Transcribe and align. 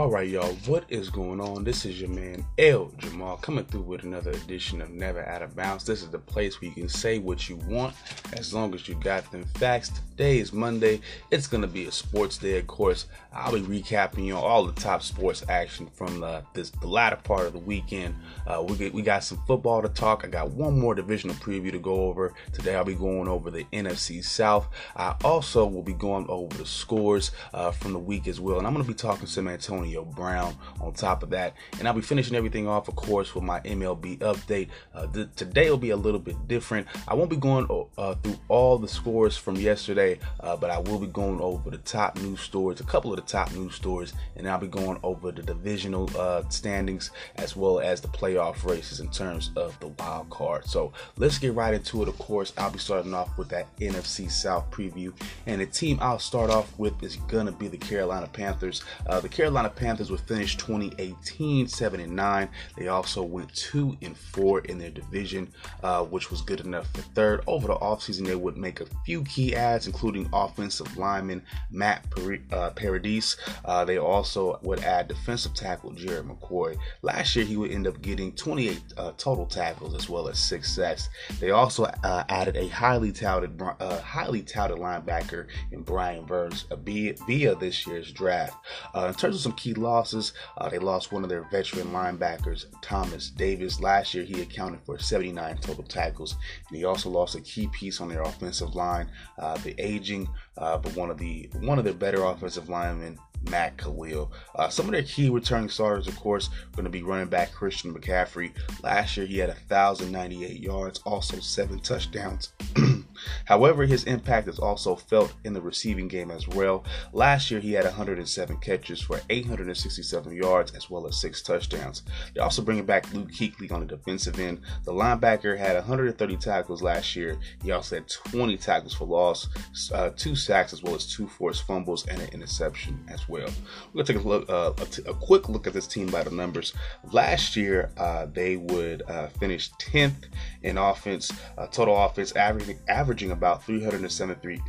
All 0.00 0.08
right, 0.08 0.26
y'all, 0.26 0.54
what 0.64 0.84
is 0.88 1.10
going 1.10 1.42
on? 1.42 1.62
This 1.62 1.84
is 1.84 2.00
your 2.00 2.08
man 2.08 2.42
L 2.56 2.90
Jamal 2.96 3.36
coming 3.36 3.66
through 3.66 3.82
with 3.82 4.02
another 4.02 4.30
edition 4.30 4.80
of 4.80 4.88
Never 4.88 5.22
Out 5.28 5.42
of 5.42 5.54
Bounds. 5.54 5.84
This 5.84 6.00
is 6.00 6.08
the 6.08 6.18
place 6.18 6.58
where 6.58 6.70
you 6.70 6.74
can 6.74 6.88
say 6.88 7.18
what 7.18 7.50
you 7.50 7.56
want 7.56 7.94
as 8.32 8.54
long 8.54 8.74
as 8.74 8.88
you 8.88 8.94
got 8.94 9.30
them 9.30 9.44
facts. 9.56 9.90
Today 9.90 10.38
is 10.38 10.54
Monday. 10.54 11.02
It's 11.30 11.46
gonna 11.46 11.66
be 11.66 11.84
a 11.84 11.92
sports 11.92 12.38
day, 12.38 12.58
of 12.58 12.66
course. 12.66 13.08
I'll 13.30 13.52
be 13.52 13.60
recapping 13.60 14.24
you 14.24 14.32
know, 14.32 14.40
all 14.40 14.64
the 14.64 14.72
top 14.72 15.02
sports 15.02 15.44
action 15.50 15.86
from 15.92 16.24
uh, 16.24 16.40
this 16.54 16.70
the 16.70 16.86
latter 16.86 17.16
part 17.16 17.46
of 17.46 17.52
the 17.52 17.58
weekend. 17.58 18.14
Uh, 18.46 18.64
we 18.66 18.76
get, 18.76 18.94
we 18.94 19.02
got 19.02 19.22
some 19.22 19.42
football 19.46 19.82
to 19.82 19.88
talk. 19.90 20.24
I 20.24 20.28
got 20.28 20.50
one 20.50 20.80
more 20.80 20.94
divisional 20.94 21.36
preview 21.36 21.72
to 21.72 21.78
go 21.78 22.06
over 22.06 22.32
today. 22.54 22.74
I'll 22.74 22.84
be 22.84 22.94
going 22.94 23.28
over 23.28 23.50
the 23.50 23.64
NFC 23.64 24.24
South. 24.24 24.66
I 24.96 25.14
also 25.24 25.66
will 25.66 25.82
be 25.82 25.92
going 25.92 26.24
over 26.30 26.56
the 26.56 26.64
scores 26.64 27.32
uh, 27.52 27.70
from 27.70 27.92
the 27.92 27.98
week 27.98 28.28
as 28.28 28.40
well, 28.40 28.56
and 28.56 28.66
I'm 28.66 28.72
gonna 28.72 28.84
be 28.84 28.94
talking 28.94 29.26
to 29.26 29.30
some 29.30 29.46
Antonio 29.46 29.89
Antonio 29.90 30.04
Brown 30.14 30.56
on 30.80 30.92
top 30.92 31.22
of 31.22 31.30
that. 31.30 31.54
And 31.78 31.86
I'll 31.86 31.94
be 31.94 32.00
finishing 32.00 32.36
everything 32.36 32.68
off, 32.68 32.88
of 32.88 32.96
course, 32.96 33.34
with 33.34 33.44
my 33.44 33.60
MLB 33.60 34.18
update. 34.18 34.68
Uh, 34.94 35.06
th- 35.06 35.28
today 35.36 35.70
will 35.70 35.78
be 35.78 35.90
a 35.90 35.96
little 35.96 36.20
bit 36.20 36.48
different. 36.48 36.86
I 37.08 37.14
won't 37.14 37.30
be 37.30 37.36
going 37.36 37.66
uh, 37.98 38.14
through 38.14 38.38
all 38.48 38.78
the 38.78 38.88
scores 38.88 39.36
from 39.36 39.56
yesterday, 39.56 40.18
uh, 40.40 40.56
but 40.56 40.70
I 40.70 40.78
will 40.78 40.98
be 40.98 41.06
going 41.06 41.40
over 41.40 41.70
the 41.70 41.78
top 41.78 42.16
news 42.18 42.40
stories, 42.40 42.80
a 42.80 42.84
couple 42.84 43.12
of 43.12 43.16
the 43.16 43.22
top 43.22 43.52
news 43.52 43.74
stories, 43.74 44.12
and 44.36 44.48
I'll 44.48 44.58
be 44.58 44.68
going 44.68 44.98
over 45.02 45.32
the 45.32 45.42
divisional 45.42 46.10
uh, 46.16 46.48
standings 46.48 47.10
as 47.36 47.56
well 47.56 47.80
as 47.80 48.00
the 48.00 48.08
playoff 48.08 48.64
races 48.64 49.00
in 49.00 49.10
terms 49.10 49.50
of 49.56 49.78
the 49.80 49.88
wild 49.88 50.30
card. 50.30 50.66
So 50.66 50.92
let's 51.16 51.38
get 51.38 51.54
right 51.54 51.74
into 51.74 52.02
it. 52.02 52.08
Of 52.08 52.18
course, 52.18 52.52
I'll 52.56 52.70
be 52.70 52.78
starting 52.78 53.14
off 53.14 53.36
with 53.36 53.48
that 53.48 53.74
NFC 53.78 54.30
South 54.30 54.70
preview, 54.70 55.12
and 55.46 55.60
the 55.60 55.66
team 55.66 55.98
I'll 56.00 56.18
start 56.18 56.50
off 56.50 56.76
with 56.78 57.02
is 57.02 57.16
gonna 57.16 57.52
be 57.52 57.68
the 57.68 57.76
Carolina 57.76 58.28
Panthers. 58.32 58.82
Uh, 59.06 59.20
the 59.20 59.28
Carolina 59.28 59.69
Panthers 59.76 60.10
would 60.10 60.20
finish 60.20 60.56
2018 60.56 61.68
7 61.68 62.00
and 62.00 62.14
9. 62.14 62.48
They 62.76 62.88
also 62.88 63.22
went 63.22 63.52
2 63.54 63.96
and 64.02 64.16
4 64.16 64.60
in 64.60 64.78
their 64.78 64.90
division, 64.90 65.52
uh, 65.82 66.04
which 66.04 66.30
was 66.30 66.42
good 66.42 66.60
enough 66.60 66.88
for 66.92 67.02
third. 67.02 67.42
Over 67.46 67.68
the 67.68 67.76
offseason, 67.76 68.26
they 68.26 68.34
would 68.34 68.56
make 68.56 68.80
a 68.80 68.86
few 69.04 69.24
key 69.24 69.54
adds, 69.54 69.86
including 69.86 70.28
offensive 70.32 70.96
lineman 70.96 71.42
Matt 71.70 72.06
uh, 72.52 72.70
Paradis. 72.70 73.36
Uh, 73.64 73.84
they 73.84 73.98
also 73.98 74.58
would 74.62 74.80
add 74.80 75.08
defensive 75.08 75.54
tackle 75.54 75.92
Jared 75.92 76.26
McCoy. 76.26 76.76
Last 77.02 77.36
year, 77.36 77.44
he 77.44 77.56
would 77.56 77.70
end 77.70 77.86
up 77.86 78.00
getting 78.02 78.32
28 78.32 78.82
uh, 78.96 79.12
total 79.16 79.46
tackles 79.46 79.94
as 79.94 80.08
well 80.08 80.28
as 80.28 80.38
six 80.38 80.70
sacks. 80.72 81.08
They 81.38 81.50
also 81.50 81.84
uh, 81.84 82.24
added 82.28 82.56
a 82.56 82.68
highly 82.68 83.12
touted, 83.12 83.60
uh, 83.60 84.00
highly 84.00 84.42
touted 84.42 84.78
linebacker 84.78 85.46
in 85.72 85.82
Brian 85.82 86.24
Burns 86.24 86.66
via, 86.84 87.14
via 87.26 87.54
this 87.54 87.86
year's 87.86 88.12
draft. 88.12 88.56
in 88.94 89.14
terms 89.14 89.36
of 89.36 89.40
some 89.40 89.52
key 89.60 89.74
losses. 89.74 90.32
Uh, 90.56 90.68
they 90.68 90.78
lost 90.78 91.12
one 91.12 91.22
of 91.22 91.28
their 91.28 91.44
veteran 91.50 91.88
linebackers, 91.88 92.64
Thomas 92.80 93.30
Davis. 93.30 93.80
Last 93.80 94.14
year, 94.14 94.24
he 94.24 94.40
accounted 94.40 94.80
for 94.84 94.98
79 94.98 95.58
total 95.58 95.84
tackles, 95.84 96.36
and 96.68 96.78
he 96.78 96.84
also 96.84 97.10
lost 97.10 97.34
a 97.34 97.40
key 97.40 97.68
piece 97.68 98.00
on 98.00 98.08
their 98.08 98.22
offensive 98.22 98.74
line, 98.74 99.10
uh, 99.38 99.56
the 99.58 99.74
aging, 99.78 100.28
uh, 100.56 100.78
but 100.78 100.96
one 100.96 101.10
of 101.10 101.18
the 101.18 101.48
one 101.60 101.78
of 101.78 101.84
their 101.84 101.94
better 101.94 102.24
offensive 102.24 102.68
linemen, 102.68 103.18
Matt 103.48 103.76
Kalil. 103.76 104.32
Uh, 104.54 104.68
some 104.68 104.86
of 104.86 104.92
their 104.92 105.02
key 105.02 105.28
returning 105.28 105.68
starters, 105.68 106.08
of 106.08 106.16
course, 106.16 106.48
going 106.72 106.84
to 106.84 106.90
be 106.90 107.02
running 107.02 107.28
back 107.28 107.52
Christian 107.52 107.94
McCaffrey. 107.94 108.52
Last 108.82 109.16
year, 109.16 109.26
he 109.26 109.38
had 109.38 109.48
1,098 109.48 110.60
yards, 110.60 111.00
also 111.04 111.38
seven 111.40 111.80
touchdowns. 111.80 112.52
However, 113.44 113.86
his 113.86 114.04
impact 114.04 114.48
is 114.48 114.58
also 114.58 114.96
felt 114.96 115.34
in 115.44 115.52
the 115.52 115.60
receiving 115.60 116.08
game 116.08 116.30
as 116.30 116.46
well. 116.48 116.84
Last 117.12 117.50
year, 117.50 117.60
he 117.60 117.72
had 117.72 117.84
107 117.84 118.58
catches 118.58 119.00
for 119.00 119.20
867 119.30 120.34
yards 120.34 120.72
as 120.72 120.90
well 120.90 121.06
as 121.06 121.20
six 121.20 121.42
touchdowns. 121.42 122.02
They're 122.34 122.44
also 122.44 122.62
bringing 122.62 122.86
back 122.86 123.12
Luke 123.12 123.30
Kuechly 123.30 123.70
on 123.72 123.80
the 123.80 123.86
defensive 123.86 124.38
end. 124.38 124.60
The 124.84 124.92
linebacker 124.92 125.56
had 125.58 125.74
130 125.74 126.36
tackles 126.36 126.82
last 126.82 127.16
year. 127.16 127.38
He 127.62 127.72
also 127.72 127.96
had 127.96 128.08
20 128.08 128.56
tackles 128.56 128.94
for 128.94 129.06
loss, 129.06 129.48
uh, 129.92 130.10
two 130.16 130.36
sacks 130.36 130.72
as 130.72 130.82
well 130.82 130.94
as 130.94 131.06
two 131.06 131.28
forced 131.28 131.66
fumbles 131.66 132.06
and 132.06 132.20
an 132.20 132.28
interception 132.30 133.02
as 133.08 133.28
well. 133.28 133.48
We're 133.92 134.04
gonna 134.04 134.18
take 134.18 134.24
a 134.24 134.28
look, 134.28 134.48
uh, 134.48 134.72
a, 134.80 134.86
t- 134.86 135.02
a 135.06 135.14
quick 135.14 135.48
look 135.48 135.66
at 135.66 135.72
this 135.72 135.86
team 135.86 136.08
by 136.08 136.22
the 136.22 136.30
numbers. 136.30 136.72
Last 137.12 137.56
year, 137.56 137.90
uh, 137.96 138.26
they 138.32 138.56
would 138.56 139.02
uh, 139.08 139.28
finish 139.28 139.70
10th 139.72 140.26
in 140.62 140.78
offense, 140.78 141.32
uh, 141.58 141.66
total 141.66 141.96
offense, 141.96 142.32
averaging 142.32 142.78
averaging 143.10 143.32
about 143.32 143.64
373 143.64 144.60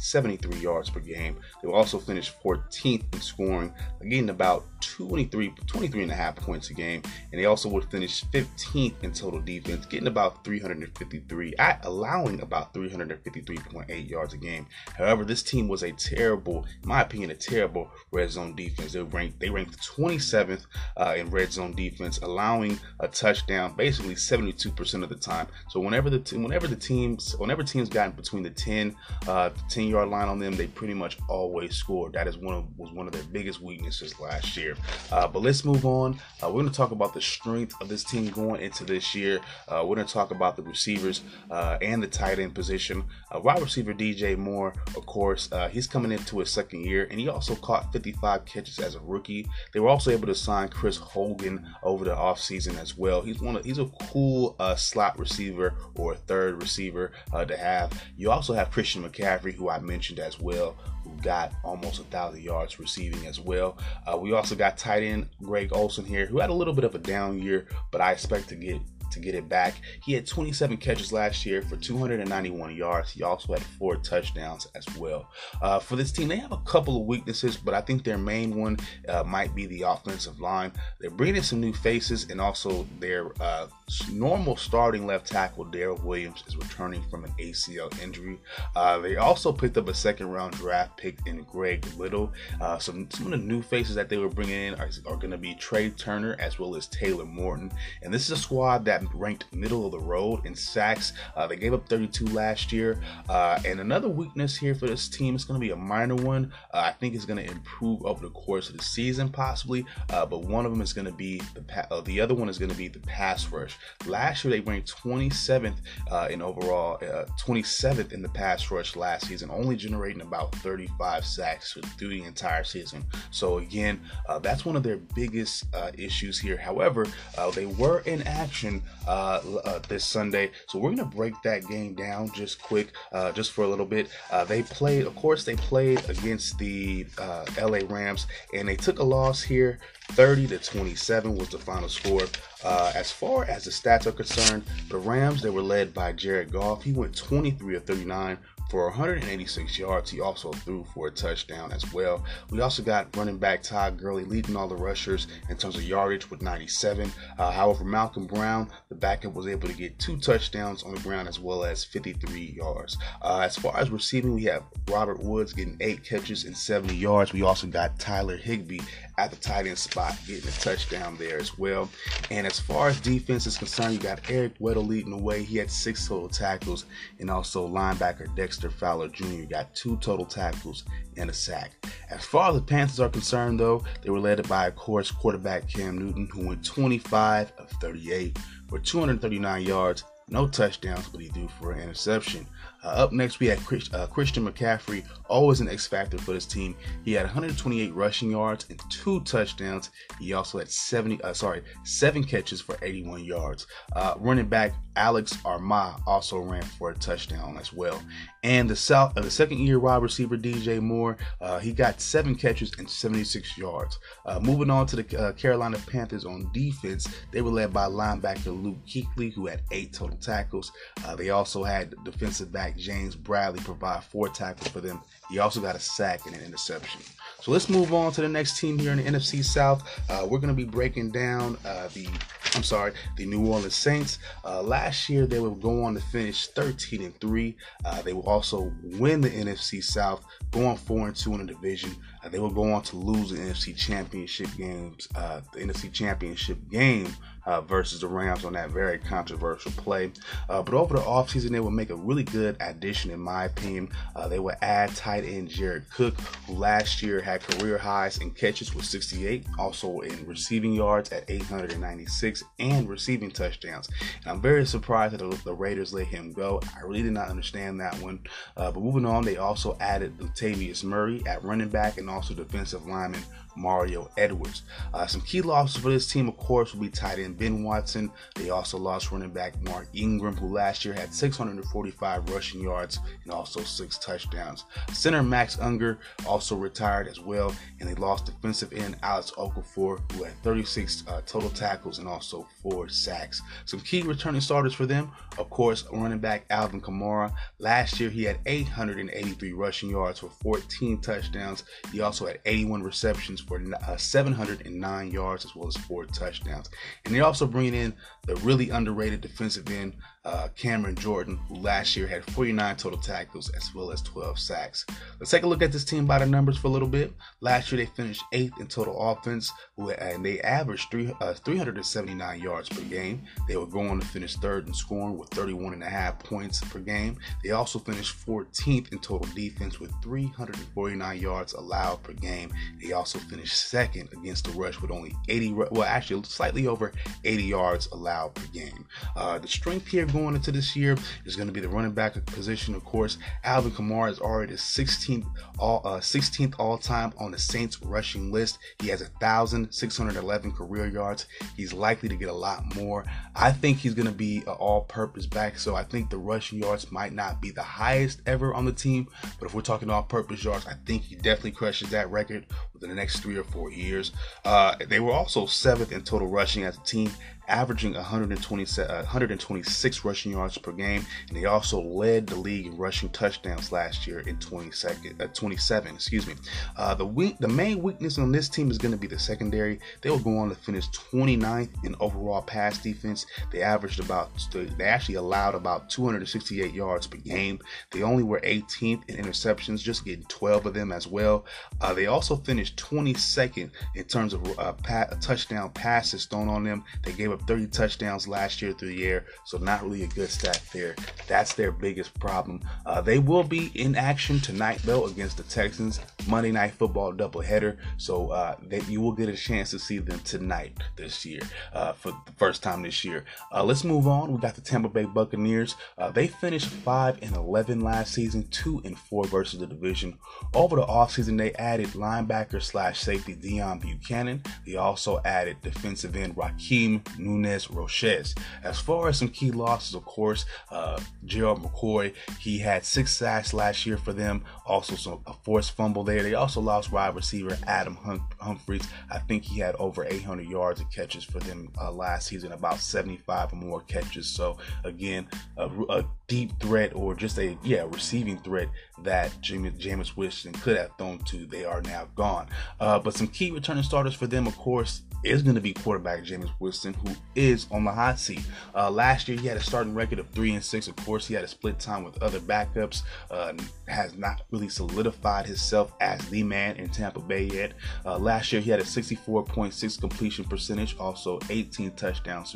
yards 0.59 0.89
per 0.89 0.99
game. 0.99 1.37
They 1.61 1.67
will 1.67 1.75
also 1.75 1.99
finished 1.99 2.33
14th 2.43 3.13
in 3.13 3.21
scoring, 3.21 3.71
getting 4.01 4.31
about 4.31 4.65
23, 4.81 5.53
23 5.67 6.01
and 6.01 6.11
a 6.11 6.15
half 6.15 6.35
points 6.37 6.71
a 6.71 6.73
game. 6.73 7.03
And 7.31 7.39
they 7.39 7.45
also 7.45 7.69
would 7.69 7.85
finish 7.91 8.25
15th 8.25 9.03
in 9.03 9.13
total 9.13 9.39
defense, 9.41 9.85
getting 9.85 10.07
about 10.07 10.43
353, 10.43 11.53
allowing 11.83 12.41
about 12.41 12.73
353.8 12.73 14.09
yards 14.09 14.33
a 14.33 14.37
game. 14.37 14.65
However, 14.97 15.23
this 15.23 15.43
team 15.43 15.67
was 15.67 15.83
a 15.83 15.91
terrible, 15.91 16.65
in 16.81 16.89
my 16.89 17.01
opinion, 17.01 17.29
a 17.29 17.35
terrible 17.35 17.91
red 18.11 18.31
zone 18.31 18.55
defense. 18.55 18.93
They 18.93 19.03
ranked 19.03 19.39
they 19.39 19.51
ranked 19.51 19.77
27th 19.87 20.65
uh, 20.97 21.13
in 21.15 21.29
red 21.29 21.51
zone 21.51 21.73
defense, 21.75 22.17
allowing 22.23 22.79
a 22.99 23.07
touchdown 23.07 23.75
basically 23.75 24.15
72% 24.15 25.03
of 25.03 25.09
the 25.09 25.15
time. 25.15 25.45
So 25.69 25.79
whenever 25.79 26.09
the 26.09 26.39
whenever 26.39 26.67
the 26.67 26.75
teams 26.75 27.35
whenever 27.37 27.63
teams 27.63 27.89
got 27.89 28.07
in 28.07 28.15
between 28.15 28.30
the 28.39 28.49
10 28.49 28.95
uh, 29.27 29.49
10 29.69 29.87
yard 29.87 30.09
line 30.09 30.27
on 30.27 30.39
them, 30.39 30.55
they 30.55 30.67
pretty 30.67 30.93
much 30.93 31.17
always 31.27 31.75
scored. 31.75 32.13
That 32.13 32.27
is 32.27 32.37
one 32.37 32.55
of 32.55 32.65
was 32.77 32.91
one 32.91 33.07
of 33.07 33.13
their 33.13 33.23
biggest 33.23 33.61
weaknesses 33.61 34.19
last 34.19 34.55
year. 34.57 34.75
Uh, 35.11 35.27
but 35.27 35.41
let's 35.41 35.65
move 35.65 35.85
on. 35.85 36.19
Uh, 36.41 36.47
we're 36.47 36.61
going 36.61 36.69
to 36.69 36.75
talk 36.75 36.91
about 36.91 37.13
the 37.13 37.21
strength 37.21 37.75
of 37.81 37.89
this 37.89 38.03
team 38.03 38.29
going 38.29 38.61
into 38.61 38.83
this 38.83 39.13
year. 39.13 39.39
Uh, 39.67 39.83
we're 39.85 39.95
going 39.95 40.07
to 40.07 40.13
talk 40.13 40.31
about 40.31 40.55
the 40.55 40.63
receivers 40.63 41.21
uh, 41.49 41.77
and 41.81 42.01
the 42.01 42.07
tight 42.07 42.39
end 42.39 42.55
position. 42.55 43.03
Uh, 43.31 43.39
wide 43.39 43.61
receiver 43.61 43.93
DJ 43.93 44.37
Moore, 44.37 44.73
of 44.95 45.05
course, 45.05 45.49
he's 45.71 45.87
coming 45.87 46.11
into 46.11 46.39
his 46.39 46.49
second 46.49 46.85
year, 46.85 47.07
and 47.09 47.19
he 47.19 47.27
also 47.27 47.55
caught 47.55 47.91
55 47.91 48.45
catches 48.45 48.79
as 48.79 48.95
a 48.95 48.99
rookie. 49.01 49.47
They 49.73 49.79
were 49.79 49.89
also 49.89 50.11
able 50.11 50.27
to 50.27 50.35
sign 50.35 50.69
Chris 50.69 50.97
Hogan 50.97 51.67
over 51.83 52.05
the 52.05 52.15
offseason 52.15 52.79
as 52.79 52.97
well. 52.97 53.21
He's 53.21 53.41
one 53.41 53.55
of, 53.55 53.65
he's 53.65 53.79
a 53.79 53.89
cool 54.11 54.55
slot 54.77 55.17
receiver 55.19 55.75
or 55.95 56.15
third 56.15 56.61
receiver 56.61 57.11
to 57.31 57.57
have. 57.57 57.91
You 58.21 58.29
also 58.29 58.53
have 58.53 58.69
Christian 58.69 59.01
McCaffrey, 59.01 59.51
who 59.51 59.67
I 59.67 59.79
mentioned 59.79 60.19
as 60.19 60.39
well, 60.39 60.75
who 61.03 61.09
got 61.23 61.53
almost 61.63 61.99
a 61.99 62.03
thousand 62.03 62.43
yards 62.43 62.77
receiving 62.77 63.25
as 63.25 63.39
well. 63.39 63.79
Uh, 64.05 64.15
we 64.15 64.31
also 64.31 64.53
got 64.53 64.77
tight 64.77 65.01
end 65.01 65.27
Greg 65.41 65.69
Olson 65.73 66.05
here, 66.05 66.27
who 66.27 66.37
had 66.37 66.51
a 66.51 66.53
little 66.53 66.75
bit 66.75 66.83
of 66.83 66.93
a 66.93 66.99
down 66.99 67.39
year, 67.39 67.65
but 67.89 67.99
I 67.99 68.11
expect 68.11 68.47
to 68.49 68.55
get 68.55 68.79
to 69.11 69.19
get 69.19 69.35
it 69.35 69.47
back. 69.47 69.75
He 70.03 70.13
had 70.13 70.25
27 70.25 70.77
catches 70.77 71.11
last 71.11 71.45
year 71.45 71.61
for 71.61 71.75
291 71.75 72.75
yards. 72.75 73.11
He 73.11 73.23
also 73.23 73.53
had 73.53 73.63
four 73.63 73.97
touchdowns 73.97 74.67
as 74.75 74.85
well. 74.97 75.29
Uh, 75.61 75.79
for 75.79 75.95
this 75.95 76.11
team, 76.11 76.27
they 76.27 76.37
have 76.37 76.51
a 76.51 76.57
couple 76.57 76.97
of 76.97 77.05
weaknesses, 77.05 77.57
but 77.57 77.73
I 77.73 77.81
think 77.81 78.03
their 78.03 78.17
main 78.17 78.55
one 78.55 78.77
uh, 79.07 79.23
might 79.23 79.53
be 79.55 79.65
the 79.65 79.83
offensive 79.83 80.39
line. 80.39 80.71
They're 80.99 81.09
bringing 81.09 81.37
in 81.37 81.43
some 81.43 81.61
new 81.61 81.73
faces, 81.73 82.27
and 82.29 82.41
also 82.41 82.87
their 82.99 83.31
uh, 83.41 83.67
normal 84.11 84.55
starting 84.55 85.05
left 85.05 85.27
tackle 85.27 85.65
Daryl 85.65 86.01
Williams 86.03 86.43
is 86.47 86.55
returning 86.55 87.03
from 87.09 87.25
an 87.25 87.31
ACL 87.39 87.91
injury. 88.01 88.39
Uh, 88.75 88.99
they 88.99 89.17
also 89.17 89.51
picked 89.51 89.77
up 89.77 89.87
a 89.87 89.93
second 89.93 90.29
round 90.29 90.53
draft 90.53 90.97
pick 90.97 91.19
in 91.25 91.43
Greg 91.43 91.85
Little. 91.97 92.31
Uh, 92.59 92.77
some, 92.79 93.09
some 93.11 93.25
of 93.25 93.31
the 93.31 93.37
new 93.37 93.61
faces 93.61 93.95
that 93.95 94.09
they 94.09 94.17
were 94.17 94.29
bringing 94.29 94.59
in 94.67 94.75
are, 94.75 94.89
are 95.07 95.15
going 95.15 95.31
to 95.31 95.37
be 95.37 95.55
Trai 95.55 95.95
Turner 95.97 96.35
as 96.39 96.59
well 96.59 96.75
as 96.75 96.87
Taylor 96.87 97.25
Moton. 97.25 97.71
And 98.01 98.13
this 98.13 98.25
is 98.25 98.31
a 98.31 98.37
squad 98.37 98.85
that 98.85 99.00
ranked 99.13 99.45
middle 99.53 99.85
of 99.85 99.91
the 99.91 99.99
road 99.99 100.45
in 100.45 100.55
sacks. 100.55 101.13
Uh, 101.35 101.47
they 101.47 101.55
gave 101.55 101.73
up 101.73 101.87
32 101.87 102.25
last 102.27 102.71
year. 102.71 102.99
Uh, 103.29 103.59
and 103.65 103.79
another 103.79 104.09
weakness 104.09 104.55
here 104.57 104.75
for 104.75 104.87
this 104.87 105.07
team 105.07 105.35
is 105.35 105.43
going 105.45 105.59
to 105.59 105.65
be 105.65 105.71
a 105.71 105.75
minor 105.75 106.15
one. 106.15 106.51
Uh, 106.73 106.79
I 106.79 106.91
think 106.91 107.15
it's 107.15 107.25
going 107.25 107.43
to 107.43 107.51
improve 107.51 108.03
over 108.05 108.21
the 108.21 108.31
course 108.31 108.69
of 108.69 108.77
the 108.77 108.83
season, 108.83 109.29
possibly. 109.29 109.85
Uh, 110.09 110.25
but 110.25 110.43
one 110.43 110.65
of 110.65 110.71
them 110.71 110.81
is 110.81 110.93
going 110.93 111.05
to 111.05 111.11
be 111.11 111.41
the 111.53 111.61
pa- 111.61 111.87
uh, 111.91 112.01
the 112.01 112.19
other 112.19 112.33
one 112.33 112.49
is 112.49 112.57
going 112.57 112.71
to 112.71 112.77
be 112.77 112.87
the 112.87 112.99
pass 112.99 113.47
rush. 113.49 113.77
Last 114.05 114.43
year 114.43 114.51
they 114.51 114.59
ranked 114.59 114.93
27th 114.95 115.75
uh, 116.09 116.27
in 116.29 116.41
overall, 116.41 116.97
27th 117.39 118.13
in 118.13 118.21
the 118.21 118.29
pass 118.29 118.71
rush 118.71 118.95
last 118.95 119.27
season, 119.27 119.49
only 119.51 119.75
generating 119.75 120.21
about 120.21 120.53
35 120.55 121.25
sacks 121.25 121.77
through 121.97 122.09
the 122.09 122.23
entire 122.23 122.63
season. 122.63 123.05
So 123.31 123.57
again, 123.59 124.01
that's 124.41 124.65
one 124.65 124.75
of 124.75 124.83
their 124.83 124.97
biggest 124.97 125.65
issues 125.97 126.39
here. 126.39 126.57
However, 126.57 127.07
they 127.53 127.65
were 127.65 127.99
in 128.01 128.21
action 128.23 128.83
uh, 129.07 129.41
uh, 129.63 129.79
this 129.87 130.05
Sunday. 130.05 130.51
So 130.67 130.79
we're 130.79 130.91
gonna 130.91 131.05
break 131.05 131.33
that 131.43 131.67
game 131.67 131.93
down 131.93 132.31
just 132.33 132.61
quick, 132.61 132.91
uh, 133.11 133.31
just 133.31 133.51
for 133.51 133.63
a 133.63 133.67
little 133.67 133.85
bit. 133.85 134.09
Uh, 134.31 134.43
they 134.43 134.63
played, 134.63 135.05
of 135.05 135.15
course, 135.15 135.43
they 135.43 135.55
played 135.55 136.07
against 136.09 136.57
the 136.57 137.05
uh, 137.17 137.45
LA 137.59 137.79
Rams, 137.87 138.27
and 138.53 138.67
they 138.67 138.75
took 138.75 138.99
a 138.99 139.03
loss 139.03 139.41
here. 139.41 139.79
30 140.11 140.47
to 140.47 140.57
27 140.57 141.35
was 141.35 141.49
the 141.49 141.57
final 141.57 141.87
score. 141.87 142.23
Uh, 142.63 142.91
as 142.93 143.11
far 143.11 143.45
as 143.45 143.63
the 143.63 143.71
stats 143.71 144.05
are 144.05 144.11
concerned, 144.11 144.63
the 144.89 144.97
Rams 144.97 145.41
they 145.41 145.49
were 145.49 145.61
led 145.61 145.93
by 145.93 146.11
Jared 146.11 146.51
Goff. 146.51 146.83
He 146.83 146.91
went 146.91 147.15
23 147.15 147.75
of 147.75 147.85
39 147.85 148.37
for 148.71 148.85
186 148.85 149.77
yards. 149.77 150.09
He 150.09 150.21
also 150.21 150.53
threw 150.53 150.85
for 150.93 151.07
a 151.07 151.11
touchdown 151.11 151.73
as 151.73 151.91
well. 151.91 152.23
We 152.51 152.61
also 152.61 152.81
got 152.81 153.13
running 153.17 153.37
back 153.37 153.61
Todd 153.61 153.97
Gurley 153.97 154.23
leading 154.23 154.55
all 154.55 154.69
the 154.69 154.77
rushers 154.77 155.27
in 155.49 155.57
terms 155.57 155.75
of 155.75 155.83
yardage 155.83 156.31
with 156.31 156.41
97. 156.41 157.11
Uh, 157.37 157.51
however, 157.51 157.83
Malcolm 157.83 158.25
Brown, 158.25 158.69
the 158.87 158.95
backup, 158.95 159.33
was 159.33 159.45
able 159.45 159.67
to 159.67 159.73
get 159.73 159.99
two 159.99 160.15
touchdowns 160.17 160.83
on 160.83 160.95
the 160.95 161.01
ground 161.01 161.27
as 161.27 161.37
well 161.37 161.65
as 161.65 161.83
53 161.83 162.53
yards. 162.55 162.97
Uh, 163.21 163.41
as 163.43 163.57
far 163.57 163.77
as 163.77 163.89
receiving, 163.89 164.33
we 164.33 164.45
have 164.45 164.63
Robert 164.89 165.21
Woods 165.21 165.51
getting 165.51 165.75
eight 165.81 166.05
catches 166.05 166.45
and 166.45 166.55
70 166.55 166.95
yards. 166.95 167.33
We 167.33 167.41
also 167.41 167.67
got 167.67 167.99
Tyler 167.99 168.37
Higbee 168.37 168.79
at 169.17 169.31
the 169.31 169.37
tight 169.37 169.67
end 169.67 169.77
spot, 169.77 170.17
getting 170.25 170.47
a 170.47 170.51
touchdown 170.53 171.17
there 171.17 171.37
as 171.37 171.57
well. 171.57 171.89
And 172.29 172.47
as 172.47 172.59
far 172.59 172.87
as 172.87 173.01
defense 173.01 173.45
is 173.45 173.57
concerned, 173.57 173.93
you 173.93 173.99
got 173.99 174.29
Eric 174.29 174.57
Weddle 174.59 174.87
leading 174.87 175.11
the 175.11 175.21
way. 175.21 175.43
He 175.43 175.57
had 175.57 175.69
six 175.69 176.07
total 176.07 176.29
tackles, 176.29 176.85
and 177.19 177.29
also 177.29 177.67
linebacker 177.67 178.33
Dexter 178.35 178.60
Fowler 178.69 179.07
Jr. 179.07 179.43
got 179.49 179.73
two 179.73 179.97
total 179.97 180.25
tackles 180.25 180.83
and 181.17 181.29
a 181.29 181.33
sack. 181.33 181.71
As 182.09 182.23
far 182.25 182.49
as 182.49 182.55
the 182.55 182.61
Panthers 182.61 182.99
are 182.99 183.09
concerned, 183.09 183.59
though, 183.59 183.83
they 184.01 184.09
were 184.09 184.19
led 184.19 184.47
by, 184.47 184.67
of 184.67 184.75
course, 184.75 185.09
quarterback 185.09 185.67
Cam 185.67 185.97
Newton, 185.97 186.29
who 186.31 186.47
went 186.47 186.63
25 186.63 187.53
of 187.57 187.69
38 187.81 188.37
for 188.67 188.79
239 188.79 189.63
yards, 189.63 190.03
no 190.27 190.47
touchdowns, 190.47 191.07
but 191.09 191.21
he 191.21 191.27
threw 191.27 191.47
for 191.47 191.71
an 191.71 191.81
interception. 191.81 192.47
Uh, 192.83 192.87
up 192.87 193.11
next, 193.11 193.39
we 193.39 193.47
had 193.47 193.59
Chris, 193.59 193.91
uh, 193.93 194.07
Christian 194.07 194.45
McCaffrey, 194.45 195.03
always 195.29 195.61
an 195.61 195.69
X 195.69 195.85
factor 195.85 196.17
for 196.17 196.33
this 196.33 196.45
team. 196.45 196.75
He 197.05 197.13
had 197.13 197.25
128 197.25 197.93
rushing 197.93 198.31
yards 198.31 198.65
and 198.69 198.81
two 198.89 199.21
touchdowns. 199.21 199.91
He 200.19 200.33
also 200.33 200.57
had 200.57 200.69
70, 200.69 201.21
uh, 201.23 201.33
sorry, 201.33 201.61
seven 201.83 202.23
catches 202.23 202.59
for 202.59 202.77
81 202.81 203.23
yards. 203.23 203.67
Uh, 203.95 204.15
running 204.17 204.47
back 204.47 204.73
Alex 204.95 205.33
Armah 205.45 206.01
also 206.05 206.39
ran 206.39 206.63
for 206.63 206.89
a 206.89 206.95
touchdown 206.95 207.57
as 207.57 207.71
well. 207.71 208.01
And 208.43 208.69
the 208.69 208.75
South, 208.75 209.15
uh, 209.15 209.21
the 209.21 209.31
second 209.31 209.59
year 209.59 209.79
wide 209.79 210.01
receiver 210.01 210.35
DJ 210.35 210.81
Moore, 210.81 211.17
uh, 211.39 211.59
he 211.59 211.71
got 211.71 212.01
seven 212.01 212.35
catches 212.35 212.73
and 212.79 212.89
76 212.89 213.57
yards. 213.57 213.99
moving 214.41 214.69
on 214.69 214.87
to 214.87 214.95
the 214.95 215.33
Carolina 215.37 215.77
Panthers 215.87 216.25
on 216.25 216.51
defense, 216.51 217.07
they 217.31 217.41
were 217.41 217.51
led 217.51 217.71
by 217.71 217.85
linebacker 217.85 218.47
Luke 218.47 218.79
Kuechly, 218.87 219.31
who 219.31 219.45
had 219.45 219.61
eight 219.71 219.93
total 219.93 220.17
tackles. 220.17 220.71
they 221.15 221.29
also 221.29 221.63
had 221.63 221.93
defensive 222.03 222.51
back 222.51 222.70
James 222.77 223.15
Bradley 223.15 223.59
provide 223.61 224.03
four 224.03 224.29
tackles 224.29 224.67
for 224.69 224.81
them. 224.81 225.01
He 225.29 225.39
also 225.39 225.61
got 225.61 225.75
a 225.75 225.79
sack 225.79 226.25
and 226.25 226.35
an 226.35 226.43
interception. 226.43 227.01
So 227.41 227.51
let's 227.51 227.69
move 227.69 227.91
on 227.93 228.11
to 228.13 228.21
the 228.21 228.29
next 228.29 228.59
team 228.59 228.77
here 228.77 228.91
in 228.91 228.97
the 228.97 229.03
NFC 229.03 229.43
South. 229.43 229.83
Uh, 230.09 230.27
we're 230.29 230.37
going 230.37 230.55
to 230.55 230.55
be 230.55 230.63
breaking 230.63 231.09
down 231.09 231.57
uh, 231.65 231.87
the, 231.93 232.07
I'm 232.53 232.61
sorry, 232.61 232.93
the 233.17 233.25
New 233.25 233.47
Orleans 233.47 233.75
Saints. 233.75 234.19
Uh, 234.45 234.61
last 234.61 235.09
year 235.09 235.25
they 235.25 235.39
would 235.39 235.59
go 235.59 235.83
on 235.83 235.95
to 235.95 236.01
finish 236.01 236.47
13 236.47 237.01
and 237.01 237.19
three. 237.19 237.57
Uh, 237.83 238.01
they 238.03 238.13
will 238.13 238.29
also 238.29 238.71
win 238.83 239.21
the 239.21 239.29
NFC 239.29 239.83
South, 239.83 240.23
going 240.51 240.77
four 240.77 241.07
and 241.07 241.15
two 241.15 241.33
in 241.33 241.45
the 241.45 241.51
division. 241.51 241.95
Uh, 242.23 242.29
they 242.29 242.37
will 242.37 242.51
go 242.51 242.71
on 242.71 242.83
to 242.83 242.95
lose 242.95 243.31
the 243.31 243.37
NFC 243.37 243.75
Championship 243.75 244.49
games, 244.55 245.07
uh, 245.15 245.41
the 245.53 245.61
NFC 245.61 245.91
Championship 245.91 246.59
game 246.69 247.07
uh, 247.45 247.61
versus 247.61 248.01
the 248.01 248.07
Rams 248.07 248.45
on 248.45 248.53
that 248.53 248.69
very 248.69 248.97
controversial 248.97 249.71
play. 249.73 250.11
Uh, 250.49 250.61
but 250.61 250.73
over 250.73 250.95
the 250.95 251.01
offseason, 251.01 251.51
they 251.51 251.59
will 251.59 251.71
make 251.71 251.89
a 251.89 251.95
really 251.95 252.23
good 252.23 252.57
addition, 252.59 253.11
in 253.11 253.19
my 253.19 253.45
opinion. 253.45 253.89
Uh, 254.15 254.27
they 254.27 254.39
will 254.39 254.55
add 254.61 254.95
tight 254.95 255.23
end 255.23 255.49
Jared 255.49 255.89
Cook, 255.89 256.19
who 256.47 256.53
last 256.53 257.01
year 257.01 257.21
had 257.21 257.41
career 257.41 257.77
highs 257.77 258.17
in 258.17 258.31
catches 258.31 258.75
with 258.75 258.85
68, 258.85 259.45
also 259.57 259.99
in 260.01 260.25
receiving 260.25 260.73
yards 260.73 261.11
at 261.11 261.29
896, 261.29 262.43
and 262.59 262.89
receiving 262.89 263.31
touchdowns. 263.31 263.89
And 264.23 264.31
I'm 264.31 264.41
very 264.41 264.65
surprised 264.65 265.13
that 265.13 265.29
the, 265.29 265.35
the 265.43 265.53
Raiders 265.53 265.93
let 265.93 266.07
him 266.07 266.33
go. 266.33 266.61
I 266.77 266.81
really 266.81 267.03
did 267.03 267.13
not 267.13 267.29
understand 267.29 267.79
that 267.79 267.95
one. 268.01 268.19
Uh, 268.57 268.71
but 268.71 268.83
moving 268.83 269.05
on, 269.05 269.23
they 269.23 269.37
also 269.37 269.77
added 269.79 270.17
Latavius 270.17 270.83
Murray 270.83 271.21
at 271.25 271.43
running 271.43 271.69
back 271.69 271.97
and 271.97 272.09
also 272.09 272.33
defensive 272.33 272.85
lineman 272.85 273.21
Mario 273.55 274.09
Edwards. 274.17 274.63
Uh, 274.93 275.05
some 275.07 275.21
key 275.21 275.41
losses 275.41 275.81
for 275.81 275.89
this 275.89 276.11
team, 276.11 276.27
of 276.27 276.37
course, 276.37 276.73
will 276.73 276.81
be 276.81 276.89
tight 276.89 277.19
end 277.19 277.37
Ben 277.37 277.63
Watson. 277.63 278.11
They 278.35 278.49
also 278.49 278.77
lost 278.77 279.11
running 279.11 279.31
back 279.31 279.61
Mark 279.61 279.87
Ingram, 279.93 280.35
who 280.35 280.47
last 280.47 280.85
year 280.85 280.93
had 280.93 281.13
645 281.13 282.29
rushing 282.29 282.61
yards 282.61 282.99
and 283.23 283.31
also 283.31 283.61
six 283.61 283.97
touchdowns. 283.97 284.65
Center 284.91 285.23
Max 285.23 285.59
Unger 285.59 285.99
also 286.27 286.55
retired 286.55 287.07
as 287.07 287.19
well, 287.19 287.53
and 287.79 287.89
they 287.89 287.95
lost 287.95 288.25
defensive 288.25 288.73
end 288.73 288.97
Alex 289.03 289.31
Okafor, 289.31 289.99
who 290.13 290.23
had 290.23 290.33
36 290.43 291.03
uh, 291.07 291.21
total 291.25 291.49
tackles 291.49 291.99
and 291.99 292.07
also 292.07 292.47
four 292.61 292.89
sacks. 292.89 293.41
Some 293.65 293.79
key 293.81 294.01
returning 294.01 294.41
starters 294.41 294.73
for 294.73 294.85
them, 294.85 295.11
of 295.41 295.49
course, 295.49 295.85
running 295.91 296.19
back 296.19 296.45
Alvin 296.49 296.79
Kamara. 296.79 297.33
Last 297.59 297.99
year, 297.99 298.09
he 298.09 298.23
had 298.23 298.39
883 298.45 299.51
rushing 299.53 299.89
yards 299.89 300.19
for 300.19 300.29
14 300.29 301.01
touchdowns. 301.01 301.63
He 301.91 301.99
also 301.99 302.27
had 302.27 302.39
81 302.45 302.83
receptions 302.83 303.41
for 303.41 303.61
uh, 303.87 303.97
709 303.97 305.11
yards 305.11 305.45
as 305.45 305.55
well 305.55 305.67
as 305.67 305.75
four 305.75 306.05
touchdowns. 306.05 306.69
And 307.05 307.13
they're 307.13 307.25
also 307.25 307.47
bringing 307.47 307.73
in 307.73 307.93
the 308.25 308.35
really 308.37 308.69
underrated 308.69 309.21
defensive 309.21 309.69
end 309.69 309.95
uh, 310.23 310.49
Cameron 310.55 310.95
Jordan, 310.95 311.37
who 311.47 311.55
last 311.55 311.95
year 311.95 312.07
had 312.07 312.23
49 312.31 312.75
total 312.75 312.99
tackles 312.99 313.49
as 313.49 313.73
well 313.73 313.91
as 313.91 314.01
12 314.03 314.37
sacks. 314.37 314.85
Let's 315.19 315.31
take 315.31 315.43
a 315.43 315.47
look 315.47 315.61
at 315.61 315.71
this 315.71 315.83
team 315.83 316.05
by 316.05 316.19
the 316.19 316.25
numbers 316.25 316.57
for 316.57 316.67
a 316.67 316.71
little 316.71 316.87
bit. 316.87 317.13
Last 317.39 317.71
year 317.71 317.83
they 317.83 317.91
finished 317.91 318.23
eighth 318.31 318.59
in 318.59 318.67
total 318.67 318.99
offense, 318.99 319.51
and 319.77 320.23
they 320.23 320.39
averaged 320.41 320.91
three, 320.91 321.11
uh, 321.21 321.33
379 321.33 322.39
yards 322.39 322.69
per 322.69 322.81
game. 322.81 323.23
They 323.47 323.57
were 323.57 323.65
going 323.65 323.99
to 323.99 324.05
finish 324.05 324.35
third 324.35 324.67
in 324.67 324.73
scoring 324.73 325.17
with 325.17 325.29
31 325.29 325.73
and 325.73 325.83
a 325.83 325.89
half 325.89 326.19
points 326.19 326.61
per 326.61 326.79
game. 326.79 327.17
They 327.43 327.51
also 327.51 327.79
finished 327.79 328.25
14th 328.25 328.91
in 328.91 328.99
total 328.99 329.27
defense 329.33 329.79
with 329.79 329.91
349 330.03 331.19
yards 331.19 331.53
allowed 331.53 332.03
per 332.03 332.13
game. 332.13 332.51
They 332.81 332.91
also 332.91 333.17
finished 333.17 333.69
second 333.69 334.09
against 334.13 334.45
the 334.45 334.51
rush 334.51 334.79
with 334.81 334.91
only 334.91 335.15
80, 335.29 335.53
well, 335.53 335.83
actually 335.83 336.23
slightly 336.23 336.67
over 336.67 336.91
80 337.23 337.43
yards 337.43 337.87
allowed 337.87 338.35
per 338.35 338.45
game. 338.47 338.85
Uh, 339.15 339.39
the 339.39 339.47
strength 339.47 339.87
here 339.87 340.10
going 340.11 340.35
into 340.35 340.51
this 340.51 340.75
year 340.75 340.97
is 341.25 341.35
going 341.35 341.47
to 341.47 341.53
be 341.53 341.59
the 341.59 341.69
running 341.69 341.91
back 341.91 342.13
position. 342.27 342.75
Of 342.75 342.83
course, 342.83 343.17
Alvin 343.43 343.71
Kamara 343.71 344.11
is 344.11 344.19
already 344.19 344.53
16th 344.53 345.25
all 345.59 345.81
uh, 345.85 345.99
16th 345.99 346.55
all 346.59 346.77
time 346.77 347.13
on 347.17 347.31
the 347.31 347.39
Saints 347.39 347.81
rushing 347.81 348.31
list. 348.31 348.59
He 348.79 348.89
has 348.89 349.01
1,611 349.01 350.51
career 350.51 350.87
yards. 350.87 351.27
He's 351.55 351.73
likely 351.73 352.09
to 352.09 352.15
get 352.15 352.29
a 352.29 352.33
lot 352.33 352.75
more. 352.75 353.05
I 353.35 353.51
think 353.51 353.77
he's 353.77 353.93
going 353.93 354.07
to 354.07 354.13
be 354.13 354.37
an 354.39 354.53
all-purpose 354.53 355.27
back, 355.27 355.59
so 355.59 355.75
I 355.75 355.83
think 355.83 356.09
the 356.09 356.17
rushing 356.17 356.59
yards 356.59 356.91
might 356.91 357.13
not 357.13 357.41
be 357.41 357.51
the 357.51 357.63
highest 357.63 358.21
ever 358.25 358.53
on 358.53 358.65
the 358.65 358.71
team. 358.71 359.07
But 359.39 359.47
if 359.47 359.53
we're 359.53 359.61
talking 359.61 359.89
all-purpose 359.89 360.43
yards, 360.43 360.65
I 360.67 360.73
think 360.85 361.03
he 361.03 361.15
definitely 361.15 361.51
crushes 361.51 361.89
that 361.91 362.09
record 362.09 362.45
within 362.73 362.89
the 362.89 362.95
next 362.95 363.19
three 363.19 363.37
or 363.37 363.43
four 363.43 363.71
years. 363.71 364.11
Uh, 364.43 364.75
they 364.87 364.99
were 364.99 365.13
also 365.13 365.45
seventh 365.45 365.91
in 365.91 366.01
total 366.01 366.27
rushing 366.27 366.63
as 366.63 366.77
a 366.77 366.81
team 366.81 367.11
averaging 367.47 367.93
120, 367.93 368.81
uh, 368.81 368.95
126 369.03 370.05
rushing 370.05 370.31
yards 370.31 370.57
per 370.57 370.71
game, 370.71 371.05
and 371.27 371.37
they 371.37 371.45
also 371.45 371.81
led 371.81 372.27
the 372.27 372.35
league 372.35 372.67
in 372.67 372.77
rushing 372.77 373.09
touchdowns 373.09 373.71
last 373.71 374.07
year 374.07 374.19
in 374.21 374.37
20 374.37 374.71
second, 374.71 375.21
uh, 375.21 375.27
27. 375.27 375.95
Excuse 375.95 376.27
me. 376.27 376.35
Uh, 376.77 376.95
the 376.95 377.05
weak, 377.05 377.37
the 377.39 377.47
main 377.47 377.81
weakness 377.81 378.17
on 378.17 378.31
this 378.31 378.49
team 378.49 378.71
is 378.71 378.77
going 378.77 378.91
to 378.91 378.97
be 378.97 379.07
the 379.07 379.19
secondary. 379.19 379.79
They 380.01 380.09
will 380.09 380.19
go 380.19 380.37
on 380.37 380.49
to 380.49 380.55
finish 380.55 380.89
29th 380.89 381.69
in 381.83 381.95
overall 381.99 382.41
pass 382.41 382.77
defense. 382.77 383.25
They 383.51 383.61
averaged 383.61 383.99
about, 383.99 384.31
they 384.51 384.85
actually 384.85 385.15
allowed 385.15 385.55
about 385.55 385.89
268 385.89 386.73
yards 386.73 387.07
per 387.07 387.17
game. 387.17 387.59
They 387.91 388.03
only 388.03 388.23
were 388.23 388.39
18th 388.41 389.09
in 389.09 389.25
interceptions, 389.25 389.79
just 389.79 390.05
getting 390.05 390.25
12 390.25 390.67
of 390.67 390.73
them 390.73 390.91
as 390.91 391.07
well. 391.07 391.45
Uh, 391.79 391.93
they 391.93 392.07
also 392.07 392.35
finished 392.35 392.77
22nd 392.77 393.71
in 393.95 394.03
terms 394.05 394.33
of 394.33 394.59
uh, 394.59 394.73
pa- 394.73 395.07
touchdown 395.19 395.69
passes 395.71 396.25
thrown 396.25 396.49
on 396.49 396.63
them. 396.63 396.83
They 397.03 397.13
gave 397.13 397.30
up 397.31 397.41
30 397.47 397.67
touchdowns 397.67 398.27
last 398.27 398.61
year 398.61 398.73
through 398.73 398.89
the 398.89 399.05
air, 399.05 399.25
so 399.45 399.57
not 399.57 399.83
really 399.83 400.03
a 400.03 400.07
good 400.07 400.29
stat 400.29 400.61
there. 400.73 400.95
That's 401.27 401.53
their 401.53 401.71
biggest 401.71 402.17
problem. 402.19 402.61
Uh, 402.85 403.01
they 403.01 403.19
will 403.19 403.43
be 403.43 403.71
in 403.75 403.95
action 403.95 404.39
tonight, 404.39 404.79
though, 404.83 405.05
against 405.05 405.37
the 405.37 405.43
Texans. 405.43 405.99
Monday 406.27 406.51
Night 406.51 406.73
Football 406.73 407.13
doubleheader, 407.13 407.77
so 407.97 408.29
uh, 408.29 408.55
that 408.67 408.87
you 408.87 409.01
will 409.01 409.11
get 409.11 409.29
a 409.29 409.35
chance 409.35 409.71
to 409.71 409.79
see 409.79 409.97
them 409.97 410.19
tonight 410.19 410.77
this 410.95 411.25
year 411.25 411.41
uh, 411.73 411.93
for 411.93 412.11
the 412.11 412.31
first 412.37 412.61
time 412.63 412.83
this 412.83 413.03
year. 413.03 413.25
Uh, 413.53 413.63
let's 413.63 413.83
move 413.83 414.07
on. 414.07 414.31
We 414.31 414.39
got 414.39 414.55
the 414.55 414.61
Tampa 414.61 414.89
Bay 414.89 415.05
Buccaneers. 415.05 415.75
Uh, 415.97 416.11
they 416.11 416.27
finished 416.27 416.67
5 416.67 417.19
and 417.21 417.35
11 417.35 417.81
last 417.81 418.13
season, 418.13 418.47
2 418.49 418.81
and 418.85 418.97
4 418.97 419.25
versus 419.25 419.59
the 419.59 419.67
division. 419.67 420.17
Over 420.53 420.77
the 420.77 420.85
offseason, 420.85 421.37
they 421.37 421.53
added 421.53 421.87
linebacker 421.89 422.61
slash 422.61 422.99
safety 422.99 423.35
Deone 423.35 423.81
Bucannon. 423.81 424.45
They 424.65 424.75
also 424.75 425.21
added 425.25 425.61
defensive 425.61 426.15
end 426.15 426.35
Rakeem 426.35 427.01
Nunez 427.21 427.69
Roches. 427.69 428.35
As 428.63 428.79
far 428.79 429.07
as 429.09 429.17
some 429.17 429.29
key 429.29 429.51
losses, 429.51 429.95
of 429.95 430.05
course, 430.05 430.45
uh, 430.71 430.99
Gerald 431.25 431.63
McCoy, 431.63 432.13
he 432.39 432.59
had 432.59 432.85
six 432.85 433.15
sacks 433.15 433.53
last 433.53 433.85
year 433.85 433.97
for 433.97 434.13
them. 434.13 434.43
Also, 434.65 434.95
some 434.95 435.21
a 435.27 435.33
forced 435.33 435.71
fumble 435.71 436.03
there. 436.03 436.23
They 436.23 436.33
also 436.33 436.61
lost 436.61 436.91
wide 436.91 437.15
receiver 437.15 437.57
Adam 437.67 437.95
hum- 437.95 438.27
Humphries. 438.39 438.87
I 439.09 439.19
think 439.19 439.43
he 439.43 439.59
had 439.59 439.75
over 439.75 440.05
800 440.05 440.47
yards 440.47 440.81
of 440.81 440.89
catches 440.91 441.23
for 441.23 441.39
them 441.39 441.71
uh, 441.79 441.91
last 441.91 442.27
season, 442.27 442.51
about 442.51 442.79
75 442.79 443.53
or 443.53 443.55
more 443.55 443.81
catches. 443.81 444.27
So 444.27 444.57
again, 444.83 445.27
a, 445.57 445.69
a 445.89 446.05
deep 446.27 446.57
threat 446.59 446.95
or 446.95 447.13
just 447.13 447.37
a 447.37 447.57
yeah 447.63 447.85
receiving 447.89 448.37
threat 448.37 448.69
that 449.03 449.31
Jameis 449.41 450.15
Winston 450.15 450.53
could 450.53 450.77
have 450.77 450.91
thrown 450.97 451.19
to. 451.25 451.45
They 451.45 451.65
are 451.65 451.81
now 451.81 452.07
gone. 452.15 452.47
Uh, 452.79 452.99
but 452.99 453.13
some 453.13 453.27
key 453.27 453.51
returning 453.51 453.83
starters 453.83 454.13
for 454.13 454.27
them, 454.27 454.47
of 454.47 454.57
course, 454.57 455.01
is 455.23 455.43
going 455.43 455.55
to 455.55 455.61
be 455.61 455.73
quarterback 455.73 456.23
Jameis 456.23 456.51
Winston, 456.59 456.93
who 456.93 457.10
is 457.35 457.67
on 457.71 457.83
the 457.83 457.91
hot 457.91 458.19
seat. 458.19 458.45
Uh, 458.75 458.89
last 458.89 459.27
year, 459.27 459.39
he 459.39 459.47
had 459.47 459.57
a 459.57 459.61
starting 459.61 459.93
record 459.93 460.19
of 460.19 460.27
three 460.29 460.53
and 460.53 460.63
six. 460.63 460.87
Of 460.87 460.95
course, 460.97 461.27
he 461.27 461.33
had 461.33 461.43
a 461.43 461.47
split 461.47 461.79
time 461.79 462.03
with 462.03 462.21
other 462.21 462.39
backups. 462.39 463.03
Uh, 463.29 463.53
has 463.87 464.15
not 464.15 464.43
really 464.51 464.69
solidified 464.69 465.45
himself 465.45 465.93
as 466.01 466.19
the 466.29 466.43
man 466.43 466.77
in 466.77 466.89
Tampa 466.89 467.19
Bay 467.19 467.43
yet. 467.43 467.73
Uh, 468.05 468.17
last 468.17 468.51
year, 468.51 468.61
he 468.61 468.69
had 468.69 468.79
a 468.79 468.83
64.6 468.83 469.99
completion 469.99 470.45
percentage, 470.45 470.95
also 470.97 471.39
18 471.49 471.91
touchdowns, 471.91 472.55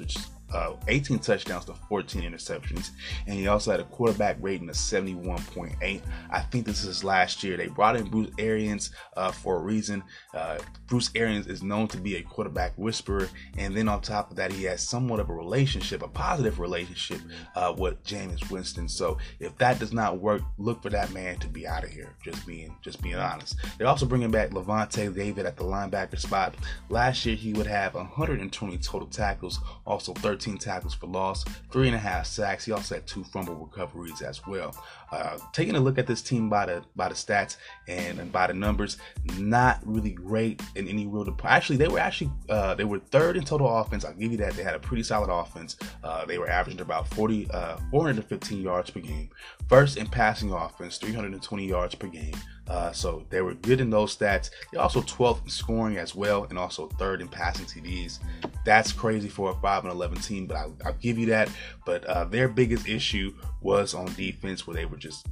uh, 0.53 0.73
18 0.87 1.19
touchdowns 1.19 1.65
to 1.65 1.73
14 1.89 2.21
interceptions, 2.21 2.91
and 3.27 3.35
he 3.35 3.47
also 3.47 3.71
had 3.71 3.79
a 3.79 3.85
quarterback 3.85 4.37
rating 4.39 4.69
of 4.69 4.75
71.8. 4.75 6.01
I 6.29 6.39
think 6.41 6.65
this 6.65 6.83
is 6.85 7.03
last 7.03 7.43
year. 7.43 7.57
They 7.57 7.67
brought 7.67 7.95
in 7.95 8.07
Bruce 8.09 8.31
Arians 8.37 8.91
uh, 9.17 9.31
for 9.31 9.57
a 9.57 9.59
reason. 9.59 10.03
Uh, 10.33 10.59
Bruce 10.87 11.09
Arians 11.15 11.47
is 11.47 11.63
known 11.63 11.87
to 11.89 11.97
be 11.97 12.15
a 12.15 12.21
quarterback 12.21 12.73
whisperer, 12.77 13.27
and 13.57 13.75
then 13.75 13.87
on 13.87 14.01
top 14.01 14.29
of 14.29 14.37
that, 14.37 14.51
he 14.51 14.63
has 14.65 14.87
somewhat 14.87 15.19
of 15.19 15.29
a 15.29 15.33
relationship, 15.33 16.03
a 16.03 16.07
positive 16.07 16.59
relationship 16.59 17.19
uh, 17.55 17.73
with 17.77 18.03
Jameis 18.03 18.49
Winston. 18.51 18.87
So 18.87 19.17
if 19.39 19.57
that 19.57 19.79
does 19.79 19.93
not 19.93 20.19
work, 20.19 20.41
look 20.57 20.81
for 20.81 20.89
that 20.89 21.11
man 21.11 21.37
to 21.39 21.47
be 21.47 21.67
out 21.67 21.83
of 21.83 21.89
here. 21.89 22.15
Just 22.23 22.45
being, 22.45 22.75
just 22.83 23.01
being 23.01 23.15
honest. 23.15 23.55
They're 23.77 23.87
also 23.87 24.05
bringing 24.05 24.31
back 24.31 24.51
Lavonte 24.51 25.13
David 25.13 25.45
at 25.45 25.57
the 25.57 25.63
linebacker 25.63 26.19
spot. 26.19 26.55
Last 26.89 27.25
year, 27.25 27.35
he 27.35 27.53
would 27.53 27.67
have 27.67 27.95
120 27.95 28.77
total 28.77 29.07
tackles, 29.07 29.59
also 29.85 30.13
30 30.13 30.34
13 30.35 30.57
tackles 30.57 30.93
for 30.93 31.07
loss, 31.07 31.45
three 31.71 31.87
and 31.87 31.95
a 31.95 31.99
half 31.99 32.25
sacks. 32.25 32.65
He 32.65 32.73
also 32.73 32.95
had 32.95 33.07
two 33.07 33.23
fumble 33.23 33.55
recoveries 33.55 34.21
as 34.21 34.45
well. 34.45 34.75
Uh, 35.11 35.37
taking 35.53 35.75
a 35.75 35.79
look 35.79 35.97
at 35.97 36.07
this 36.07 36.21
team 36.21 36.49
by 36.49 36.65
the 36.65 36.83
by 36.95 37.07
the 37.07 37.15
stats 37.15 37.57
and, 37.87 38.19
and 38.19 38.31
by 38.31 38.47
the 38.47 38.53
numbers, 38.53 38.97
not 39.37 39.79
really 39.85 40.11
great 40.11 40.61
in 40.75 40.87
any 40.87 41.05
real. 41.07 41.23
Dep- 41.23 41.45
actually, 41.45 41.77
they 41.77 41.87
were 41.87 41.99
actually 41.99 42.31
uh, 42.49 42.75
they 42.75 42.83
were 42.83 42.99
third 42.99 43.37
in 43.37 43.43
total 43.43 43.67
offense. 43.77 44.05
I'll 44.05 44.13
give 44.13 44.31
you 44.31 44.37
that. 44.39 44.53
They 44.53 44.63
had 44.63 44.75
a 44.75 44.79
pretty 44.79 45.03
solid 45.03 45.29
offense. 45.29 45.77
Uh, 46.03 46.25
they 46.25 46.37
were 46.37 46.49
averaging 46.49 46.81
about 46.81 47.07
40, 47.09 47.49
uh, 47.51 47.77
415 47.91 48.61
yards 48.61 48.89
per 48.89 48.99
game. 48.99 49.29
First 49.67 49.97
in 49.97 50.07
passing 50.07 50.51
offense, 50.51 50.97
320 50.97 51.67
yards 51.67 51.95
per 51.95 52.07
game. 52.07 52.35
Uh, 52.67 52.91
so 52.91 53.25
they 53.29 53.41
were 53.41 53.53
good 53.53 53.79
in 53.79 53.89
those 53.89 54.15
stats. 54.15 54.49
They're 54.71 54.81
also 54.81 55.01
12th 55.01 55.43
in 55.43 55.49
scoring 55.49 55.97
as 55.97 56.15
well, 56.15 56.45
and 56.45 56.57
also 56.57 56.87
third 56.87 57.21
in 57.21 57.27
passing 57.27 57.65
TDs. 57.65 58.19
That's 58.63 58.91
crazy 58.91 59.29
for 59.29 59.51
a 59.51 59.53
5 59.55 59.83
and 59.83 59.93
11 59.93 60.19
team, 60.19 60.47
but 60.47 60.57
I'll, 60.57 60.75
I'll 60.83 60.93
give 60.93 61.19
you 61.19 61.27
that. 61.27 61.49
But 61.85 62.03
uh, 62.05 62.25
their 62.25 62.47
biggest 62.47 62.87
issue 62.87 63.35
was 63.61 63.93
on 63.93 64.07
defense, 64.15 64.65
where 64.65 64.75
they 64.75 64.85
were 64.85 64.94
just 64.95 65.27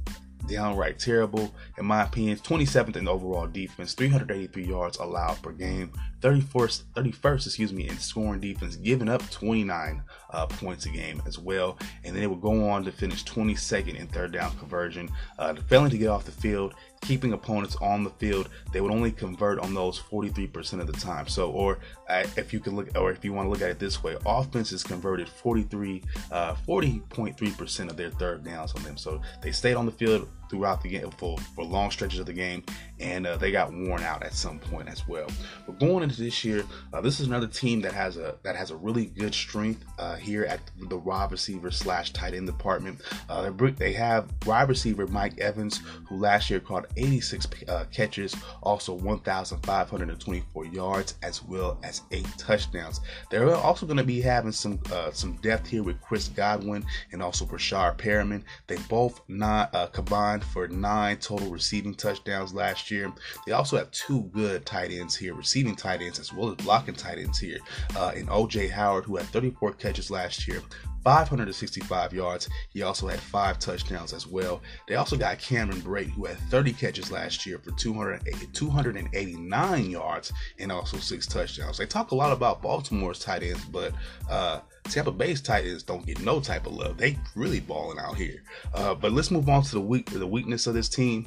downright 0.46 0.98
terrible. 0.98 1.54
In 1.78 1.86
my 1.86 2.02
opinion, 2.02 2.36
27th 2.38 2.96
in 2.96 3.08
overall 3.08 3.46
defense, 3.46 3.94
383 3.94 4.64
yards 4.64 4.98
allowed 4.98 5.40
per 5.42 5.52
game, 5.52 5.92
31st, 6.20 6.82
31st, 6.94 7.46
excuse 7.46 7.72
me, 7.72 7.88
in 7.88 7.98
scoring 7.98 8.40
defense, 8.40 8.76
giving 8.76 9.08
up 9.08 9.28
29 9.30 10.02
uh, 10.30 10.46
points 10.46 10.86
a 10.86 10.90
game 10.90 11.22
as 11.26 11.38
well. 11.38 11.78
And 12.04 12.14
then 12.14 12.22
they 12.22 12.26
would 12.26 12.40
go 12.40 12.68
on 12.68 12.84
to 12.84 12.92
finish 12.92 13.24
22nd 13.24 13.96
in 13.96 14.06
third 14.08 14.32
down 14.32 14.56
conversion, 14.58 15.10
uh, 15.38 15.54
failing 15.54 15.90
to 15.90 15.98
get 15.98 16.08
off 16.08 16.24
the 16.24 16.32
field 16.32 16.74
keeping 17.04 17.32
opponents 17.32 17.76
on 17.76 18.02
the 18.02 18.10
field, 18.10 18.48
they 18.72 18.80
would 18.80 18.90
only 18.90 19.12
convert 19.12 19.58
on 19.58 19.74
those 19.74 20.00
43% 20.00 20.80
of 20.80 20.86
the 20.86 20.92
time. 20.92 21.28
So, 21.28 21.50
or 21.50 21.78
uh, 22.08 22.24
if 22.36 22.52
you 22.52 22.60
can 22.60 22.74
look, 22.74 22.88
or 22.96 23.12
if 23.12 23.24
you 23.24 23.32
want 23.32 23.46
to 23.46 23.50
look 23.50 23.62
at 23.62 23.70
it 23.70 23.78
this 23.78 24.02
way, 24.02 24.16
offenses 24.26 24.82
converted 24.82 25.28
43, 25.28 26.02
uh, 26.32 26.54
40.3% 26.66 27.90
of 27.90 27.96
their 27.96 28.10
third 28.10 28.44
downs 28.44 28.74
on 28.74 28.82
them. 28.82 28.96
So 28.96 29.20
they 29.42 29.52
stayed 29.52 29.74
on 29.74 29.86
the 29.86 29.92
field 29.92 30.28
throughout 30.48 30.82
the 30.82 30.88
game 30.88 31.10
for, 31.12 31.38
for 31.54 31.64
long 31.64 31.90
stretches 31.90 32.18
of 32.18 32.26
the 32.26 32.32
game, 32.32 32.62
and 33.00 33.26
uh, 33.26 33.36
they 33.36 33.50
got 33.50 33.72
worn 33.72 34.02
out 34.02 34.22
at 34.22 34.32
some 34.32 34.58
point 34.58 34.88
as 34.88 35.06
well. 35.06 35.26
But 35.66 35.78
going 35.78 36.02
into 36.02 36.20
this 36.20 36.44
year, 36.44 36.64
uh, 36.92 37.00
this 37.00 37.20
is 37.20 37.26
another 37.26 37.46
team 37.46 37.80
that 37.82 37.92
has 37.92 38.16
a 38.16 38.36
that 38.42 38.56
has 38.56 38.70
a 38.70 38.76
really 38.76 39.06
good 39.06 39.34
strength 39.34 39.84
uh, 39.98 40.16
here 40.16 40.44
at 40.44 40.60
the 40.78 40.96
wide 40.96 41.30
receiver 41.30 41.70
slash 41.70 42.12
tight 42.12 42.34
end 42.34 42.46
department. 42.46 43.00
Uh, 43.28 43.50
they 43.76 43.92
have 43.92 44.28
wide 44.46 44.68
receiver 44.68 45.06
Mike 45.06 45.38
Evans, 45.38 45.80
who 46.08 46.16
last 46.16 46.50
year 46.50 46.60
caught 46.60 46.86
86 46.96 47.46
uh, 47.68 47.84
catches, 47.90 48.34
also 48.62 48.94
1,524 48.94 50.64
yards, 50.66 51.14
as 51.22 51.42
well 51.42 51.78
as 51.82 52.02
eight 52.12 52.26
touchdowns. 52.38 53.00
They're 53.30 53.54
also 53.54 53.86
going 53.86 53.96
to 53.98 54.04
be 54.04 54.20
having 54.20 54.52
some 54.52 54.78
uh, 54.92 55.10
some 55.12 55.34
depth 55.36 55.68
here 55.68 55.82
with 55.82 56.00
Chris 56.00 56.28
Godwin 56.28 56.84
and 57.12 57.22
also 57.22 57.44
Breshad 57.44 57.96
Perriman. 57.96 58.42
They 58.66 58.76
both 58.88 59.20
not 59.28 59.72
combined 59.92 60.33
for 60.42 60.68
nine 60.68 61.18
total 61.18 61.50
receiving 61.50 61.94
touchdowns 61.94 62.54
last 62.54 62.90
year. 62.90 63.12
They 63.46 63.52
also 63.52 63.76
have 63.76 63.90
two 63.90 64.22
good 64.32 64.64
tight 64.64 64.90
ends 64.90 65.14
here, 65.14 65.34
receiving 65.34 65.76
tight 65.76 66.02
ends 66.02 66.18
as 66.18 66.32
well 66.32 66.50
as 66.50 66.56
blocking 66.56 66.94
tight 66.94 67.18
ends 67.18 67.38
here. 67.38 67.58
Uh, 67.96 68.12
in 68.16 68.26
OJ 68.26 68.70
Howard, 68.70 69.04
who 69.04 69.16
had 69.16 69.26
34 69.26 69.72
catches 69.72 70.10
last 70.10 70.48
year, 70.48 70.62
565 71.04 72.12
yards. 72.12 72.48
He 72.70 72.82
also 72.82 73.06
had 73.06 73.20
five 73.20 73.58
touchdowns 73.58 74.12
as 74.12 74.26
well. 74.26 74.60
They 74.88 74.96
also 74.96 75.16
got 75.16 75.38
Cameron 75.38 75.82
Brate, 75.82 76.10
who 76.10 76.24
had 76.24 76.38
30 76.50 76.72
catches 76.72 77.12
last 77.12 77.46
year 77.46 77.58
for 77.58 77.70
289 77.72 79.90
yards 79.90 80.32
and 80.58 80.72
also 80.72 80.96
six 80.96 81.26
touchdowns. 81.26 81.78
They 81.78 81.86
talk 81.86 82.10
a 82.10 82.14
lot 82.14 82.32
about 82.32 82.62
Baltimore's 82.62 83.18
tight 83.18 83.42
ends, 83.42 83.64
but 83.66 83.92
uh, 84.30 84.60
Tampa 84.84 85.12
Bay's 85.12 85.40
tight 85.40 85.66
ends 85.66 85.82
don't 85.82 86.06
get 86.06 86.20
no 86.20 86.40
type 86.40 86.66
of 86.66 86.72
love. 86.72 86.96
They 86.96 87.18
really 87.36 87.60
balling 87.60 87.98
out 87.98 88.16
here. 88.16 88.42
Uh, 88.72 88.94
but 88.94 89.12
let's 89.12 89.30
move 89.30 89.48
on 89.48 89.62
to 89.62 89.72
the 89.72 89.80
weak 89.80 90.10
the 90.10 90.26
weakness 90.26 90.66
of 90.66 90.74
this 90.74 90.88
team 90.88 91.26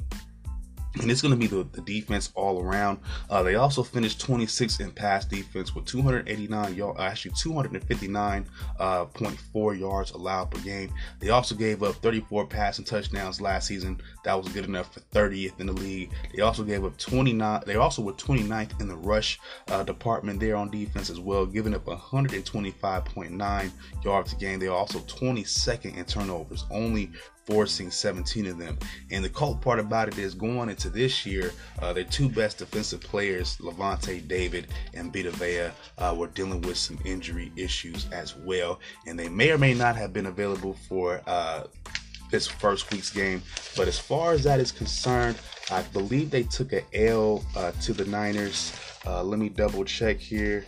and 1.00 1.10
it's 1.10 1.22
going 1.22 1.32
to 1.32 1.38
be 1.38 1.46
the, 1.46 1.64
the, 1.72 1.82
defense 1.82 2.30
all 2.34 2.62
around. 2.62 2.98
Uh, 3.30 3.42
they 3.42 3.54
also 3.54 3.82
finished 3.82 4.20
26 4.20 4.80
in 4.80 4.90
pass 4.90 5.24
defense 5.24 5.74
with 5.74 5.84
289 5.86 6.74
yards, 6.74 7.00
actually 7.00 7.32
259.4 7.32 8.46
uh, 8.80 9.70
yards 9.72 10.10
allowed 10.12 10.50
per 10.50 10.60
game. 10.60 10.92
They 11.20 11.30
also 11.30 11.54
gave 11.54 11.82
up 11.82 11.96
34 11.96 12.46
passing 12.46 12.84
touchdowns 12.84 13.40
last 13.40 13.68
season. 13.68 14.00
That 14.24 14.34
was 14.34 14.52
good 14.52 14.64
enough 14.64 14.92
for 14.94 15.00
30th 15.00 15.60
in 15.60 15.66
the 15.66 15.72
league. 15.72 16.10
They 16.34 16.42
also 16.42 16.64
gave 16.64 16.84
up 16.84 16.96
29. 16.98 17.62
They 17.66 17.76
also 17.76 18.02
were 18.02 18.12
29th 18.14 18.80
in 18.80 18.88
the 18.88 18.96
rush 18.96 19.38
uh, 19.68 19.84
department 19.84 20.40
there 20.40 20.56
on 20.56 20.70
defense 20.70 21.10
as 21.10 21.20
well, 21.20 21.46
giving 21.46 21.74
up 21.74 21.84
125.9 21.84 23.70
yards 24.04 24.32
a 24.32 24.36
game. 24.36 24.58
They 24.58 24.66
are 24.66 24.76
also 24.76 25.00
22nd 25.00 25.96
in 25.96 26.04
turnovers, 26.04 26.64
only 26.70 27.10
forcing 27.48 27.90
17 27.90 28.46
of 28.46 28.58
them. 28.58 28.78
And 29.10 29.24
the 29.24 29.30
cool 29.30 29.56
part 29.56 29.78
about 29.78 30.08
it 30.08 30.18
is 30.18 30.34
going 30.34 30.68
into 30.68 30.90
this 30.90 31.24
year, 31.24 31.52
uh, 31.80 31.94
their 31.94 32.04
two 32.04 32.28
best 32.28 32.58
defensive 32.58 33.00
players, 33.00 33.56
Lavonte 33.56 34.28
David 34.28 34.66
and 34.92 35.10
Vita 35.10 35.30
Vea, 35.30 35.70
uh, 35.96 36.14
were 36.14 36.26
dealing 36.26 36.60
with 36.60 36.76
some 36.76 36.98
injury 37.06 37.50
issues 37.56 38.06
as 38.12 38.36
well. 38.36 38.80
And 39.06 39.18
they 39.18 39.30
may 39.30 39.50
or 39.50 39.56
may 39.56 39.72
not 39.72 39.96
have 39.96 40.12
been 40.12 40.26
available 40.26 40.76
for 40.88 41.22
uh, 41.26 41.64
this 42.30 42.46
first 42.46 42.90
week's 42.92 43.10
game. 43.10 43.42
But 43.76 43.88
as 43.88 43.98
far 43.98 44.32
as 44.32 44.44
that 44.44 44.60
is 44.60 44.70
concerned, 44.70 45.38
I 45.70 45.80
believe 45.82 46.30
they 46.30 46.42
took 46.42 46.74
an 46.74 46.82
L 46.92 47.44
uh, 47.56 47.72
to 47.82 47.94
the 47.94 48.04
Niners. 48.04 48.78
Uh, 49.06 49.22
let 49.22 49.38
me 49.38 49.48
double 49.48 49.86
check 49.86 50.18
here. 50.18 50.66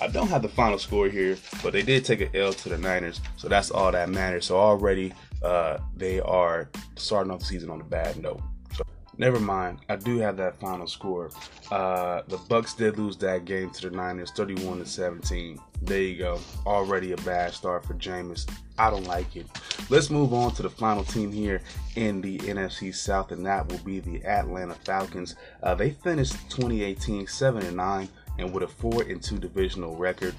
I 0.00 0.08
don't 0.08 0.28
have 0.28 0.42
the 0.42 0.48
final 0.48 0.78
score 0.78 1.08
here, 1.08 1.36
but 1.62 1.72
they 1.72 1.82
did 1.82 2.04
take 2.04 2.22
an 2.22 2.30
L 2.34 2.52
to 2.52 2.68
the 2.70 2.78
Niners, 2.78 3.20
so 3.36 3.48
that's 3.48 3.70
all 3.70 3.92
that 3.92 4.08
matters. 4.08 4.46
So 4.46 4.58
already 4.58 5.12
uh, 5.42 5.78
they 5.94 6.20
are 6.20 6.70
starting 6.96 7.30
off 7.30 7.40
the 7.40 7.46
season 7.46 7.68
on 7.70 7.80
a 7.82 7.84
bad 7.84 8.16
note. 8.16 8.40
So 8.74 8.84
never 9.18 9.38
mind. 9.38 9.80
I 9.90 9.96
do 9.96 10.18
have 10.18 10.38
that 10.38 10.58
final 10.58 10.86
score. 10.86 11.30
Uh, 11.70 12.22
the 12.28 12.38
Bucks 12.48 12.72
did 12.72 12.98
lose 12.98 13.18
that 13.18 13.44
game 13.44 13.70
to 13.70 13.90
the 13.90 13.94
Niners, 13.94 14.30
31 14.30 14.78
to 14.78 14.86
17. 14.86 15.58
There 15.82 16.00
you 16.00 16.16
go. 16.16 16.40
Already 16.64 17.12
a 17.12 17.16
bad 17.18 17.52
start 17.52 17.84
for 17.84 17.94
Jameis. 17.94 18.50
I 18.78 18.88
don't 18.88 19.06
like 19.06 19.36
it. 19.36 19.46
Let's 19.90 20.08
move 20.08 20.32
on 20.32 20.54
to 20.54 20.62
the 20.62 20.70
final 20.70 21.04
team 21.04 21.30
here 21.30 21.60
in 21.96 22.22
the 22.22 22.38
NFC 22.38 22.94
South, 22.94 23.32
and 23.32 23.44
that 23.44 23.68
will 23.68 23.78
be 23.78 24.00
the 24.00 24.24
Atlanta 24.24 24.74
Falcons. 24.74 25.36
Uh, 25.62 25.74
they 25.74 25.90
finished 25.90 26.32
2018 26.48 27.26
7 27.26 27.62
and 27.66 27.76
9 27.76 28.08
and 28.38 28.52
with 28.52 28.62
a 28.62 28.68
four 28.68 29.02
and 29.02 29.22
two 29.22 29.38
divisional 29.38 29.96
record. 29.96 30.34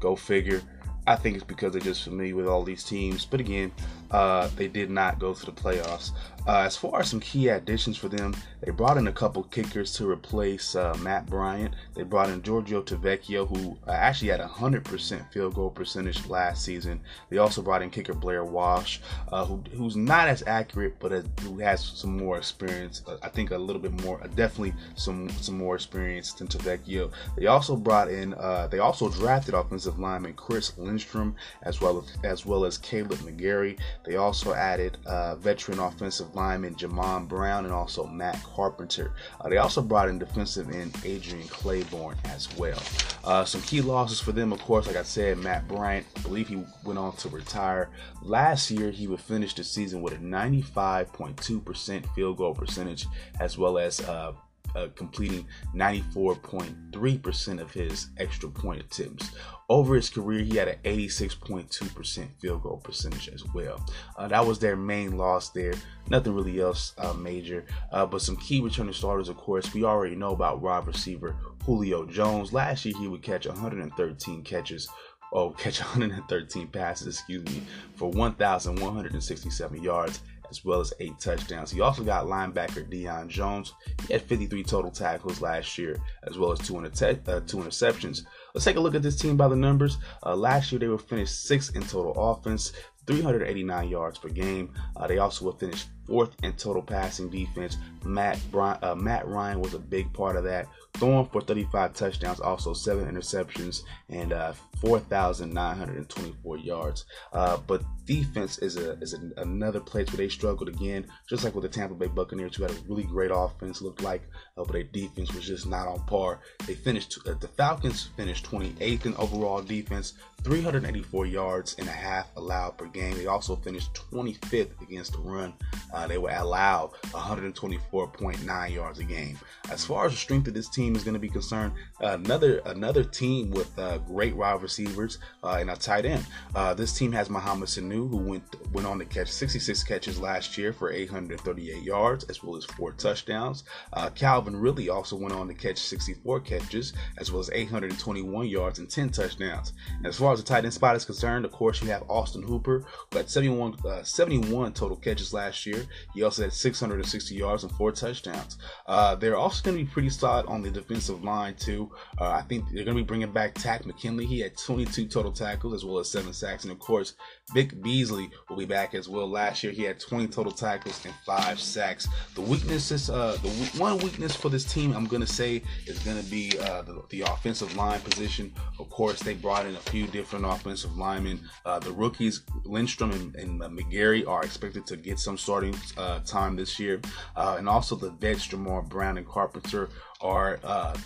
Go 0.00 0.16
figure. 0.16 0.62
I 1.06 1.16
think 1.16 1.36
it's 1.36 1.44
because 1.44 1.72
they're 1.72 1.80
just 1.80 2.04
familiar 2.04 2.36
with 2.36 2.46
all 2.46 2.62
these 2.62 2.84
teams. 2.84 3.24
But 3.24 3.40
again, 3.40 3.72
uh, 4.10 4.48
they 4.56 4.68
did 4.68 4.90
not 4.90 5.18
go 5.18 5.32
to 5.32 5.46
the 5.46 5.52
playoffs. 5.52 6.10
Uh, 6.48 6.62
as 6.64 6.78
far 6.78 7.00
as 7.00 7.10
some 7.10 7.20
key 7.20 7.48
additions 7.48 7.98
for 7.98 8.08
them, 8.08 8.34
they 8.62 8.70
brought 8.70 8.96
in 8.96 9.06
a 9.06 9.12
couple 9.12 9.42
kickers 9.44 9.92
to 9.92 10.10
replace 10.10 10.74
uh, 10.74 10.96
Matt 11.02 11.26
Bryant. 11.26 11.74
They 11.94 12.04
brought 12.04 12.30
in 12.30 12.40
Giorgio 12.40 12.80
Tavecchio, 12.80 13.46
who 13.46 13.76
uh, 13.86 13.90
actually 13.90 14.30
had 14.30 14.40
a 14.40 14.48
100% 14.48 15.30
field 15.30 15.54
goal 15.54 15.68
percentage 15.68 16.24
last 16.26 16.64
season. 16.64 17.02
They 17.28 17.36
also 17.36 17.60
brought 17.60 17.82
in 17.82 17.90
kicker 17.90 18.14
Blair 18.14 18.46
Walsh, 18.46 19.00
uh, 19.30 19.44
who, 19.44 19.62
who's 19.76 19.94
not 19.94 20.26
as 20.26 20.42
accurate, 20.46 20.98
but 21.00 21.12
who 21.42 21.58
has 21.58 21.84
some 21.84 22.16
more 22.16 22.38
experience. 22.38 23.02
Uh, 23.06 23.18
I 23.22 23.28
think 23.28 23.50
a 23.50 23.58
little 23.58 23.82
bit 23.82 23.92
more, 24.02 24.18
uh, 24.24 24.28
definitely 24.28 24.72
some 24.94 25.28
some 25.28 25.58
more 25.58 25.74
experience 25.74 26.32
than 26.32 26.48
Tavecchio. 26.48 27.12
They 27.36 27.46
also 27.46 27.76
brought 27.76 28.10
in, 28.10 28.30
they 28.70 28.78
also 28.78 29.10
drafted 29.10 29.52
offensive 29.52 29.98
lineman 29.98 30.32
Chris 30.32 30.76
Lindstrom, 30.78 31.36
as 31.62 31.82
well 31.82 31.98
as 31.98 32.16
as 32.24 32.46
well 32.46 32.64
as 32.64 32.78
Kaleb 32.78 33.18
McGary. 33.18 33.78
They 34.06 34.16
also 34.16 34.54
added 34.54 34.96
veteran 35.38 35.78
offensive 35.78 36.34
lineman 36.38 36.76
Jamon 36.76 37.26
Brown 37.26 37.64
and 37.64 37.74
also 37.74 38.06
Matt 38.06 38.40
Carpenter. 38.44 39.12
Uh, 39.40 39.48
they 39.48 39.56
also 39.56 39.82
brought 39.82 40.08
in 40.08 40.20
defensive 40.20 40.70
end 40.70 40.96
Adrian 41.04 41.48
Clayborn 41.48 42.14
as 42.24 42.48
well. 42.56 42.80
Uh, 43.24 43.44
some 43.44 43.60
key 43.62 43.80
losses 43.80 44.20
for 44.20 44.30
them, 44.30 44.52
of 44.52 44.60
course, 44.60 44.86
like 44.86 44.94
I 44.94 45.02
said, 45.02 45.38
Matt 45.38 45.66
Bryant, 45.66 46.06
I 46.16 46.20
believe 46.20 46.46
he 46.48 46.62
went 46.84 46.98
on 46.98 47.16
to 47.16 47.28
retire. 47.28 47.90
Last 48.22 48.70
year, 48.70 48.92
he 48.92 49.08
would 49.08 49.20
finish 49.20 49.52
the 49.52 49.64
season 49.64 50.00
with 50.00 50.12
a 50.12 50.18
95.2% 50.18 52.14
field 52.14 52.36
goal 52.36 52.54
percentage, 52.54 53.06
as 53.40 53.58
well 53.58 53.76
as 53.76 54.00
uh, 54.00 54.32
uh, 54.78 54.88
completing 54.94 55.46
94.3% 55.74 57.60
of 57.60 57.72
his 57.72 58.08
extra 58.18 58.48
point 58.48 58.80
attempts. 58.80 59.32
Over 59.68 59.96
his 59.96 60.08
career, 60.08 60.42
he 60.42 60.56
had 60.56 60.68
an 60.68 60.78
86.2% 60.84 62.28
field 62.38 62.62
goal 62.62 62.78
percentage 62.78 63.28
as 63.28 63.44
well. 63.52 63.84
Uh, 64.16 64.28
that 64.28 64.46
was 64.46 64.58
their 64.58 64.76
main 64.76 65.18
loss 65.18 65.50
there. 65.50 65.74
Nothing 66.08 66.34
really 66.34 66.60
else 66.60 66.94
uh, 66.98 67.12
major. 67.12 67.66
Uh, 67.92 68.06
but 68.06 68.22
some 68.22 68.36
key 68.36 68.60
returning 68.60 68.94
starters, 68.94 69.28
of 69.28 69.36
course, 69.36 69.74
we 69.74 69.84
already 69.84 70.16
know 70.16 70.32
about 70.32 70.62
wide 70.62 70.86
receiver 70.86 71.36
Julio 71.64 72.06
Jones. 72.06 72.52
Last 72.52 72.84
year, 72.84 72.94
he 72.98 73.08
would 73.08 73.22
catch 73.22 73.46
113 73.46 74.42
catches 74.42 74.88
oh, 75.32 75.50
catch 75.50 75.80
113 75.94 76.68
passes, 76.68 77.18
excuse 77.18 77.44
me, 77.44 77.62
for 77.96 78.10
1,167 78.10 79.82
yards 79.82 80.22
as 80.50 80.64
well 80.64 80.80
as 80.80 80.92
eight 81.00 81.18
touchdowns. 81.18 81.70
He 81.70 81.80
also 81.80 82.02
got 82.02 82.26
linebacker 82.26 82.88
Deion 82.90 83.28
Jones. 83.28 83.72
He 84.06 84.12
had 84.12 84.22
53 84.22 84.62
total 84.62 84.90
tackles 84.90 85.40
last 85.40 85.78
year, 85.78 85.98
as 86.24 86.38
well 86.38 86.52
as 86.52 86.58
two, 86.60 86.78
inter- 86.78 87.18
uh, 87.26 87.40
two 87.46 87.58
interceptions. 87.58 88.22
Let's 88.54 88.64
take 88.64 88.76
a 88.76 88.80
look 88.80 88.94
at 88.94 89.02
this 89.02 89.16
team 89.16 89.36
by 89.36 89.48
the 89.48 89.56
numbers. 89.56 89.98
Uh, 90.24 90.36
last 90.36 90.72
year, 90.72 90.78
they 90.78 90.88
were 90.88 90.98
finished 90.98 91.44
sixth 91.44 91.76
in 91.76 91.82
total 91.82 92.12
offense, 92.16 92.72
389 93.06 93.88
yards 93.88 94.18
per 94.18 94.28
game. 94.28 94.72
Uh, 94.96 95.06
they 95.06 95.18
also 95.18 95.46
were 95.46 95.52
finished 95.58 95.88
fourth 96.06 96.34
in 96.42 96.52
total 96.52 96.82
passing 96.82 97.30
defense. 97.30 97.76
Matt 98.04 98.38
uh, 98.54 98.94
Matt 98.94 99.26
Ryan 99.26 99.60
was 99.60 99.74
a 99.74 99.78
big 99.78 100.12
part 100.12 100.36
of 100.36 100.44
that, 100.44 100.66
throwing 100.98 101.26
for 101.26 101.40
35 101.40 101.94
touchdowns, 101.94 102.40
also 102.40 102.72
seven 102.72 103.12
interceptions, 103.12 103.82
and 104.08 104.32
uh, 104.32 104.52
4,924 104.80 106.58
yards. 106.58 107.04
Uh, 107.32 107.56
but 107.66 107.82
defense 108.04 108.58
is 108.58 108.76
a 108.76 108.92
is 109.00 109.14
another 109.36 109.80
place 109.80 110.08
where 110.08 110.18
they 110.18 110.28
struggled 110.28 110.68
again, 110.68 111.06
just 111.28 111.44
like 111.44 111.54
with 111.54 111.62
the 111.62 111.68
Tampa 111.68 111.94
Bay 111.94 112.06
Buccaneers, 112.06 112.56
who 112.56 112.62
had 112.62 112.72
a 112.72 112.80
really 112.88 113.04
great 113.04 113.30
offense, 113.32 113.82
looked 113.82 114.02
like, 114.02 114.22
uh, 114.56 114.64
but 114.64 114.72
their 114.72 114.84
defense 114.84 115.32
was 115.34 115.46
just 115.46 115.66
not 115.66 115.88
on 115.88 116.00
par. 116.06 116.40
They 116.66 116.74
finished 116.74 117.18
uh, 117.26 117.34
the 117.40 117.48
Falcons 117.48 118.08
finished 118.16 118.46
28th 118.46 119.06
in 119.06 119.14
overall 119.16 119.62
defense, 119.62 120.14
384 120.42 121.26
yards 121.26 121.76
and 121.78 121.88
a 121.88 121.92
half 121.92 122.28
allowed 122.36 122.78
per 122.78 122.86
game. 122.86 123.14
They 123.14 123.26
also 123.26 123.56
finished 123.56 123.94
25th 123.94 124.80
against 124.80 125.12
the 125.12 125.18
run. 125.18 125.54
Uh, 125.92 126.06
they 126.06 126.18
were 126.18 126.30
allowed 126.30 126.92
124.9 127.06 128.72
yards 128.72 128.98
a 128.98 129.04
game. 129.04 129.38
As 129.70 129.84
far 129.84 130.06
as 130.06 130.12
the 130.12 130.18
strength 130.18 130.48
of 130.48 130.54
this 130.54 130.68
team 130.68 130.87
is 130.96 131.04
going 131.04 131.14
to 131.14 131.20
be 131.20 131.28
concerned, 131.28 131.72
uh, 132.02 132.18
another 132.24 132.58
another 132.66 133.04
team 133.04 133.50
with 133.50 133.76
uh, 133.78 133.98
great 133.98 134.34
wide 134.34 134.62
receivers 134.62 135.18
uh, 135.42 135.58
and 135.60 135.70
a 135.70 135.76
tight 135.76 136.04
end. 136.04 136.26
Uh, 136.54 136.74
this 136.74 136.92
team 136.92 137.12
has 137.12 137.30
Mohamed 137.30 137.68
Sanu, 137.68 138.08
who 138.08 138.16
went 138.16 138.72
went 138.72 138.86
on 138.86 138.98
to 138.98 139.04
catch 139.04 139.28
66 139.28 139.82
catches 139.84 140.20
last 140.20 140.58
year 140.58 140.72
for 140.72 140.92
838 140.92 141.82
yards 141.82 142.24
as 142.24 142.42
well 142.42 142.56
as 142.56 142.64
four 142.64 142.92
touchdowns. 142.92 143.64
Uh, 143.92 144.10
Calvin 144.10 144.56
Ridley 144.56 144.88
also 144.88 145.16
went 145.16 145.34
on 145.34 145.48
to 145.48 145.54
catch 145.54 145.78
64 145.78 146.40
catches 146.40 146.92
as 147.18 147.30
well 147.30 147.40
as 147.40 147.50
821 147.52 148.46
yards 148.46 148.78
and 148.78 148.90
10 148.90 149.10
touchdowns. 149.10 149.72
And 149.96 150.06
as 150.06 150.18
far 150.18 150.32
as 150.32 150.40
the 150.40 150.46
tight 150.46 150.64
end 150.64 150.74
spot 150.74 150.96
is 150.96 151.04
concerned, 151.04 151.44
of 151.44 151.52
course, 151.52 151.82
you 151.82 151.88
have 151.88 152.04
Austin 152.08 152.42
Hooper, 152.42 152.84
who 153.10 153.18
had 153.18 153.28
71 153.28 153.76
71 154.04 154.72
total 154.72 154.96
catches 154.96 155.32
last 155.32 155.66
year. 155.66 155.84
He 156.14 156.22
also 156.22 156.42
had 156.42 156.52
660 156.52 157.34
yards 157.34 157.64
and 157.64 157.72
four 157.72 157.92
touchdowns. 157.92 158.58
Uh, 158.86 159.14
they're 159.14 159.36
also 159.36 159.62
going 159.62 159.76
to 159.76 159.84
be 159.84 159.90
pretty 159.90 160.10
solid 160.10 160.46
on 160.46 160.62
the 160.62 160.70
defensive 160.80 161.24
line 161.24 161.54
too. 161.54 161.90
Uh, 162.20 162.30
I 162.30 162.42
think 162.42 162.66
they're 162.66 162.84
going 162.84 162.96
to 162.96 163.02
be 163.02 163.06
bringing 163.06 163.32
back 163.32 163.54
Takk 163.54 163.86
McKinley. 163.86 164.26
He 164.26 164.40
had 164.40 164.56
22 164.56 165.06
total 165.06 165.32
tackles 165.32 165.74
as 165.74 165.84
well 165.84 165.98
as 165.98 166.10
seven 166.10 166.32
sacks, 166.32 166.64
and 166.64 166.72
of 166.72 166.78
course, 166.78 167.14
Vic 167.52 167.80
Beasley 167.82 168.30
will 168.48 168.56
be 168.56 168.66
back 168.66 168.94
as 168.94 169.08
well. 169.08 169.28
Last 169.28 169.62
year, 169.62 169.72
he 169.72 169.82
had 169.82 169.98
20 169.98 170.28
total 170.28 170.52
tackles 170.52 171.04
and 171.04 171.14
five 171.24 171.58
sacks. 171.58 172.08
The 172.34 172.40
weaknesses, 172.40 173.08
uh, 173.08 173.38
the 173.42 173.48
one 173.78 173.98
weakness 173.98 174.36
for 174.36 174.48
this 174.48 174.64
team, 174.64 174.94
I'm 174.94 175.06
to 175.22 175.26
say, 175.26 175.62
is 175.86 176.02
to 176.22 176.30
be 176.30 176.58
uh, 176.58 176.82
the, 176.82 177.02
the, 177.10 177.22
offensive 177.22 177.74
line 177.76 178.00
position. 178.00 178.52
Of 178.78 178.90
course, 178.90 179.20
they 179.20 179.34
brought 179.34 179.66
in 179.66 179.74
a 179.74 179.80
few 179.80 180.06
different 180.06 180.44
offensive 180.44 180.96
linemen. 180.96 181.40
Uh, 181.64 181.78
the 181.78 181.92
rookies, 181.92 182.42
Lindstrom 182.64 183.10
and, 183.12 183.34
and 183.36 183.60
McGary, 183.60 184.26
are 184.26 184.44
expected 184.44 184.86
to 184.86 184.96
get 184.96 185.18
some 185.18 185.36
starting 185.36 185.74
uh, 185.96 186.20
time 186.20 186.56
this 186.56 186.78
year. 186.78 187.00
Uh, 187.36 187.56
and 187.58 187.68
also 187.68 187.96
the 187.96 188.10
vets, 188.10 188.46
Jamar 188.46 188.86
Brown 188.88 189.18
and 189.18 189.26
Carpenter, 189.26 189.88
are 190.20 190.58
uh, 190.64 190.96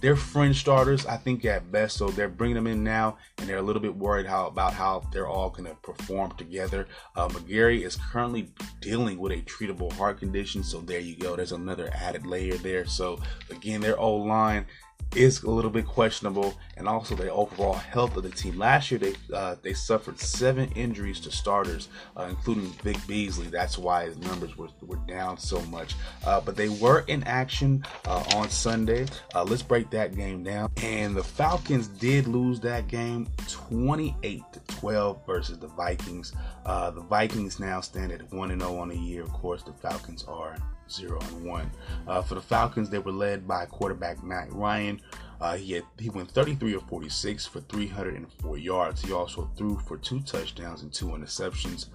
they're 0.00 0.16
fringe 0.16 0.60
starters, 0.60 1.06
I 1.06 1.16
think 1.16 1.44
at 1.44 1.70
best. 1.70 1.96
So 1.96 2.08
they're 2.08 2.28
bringing 2.28 2.54
them 2.54 2.66
in 2.66 2.82
now, 2.82 3.18
and 3.38 3.48
they're 3.48 3.58
a 3.58 3.62
little 3.62 3.82
bit 3.82 3.94
worried 3.94 4.26
how 4.26 4.46
about 4.46 4.72
how 4.72 5.02
they're 5.12 5.28
all 5.28 5.50
going 5.50 5.68
to 5.68 5.74
perform 5.76 6.32
together. 6.32 6.86
Uh, 7.16 7.28
McGary 7.28 7.84
is 7.84 7.96
currently 7.96 8.52
dealing 8.80 9.18
with 9.18 9.32
a 9.32 9.42
treatable 9.42 9.92
heart 9.92 10.18
condition, 10.18 10.62
so 10.62 10.80
there 10.80 11.00
you 11.00 11.16
go. 11.16 11.36
There's 11.36 11.52
another 11.52 11.90
added 11.94 12.26
layer 12.26 12.56
there. 12.56 12.86
So 12.86 13.20
again, 13.50 13.80
their 13.80 13.98
old 13.98 14.26
line 14.26 14.66
is 15.14 15.42
a 15.42 15.50
little 15.50 15.70
bit 15.70 15.86
questionable, 15.86 16.54
and 16.76 16.88
also 16.88 17.14
the 17.14 17.30
overall 17.30 17.74
health 17.74 18.16
of 18.16 18.22
the 18.22 18.30
team. 18.30 18.58
Last 18.58 18.90
year, 18.90 18.98
they 18.98 19.14
uh, 19.34 19.56
they 19.62 19.72
suffered 19.72 20.18
seven 20.18 20.70
injuries 20.72 21.20
to 21.20 21.30
starters, 21.30 21.88
uh, 22.16 22.26
including 22.28 22.70
Vic 22.82 22.96
Beasley. 23.06 23.48
That's 23.48 23.78
why 23.78 24.04
his 24.04 24.18
numbers 24.18 24.56
were, 24.56 24.68
were 24.82 25.00
down 25.08 25.38
so 25.38 25.60
much. 25.62 25.94
Uh, 26.24 26.40
but 26.40 26.56
they 26.56 26.68
were 26.68 27.00
in 27.08 27.22
action 27.24 27.84
uh, 28.06 28.24
on 28.34 28.48
Sunday. 28.48 29.06
Uh, 29.34 29.44
let's 29.44 29.62
break 29.62 29.90
that 29.90 30.14
game 30.14 30.42
down. 30.42 30.70
And 30.82 31.16
the 31.16 31.24
Falcons 31.24 31.88
did 31.88 32.26
lose 32.26 32.60
that 32.60 32.88
game, 32.88 33.28
28 33.48 34.42
to 34.52 34.60
12 34.76 35.26
versus 35.26 35.58
the 35.58 35.68
Vikings. 35.68 36.32
Uh, 36.64 36.90
the 36.90 37.00
Vikings 37.02 37.58
now 37.58 37.80
stand 37.80 38.12
at 38.12 38.32
one 38.32 38.50
and 38.50 38.60
zero 38.60 38.74
oh 38.74 38.78
on 38.80 38.88
the 38.88 38.96
year. 38.96 39.22
Of 39.22 39.32
course, 39.32 39.62
the 39.62 39.72
Falcons 39.72 40.24
are 40.28 40.56
zero 40.90 41.18
and 41.20 41.44
one. 41.44 41.70
Uh, 42.06 42.22
for 42.22 42.34
the 42.34 42.40
Falcons, 42.40 42.90
they 42.90 42.98
were 42.98 43.12
led 43.12 43.46
by 43.46 43.66
quarterback 43.66 44.22
Matt 44.22 44.52
Ryan. 44.52 45.00
Uh, 45.40 45.56
he 45.56 45.72
had 45.72 45.84
he 45.98 46.10
went 46.10 46.30
33 46.30 46.74
of 46.74 46.82
46 46.84 47.46
for 47.46 47.60
304 47.60 48.58
yards. 48.58 49.02
He 49.02 49.12
also 49.12 49.50
threw 49.56 49.78
for 49.78 49.96
two 49.96 50.20
touchdowns 50.20 50.82
and 50.82 50.92
two 50.92 51.06
interceptions. 51.06 51.86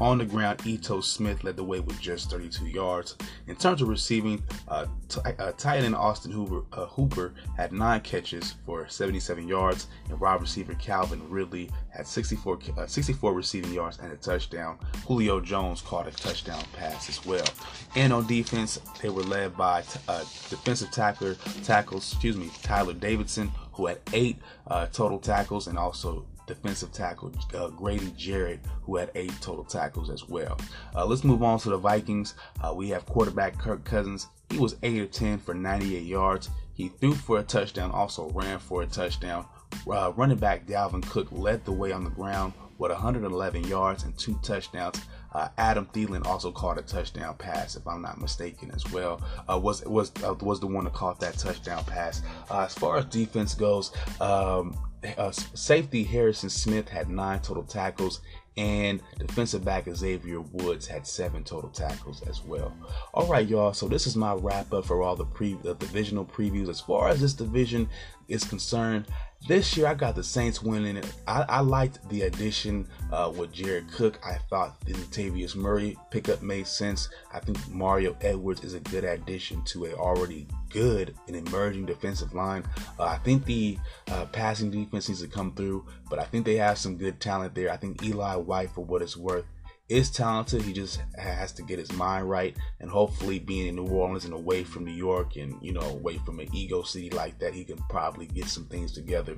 On 0.00 0.18
the 0.18 0.24
ground, 0.24 0.60
Ito 0.66 1.00
Smith 1.02 1.44
led 1.44 1.56
the 1.56 1.62
way 1.62 1.78
with 1.78 2.00
just 2.00 2.28
32 2.28 2.66
yards. 2.66 3.16
In 3.46 3.54
terms 3.54 3.80
of 3.80 3.86
receiving, 3.86 4.42
uh, 4.66 4.86
t- 5.08 5.20
uh, 5.24 5.52
tight 5.52 5.84
end 5.84 5.94
Austin 5.94 6.32
Hooper, 6.32 6.64
uh, 6.72 6.86
Hooper 6.86 7.32
had 7.56 7.72
nine 7.72 8.00
catches 8.00 8.56
for 8.66 8.88
77 8.88 9.46
yards, 9.46 9.86
and 10.10 10.18
wide 10.18 10.40
receiver 10.40 10.74
Calvin 10.74 11.22
Ridley 11.30 11.70
had 11.90 12.08
64, 12.08 12.58
uh, 12.76 12.86
64 12.86 13.34
receiving 13.34 13.72
yards 13.72 14.00
and 14.00 14.10
a 14.12 14.16
touchdown. 14.16 14.78
Julio 15.06 15.38
Jones 15.40 15.80
caught 15.80 16.08
a 16.08 16.10
touchdown 16.10 16.64
pass 16.72 17.08
as 17.08 17.24
well. 17.24 17.46
And 17.94 18.12
on 18.12 18.26
defense, 18.26 18.80
they 19.00 19.10
were 19.10 19.22
led 19.22 19.56
by 19.56 19.82
t- 19.82 20.00
uh, 20.08 20.24
defensive 20.50 20.90
tackler 20.90 21.36
tackles, 21.62 22.10
excuse 22.10 22.36
me, 22.36 22.50
Tyler 22.62 22.93
Davidson, 22.94 23.50
who 23.72 23.86
had 23.86 24.00
eight 24.12 24.38
uh, 24.66 24.86
total 24.86 25.18
tackles, 25.18 25.66
and 25.66 25.78
also 25.78 26.24
defensive 26.46 26.92
tackle 26.92 27.32
uh, 27.54 27.68
Grady 27.68 28.12
Jarrett, 28.16 28.60
who 28.82 28.96
had 28.96 29.10
eight 29.14 29.32
total 29.40 29.64
tackles 29.64 30.10
as 30.10 30.28
well. 30.28 30.58
Uh, 30.94 31.04
let's 31.06 31.24
move 31.24 31.42
on 31.42 31.58
to 31.60 31.70
the 31.70 31.78
Vikings. 31.78 32.34
Uh, 32.62 32.72
we 32.74 32.88
have 32.90 33.06
quarterback 33.06 33.58
Kirk 33.58 33.84
Cousins. 33.84 34.28
He 34.50 34.58
was 34.58 34.76
8 34.82 35.02
of 35.02 35.10
10 35.10 35.38
for 35.38 35.54
98 35.54 36.02
yards. 36.02 36.50
He 36.74 36.88
threw 36.88 37.14
for 37.14 37.38
a 37.38 37.42
touchdown, 37.42 37.90
also 37.90 38.28
ran 38.30 38.58
for 38.58 38.82
a 38.82 38.86
touchdown. 38.86 39.46
Uh, 39.90 40.12
running 40.16 40.36
back 40.36 40.66
Dalvin 40.66 41.02
Cook 41.08 41.28
led 41.32 41.64
the 41.64 41.72
way 41.72 41.92
on 41.92 42.04
the 42.04 42.10
ground 42.10 42.52
with 42.78 42.90
111 42.90 43.64
yards 43.64 44.04
and 44.04 44.16
two 44.18 44.38
touchdowns. 44.42 45.00
Uh, 45.34 45.48
Adam 45.58 45.86
Thielen 45.92 46.26
also 46.26 46.52
caught 46.52 46.78
a 46.78 46.82
touchdown 46.82 47.34
pass, 47.36 47.76
if 47.76 47.86
I'm 47.86 48.02
not 48.02 48.20
mistaken, 48.20 48.70
as 48.74 48.90
well. 48.92 49.20
Uh, 49.50 49.58
was 49.58 49.84
was 49.84 50.12
uh, 50.22 50.34
was 50.40 50.60
the 50.60 50.66
one 50.66 50.84
that 50.84 50.92
caught 50.92 51.20
that 51.20 51.36
touchdown 51.38 51.84
pass. 51.84 52.22
Uh, 52.50 52.60
as 52.60 52.74
far 52.74 52.98
as 52.98 53.04
defense 53.06 53.54
goes, 53.54 53.92
um, 54.20 54.76
uh, 55.18 55.30
safety 55.30 56.04
Harrison 56.04 56.50
Smith 56.50 56.88
had 56.88 57.08
nine 57.08 57.40
total 57.40 57.64
tackles 57.64 58.20
and 58.56 59.00
defensive 59.18 59.64
back 59.64 59.88
Xavier 59.92 60.40
Woods 60.40 60.86
had 60.86 61.06
seven 61.06 61.42
total 61.42 61.70
tackles 61.70 62.22
as 62.22 62.44
well. 62.44 62.72
All 63.12 63.26
right, 63.26 63.46
y'all. 63.46 63.72
So 63.72 63.88
this 63.88 64.06
is 64.06 64.16
my 64.16 64.34
wrap 64.34 64.72
up 64.72 64.84
for 64.84 65.02
all 65.02 65.16
the 65.16 65.24
pre 65.24 65.54
the 65.54 65.74
divisional 65.74 66.24
previews. 66.24 66.68
As 66.68 66.80
far 66.80 67.08
as 67.08 67.20
this 67.20 67.34
division 67.34 67.88
is 68.28 68.44
concerned, 68.44 69.06
this 69.46 69.76
year, 69.76 69.86
I 69.86 69.94
got 69.94 70.14
the 70.14 70.24
Saints 70.24 70.62
winning 70.62 70.96
it. 70.96 71.12
I, 71.26 71.60
liked 71.60 72.08
the 72.08 72.22
addition 72.22 72.88
uh, 73.12 73.30
with 73.36 73.52
Jared 73.52 73.92
Cook. 73.92 74.18
I 74.24 74.38
thought 74.48 74.80
the 74.86 74.94
Latavius 74.94 75.54
Murray 75.54 75.98
pickup 76.10 76.40
made 76.40 76.66
sense. 76.66 77.10
I 77.30 77.40
think 77.40 77.58
Mario 77.68 78.16
Edwards 78.22 78.64
is 78.64 78.72
a 78.72 78.80
good 78.80 79.04
addition 79.04 79.62
to 79.64 79.86
a 79.86 79.94
already 79.94 80.48
good 80.74 81.14
and 81.28 81.36
emerging 81.36 81.86
defensive 81.86 82.34
line. 82.34 82.64
Uh, 82.98 83.04
I 83.04 83.16
think 83.18 83.44
the 83.46 83.78
uh, 84.10 84.26
passing 84.26 84.70
defense 84.70 85.08
needs 85.08 85.22
to 85.22 85.28
come 85.28 85.54
through, 85.54 85.86
but 86.10 86.18
I 86.18 86.24
think 86.24 86.44
they 86.44 86.56
have 86.56 86.76
some 86.76 86.98
good 86.98 87.20
talent 87.20 87.54
there. 87.54 87.70
I 87.70 87.76
think 87.78 88.02
Eli 88.02 88.34
White, 88.34 88.70
for 88.70 88.84
what 88.84 89.00
it's 89.00 89.16
worth, 89.16 89.44
is 89.88 90.10
talented. 90.10 90.62
He 90.62 90.72
just 90.72 91.00
has 91.16 91.52
to 91.52 91.62
get 91.62 91.78
his 91.78 91.92
mind 91.92 92.28
right, 92.28 92.56
and 92.80 92.90
hopefully, 92.90 93.38
being 93.38 93.68
in 93.68 93.76
New 93.76 93.86
Orleans 93.86 94.24
and 94.24 94.34
away 94.34 94.64
from 94.64 94.84
New 94.84 94.92
York, 94.92 95.36
and 95.36 95.56
you 95.62 95.72
know, 95.72 95.82
away 95.82 96.18
from 96.18 96.40
an 96.40 96.48
ego 96.52 96.82
city 96.82 97.10
like 97.10 97.38
that, 97.38 97.54
he 97.54 97.64
can 97.64 97.78
probably 97.88 98.26
get 98.26 98.46
some 98.46 98.64
things 98.66 98.92
together. 98.92 99.36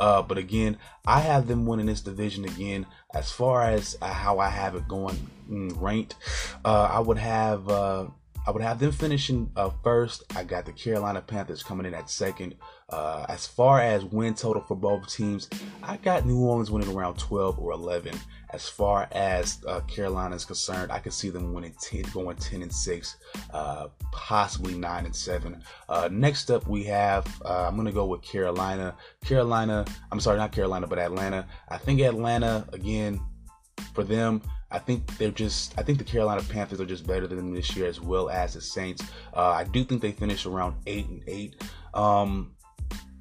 Uh, 0.00 0.22
but 0.22 0.38
again, 0.38 0.78
I 1.06 1.20
have 1.20 1.48
them 1.48 1.66
winning 1.66 1.86
this 1.86 2.00
division 2.00 2.44
again. 2.44 2.86
As 3.14 3.30
far 3.30 3.62
as 3.64 3.98
uh, 4.00 4.12
how 4.12 4.38
I 4.38 4.48
have 4.48 4.74
it 4.74 4.86
going 4.88 5.18
mm, 5.50 5.80
ranked, 5.80 6.16
uh, 6.64 6.88
I 6.90 7.00
would 7.00 7.18
have. 7.18 7.68
Uh, 7.68 8.06
I 8.48 8.50
would 8.50 8.62
have 8.62 8.78
them 8.78 8.92
finishing 8.92 9.52
uh, 9.56 9.68
first. 9.84 10.24
I 10.34 10.42
got 10.42 10.64
the 10.64 10.72
Carolina 10.72 11.20
Panthers 11.20 11.62
coming 11.62 11.84
in 11.84 11.92
at 11.92 12.08
second. 12.08 12.54
Uh, 12.88 13.26
as 13.28 13.46
far 13.46 13.82
as 13.82 14.06
win 14.06 14.32
total 14.32 14.62
for 14.62 14.74
both 14.74 15.06
teams, 15.14 15.50
I 15.82 15.98
got 15.98 16.24
New 16.24 16.38
Orleans 16.38 16.70
winning 16.70 16.96
around 16.96 17.18
12 17.18 17.58
or 17.58 17.72
11. 17.72 18.14
As 18.48 18.66
far 18.66 19.06
as 19.12 19.62
uh, 19.68 19.80
Carolina 19.80 20.34
is 20.34 20.46
concerned, 20.46 20.90
I 20.90 20.98
could 20.98 21.12
see 21.12 21.28
them 21.28 21.52
winning 21.52 21.74
10, 21.78 22.04
going 22.14 22.38
10 22.38 22.62
and 22.62 22.72
6, 22.72 23.16
uh, 23.52 23.88
possibly 24.12 24.72
9 24.72 25.04
and 25.04 25.14
7. 25.14 25.62
Uh, 25.90 26.08
next 26.10 26.50
up, 26.50 26.66
we 26.66 26.84
have, 26.84 27.26
uh, 27.44 27.68
I'm 27.68 27.76
to 27.84 27.92
go 27.92 28.06
with 28.06 28.22
Carolina. 28.22 28.96
Carolina, 29.22 29.84
I'm 30.10 30.20
sorry, 30.20 30.38
not 30.38 30.52
Carolina, 30.52 30.86
but 30.86 30.98
Atlanta. 30.98 31.46
I 31.68 31.76
think 31.76 32.00
Atlanta, 32.00 32.66
again, 32.72 33.20
for 33.94 34.04
them, 34.04 34.42
I 34.70 34.78
think 34.78 35.16
they're 35.18 35.30
just. 35.30 35.78
I 35.78 35.82
think 35.82 35.98
the 35.98 36.04
Carolina 36.04 36.42
Panthers 36.42 36.80
are 36.80 36.86
just 36.86 37.06
better 37.06 37.26
than 37.26 37.38
them 37.38 37.54
this 37.54 37.74
year, 37.76 37.86
as 37.86 38.00
well 38.00 38.28
as 38.28 38.54
the 38.54 38.60
Saints. 38.60 39.02
Uh, 39.34 39.50
I 39.50 39.64
do 39.64 39.84
think 39.84 40.02
they 40.02 40.12
finished 40.12 40.46
around 40.46 40.76
eight 40.86 41.08
and 41.08 41.22
eight. 41.26 41.62
Um, 41.94 42.52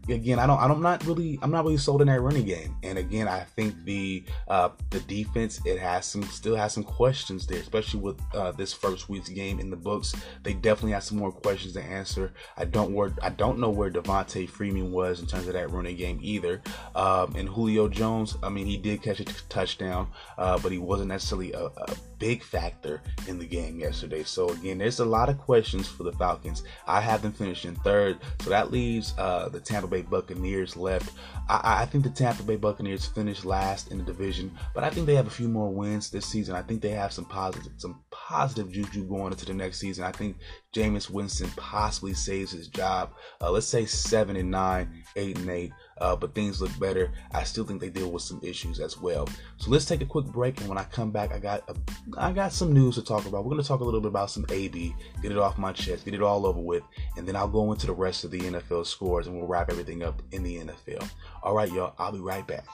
again, 0.09 0.39
I 0.39 0.47
don't, 0.47 0.59
I'm 0.59 0.81
not 0.81 1.05
really, 1.05 1.39
I'm 1.41 1.51
not 1.51 1.63
really 1.63 1.77
sold 1.77 2.01
in 2.01 2.07
that 2.07 2.21
running 2.21 2.45
game. 2.45 2.75
And 2.83 2.97
again, 2.97 3.27
I 3.27 3.41
think 3.41 3.83
the 3.83 4.23
uh, 4.47 4.69
the 4.89 4.99
defense 5.01 5.61
it 5.65 5.79
has 5.79 6.05
some, 6.05 6.23
still 6.23 6.55
has 6.55 6.73
some 6.73 6.83
questions 6.83 7.47
there, 7.47 7.59
especially 7.59 7.99
with 7.99 8.19
uh, 8.33 8.51
this 8.51 8.73
first 8.73 9.09
week's 9.09 9.29
game 9.29 9.59
in 9.59 9.69
the 9.69 9.75
books. 9.75 10.13
They 10.43 10.53
definitely 10.53 10.91
have 10.91 11.03
some 11.03 11.17
more 11.17 11.31
questions 11.31 11.73
to 11.73 11.83
answer. 11.83 12.33
I 12.57 12.65
don't 12.65 12.93
where, 12.93 13.13
I 13.21 13.29
don't 13.29 13.59
know 13.59 13.69
where 13.69 13.91
Devonta 13.91 14.47
Freeman 14.47 14.91
was 14.91 15.19
in 15.19 15.27
terms 15.27 15.47
of 15.47 15.53
that 15.53 15.71
running 15.71 15.95
game 15.95 16.19
either. 16.21 16.61
Um, 16.95 17.35
and 17.35 17.47
Julio 17.47 17.87
Jones, 17.87 18.37
I 18.43 18.49
mean, 18.49 18.65
he 18.65 18.77
did 18.77 19.01
catch 19.01 19.19
a 19.19 19.25
t- 19.25 19.33
touchdown, 19.49 20.09
uh, 20.37 20.57
but 20.59 20.71
he 20.71 20.77
wasn't 20.77 21.09
necessarily 21.09 21.53
a, 21.53 21.65
a 21.65 21.95
big 22.19 22.43
factor 22.43 23.01
in 23.27 23.37
the 23.39 23.45
game 23.45 23.79
yesterday. 23.79 24.23
So 24.23 24.49
again, 24.49 24.77
there's 24.77 24.99
a 24.99 25.05
lot 25.05 25.29
of 25.29 25.37
questions 25.37 25.87
for 25.87 26.03
the 26.03 26.11
Falcons. 26.13 26.63
I 26.87 27.01
have 27.01 27.21
them 27.21 27.31
finishing 27.31 27.75
third, 27.75 28.19
so 28.41 28.49
that 28.49 28.71
leaves 28.71 29.13
uh, 29.17 29.49
the 29.49 29.59
Tampa 29.59 29.87
Bay 29.87 30.01
Buccaneers 30.01 30.75
left. 30.75 31.13
I, 31.49 31.81
I, 31.81 31.85
think 31.85 32.03
the 32.03 32.09
Tampa 32.09 32.43
Bay 32.43 32.55
Buccaneers 32.55 33.05
finished 33.05 33.45
last 33.45 33.91
in 33.91 33.97
the 33.97 34.03
division, 34.03 34.51
but 34.73 34.83
I 34.83 34.89
think 34.89 35.05
they 35.05 35.15
have 35.15 35.27
a 35.27 35.31
few 35.31 35.47
more 35.47 35.73
wins 35.73 36.09
this 36.09 36.25
season. 36.25 36.55
I 36.55 36.61
think 36.61 36.81
they 36.81 36.89
have 36.89 37.13
some 37.13 37.25
positive, 37.25 37.73
some 37.77 38.03
positive 38.11 38.71
juju 38.71 39.05
going 39.05 39.31
into 39.31 39.45
the 39.45 39.53
next 39.53 39.79
season. 39.79 40.03
I 40.03 40.11
think 40.11 40.37
Jameis 40.75 41.09
Winston 41.09 41.49
possibly 41.55 42.13
saves 42.13 42.51
his 42.51 42.67
job. 42.67 43.11
Uh, 43.41 43.51
let's 43.51 43.67
say 43.67 43.85
seven 43.85 44.35
and 44.35 44.51
nine, 44.51 45.03
eight 45.15 45.37
and 45.37 45.49
eight 45.49 45.71
uh, 45.99 46.15
but 46.15 46.33
things 46.33 46.61
look 46.61 46.77
better. 46.79 47.11
I 47.31 47.43
still 47.43 47.65
think 47.65 47.81
they 47.81 47.89
deal 47.89 48.11
with 48.11 48.23
some 48.23 48.39
issues 48.43 48.79
as 48.79 48.97
well. 48.97 49.27
So 49.57 49.71
let's 49.71 49.85
take 49.85 50.01
a 50.01 50.05
quick 50.05 50.25
break, 50.25 50.59
and 50.59 50.69
when 50.69 50.77
I 50.77 50.83
come 50.83 51.11
back, 51.11 51.33
I 51.33 51.39
got 51.39 51.63
a, 51.69 51.75
I 52.17 52.31
got 52.31 52.53
some 52.53 52.73
news 52.73 52.95
to 52.95 53.03
talk 53.03 53.25
about. 53.25 53.43
We're 53.43 53.51
going 53.51 53.61
to 53.61 53.67
talk 53.67 53.81
a 53.81 53.85
little 53.85 54.01
bit 54.01 54.09
about 54.09 54.31
some 54.31 54.45
AB, 54.49 54.95
get 55.21 55.31
it 55.31 55.37
off 55.37 55.57
my 55.57 55.71
chest, 55.71 56.05
get 56.05 56.13
it 56.13 56.21
all 56.21 56.45
over 56.45 56.59
with, 56.59 56.83
and 57.17 57.27
then 57.27 57.35
I'll 57.35 57.47
go 57.47 57.71
into 57.71 57.87
the 57.87 57.93
rest 57.93 58.23
of 58.23 58.31
the 58.31 58.39
NFL 58.39 58.85
scores, 58.85 59.27
and 59.27 59.37
we'll 59.37 59.47
wrap 59.47 59.69
everything 59.69 60.03
up 60.03 60.21
in 60.31 60.43
the 60.43 60.57
NFL. 60.57 61.09
All 61.43 61.55
right, 61.55 61.71
y'all. 61.71 61.93
I'll 61.97 62.11
be 62.11 62.19
right 62.19 62.45
back. 62.45 62.65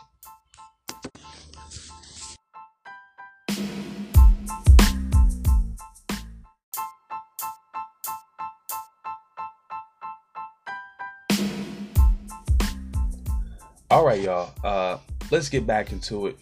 All 13.93 14.03
right, 14.03 14.21
y'all. 14.21 14.51
Uh, 14.63 14.97
let's 15.29 15.49
get 15.49 15.67
back 15.67 15.91
into 15.91 16.25
it. 16.25 16.39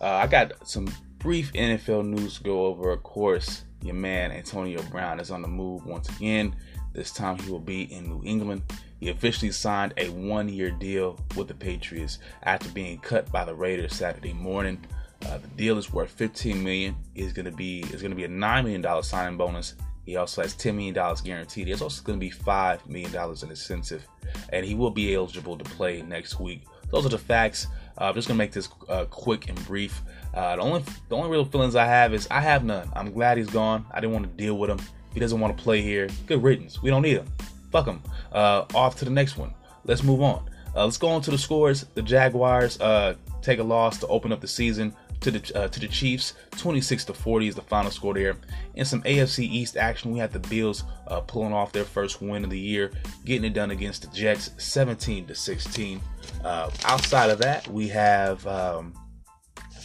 Uh, 0.00 0.14
I 0.14 0.26
got 0.26 0.68
some 0.68 0.92
brief 1.20 1.52
NFL 1.52 2.04
news 2.04 2.38
to 2.38 2.42
go 2.42 2.66
over. 2.66 2.90
Of 2.90 3.04
course, 3.04 3.62
your 3.84 3.94
man 3.94 4.32
Antonio 4.32 4.82
Brown 4.90 5.20
is 5.20 5.30
on 5.30 5.40
the 5.40 5.46
move 5.46 5.86
once 5.86 6.08
again. 6.08 6.56
This 6.92 7.12
time 7.12 7.38
he 7.38 7.52
will 7.52 7.60
be 7.60 7.82
in 7.94 8.08
New 8.08 8.20
England. 8.24 8.62
He 8.98 9.10
officially 9.10 9.52
signed 9.52 9.94
a 9.96 10.08
one-year 10.08 10.72
deal 10.72 11.20
with 11.36 11.46
the 11.46 11.54
Patriots 11.54 12.18
after 12.42 12.68
being 12.70 12.98
cut 12.98 13.30
by 13.30 13.44
the 13.44 13.54
Raiders 13.54 13.94
Saturday 13.94 14.32
morning. 14.32 14.84
Uh, 15.24 15.38
the 15.38 15.48
deal 15.56 15.78
is 15.78 15.92
worth 15.92 16.10
15 16.10 16.60
million. 16.60 16.96
Is 17.14 17.32
going 17.32 17.46
to 17.46 17.52
be 17.52 17.78
is 17.92 18.02
going 18.02 18.10
to 18.10 18.16
be 18.16 18.24
a 18.24 18.28
nine 18.28 18.64
million 18.64 18.82
dollar 18.82 19.04
signing 19.04 19.38
bonus. 19.38 19.74
He 20.04 20.16
also 20.16 20.42
has 20.42 20.52
10 20.54 20.74
million 20.74 20.94
dollars 20.94 21.20
guaranteed. 21.20 21.68
There's 21.68 21.80
also 21.80 22.02
going 22.02 22.18
to 22.18 22.26
be 22.26 22.30
five 22.30 22.84
million 22.88 23.12
dollars 23.12 23.44
in 23.44 23.50
incentive, 23.50 24.04
and 24.48 24.66
he 24.66 24.74
will 24.74 24.90
be 24.90 25.14
eligible 25.14 25.56
to 25.56 25.64
play 25.64 26.02
next 26.02 26.40
week 26.40 26.64
those 26.90 27.06
are 27.06 27.10
the 27.10 27.18
facts. 27.18 27.66
Uh, 28.00 28.04
I'm 28.04 28.14
just 28.14 28.28
gonna 28.28 28.38
make 28.38 28.52
this 28.52 28.68
uh, 28.88 29.04
quick 29.06 29.48
and 29.48 29.66
brief. 29.66 30.02
Uh, 30.34 30.56
the 30.56 30.62
only 30.62 30.84
the 31.08 31.16
only 31.16 31.30
real 31.30 31.44
feelings 31.44 31.74
I 31.74 31.86
have 31.86 32.14
is 32.14 32.28
I 32.30 32.40
have 32.40 32.64
none. 32.64 32.90
I'm 32.94 33.12
glad 33.12 33.38
he's 33.38 33.50
gone. 33.50 33.84
I 33.90 34.00
didn't 34.00 34.12
want 34.12 34.24
to 34.26 34.30
deal 34.42 34.58
with 34.58 34.70
him. 34.70 34.78
He 35.14 35.20
doesn't 35.20 35.40
want 35.40 35.56
to 35.56 35.62
play 35.62 35.82
here. 35.82 36.08
Good 36.26 36.42
riddance. 36.42 36.82
We 36.82 36.90
don't 36.90 37.02
need 37.02 37.16
him. 37.16 37.26
Fuck 37.72 37.86
him. 37.86 38.02
Uh, 38.32 38.64
off 38.74 38.96
to 38.96 39.04
the 39.04 39.10
next 39.10 39.36
one. 39.36 39.52
Let's 39.84 40.02
move 40.02 40.22
on. 40.22 40.48
Uh, 40.76 40.84
let's 40.84 40.98
go 40.98 41.08
on 41.08 41.22
to 41.22 41.30
the 41.30 41.38
scores. 41.38 41.86
The 41.94 42.02
Jaguars 42.02 42.80
uh, 42.80 43.14
take 43.42 43.58
a 43.58 43.62
loss 43.62 43.98
to 43.98 44.06
open 44.08 44.32
up 44.32 44.40
the 44.40 44.48
season 44.48 44.94
to 45.20 45.30
the 45.30 45.58
uh, 45.58 45.68
to 45.68 45.80
the 45.80 45.88
Chiefs. 45.88 46.34
26 46.56 47.06
to 47.06 47.14
40 47.14 47.48
is 47.48 47.54
the 47.54 47.62
final 47.62 47.90
score 47.90 48.14
there. 48.14 48.36
In 48.74 48.84
some 48.84 49.02
AFC 49.02 49.40
East 49.40 49.76
action, 49.76 50.12
we 50.12 50.18
had 50.18 50.32
the 50.32 50.40
Bills 50.40 50.84
uh, 51.06 51.20
pulling 51.20 51.52
off 51.52 51.72
their 51.72 51.84
first 51.84 52.20
win 52.20 52.44
of 52.44 52.50
the 52.50 52.58
year, 52.58 52.92
getting 53.24 53.44
it 53.44 53.54
done 53.54 53.70
against 53.70 54.02
the 54.02 54.16
Jets, 54.16 54.50
17 54.58 55.26
to 55.26 55.34
16. 55.34 56.00
Uh, 56.44 56.70
outside 56.84 57.30
of 57.30 57.38
that, 57.38 57.66
we 57.68 57.88
have. 57.88 58.46
Um, 58.46 58.94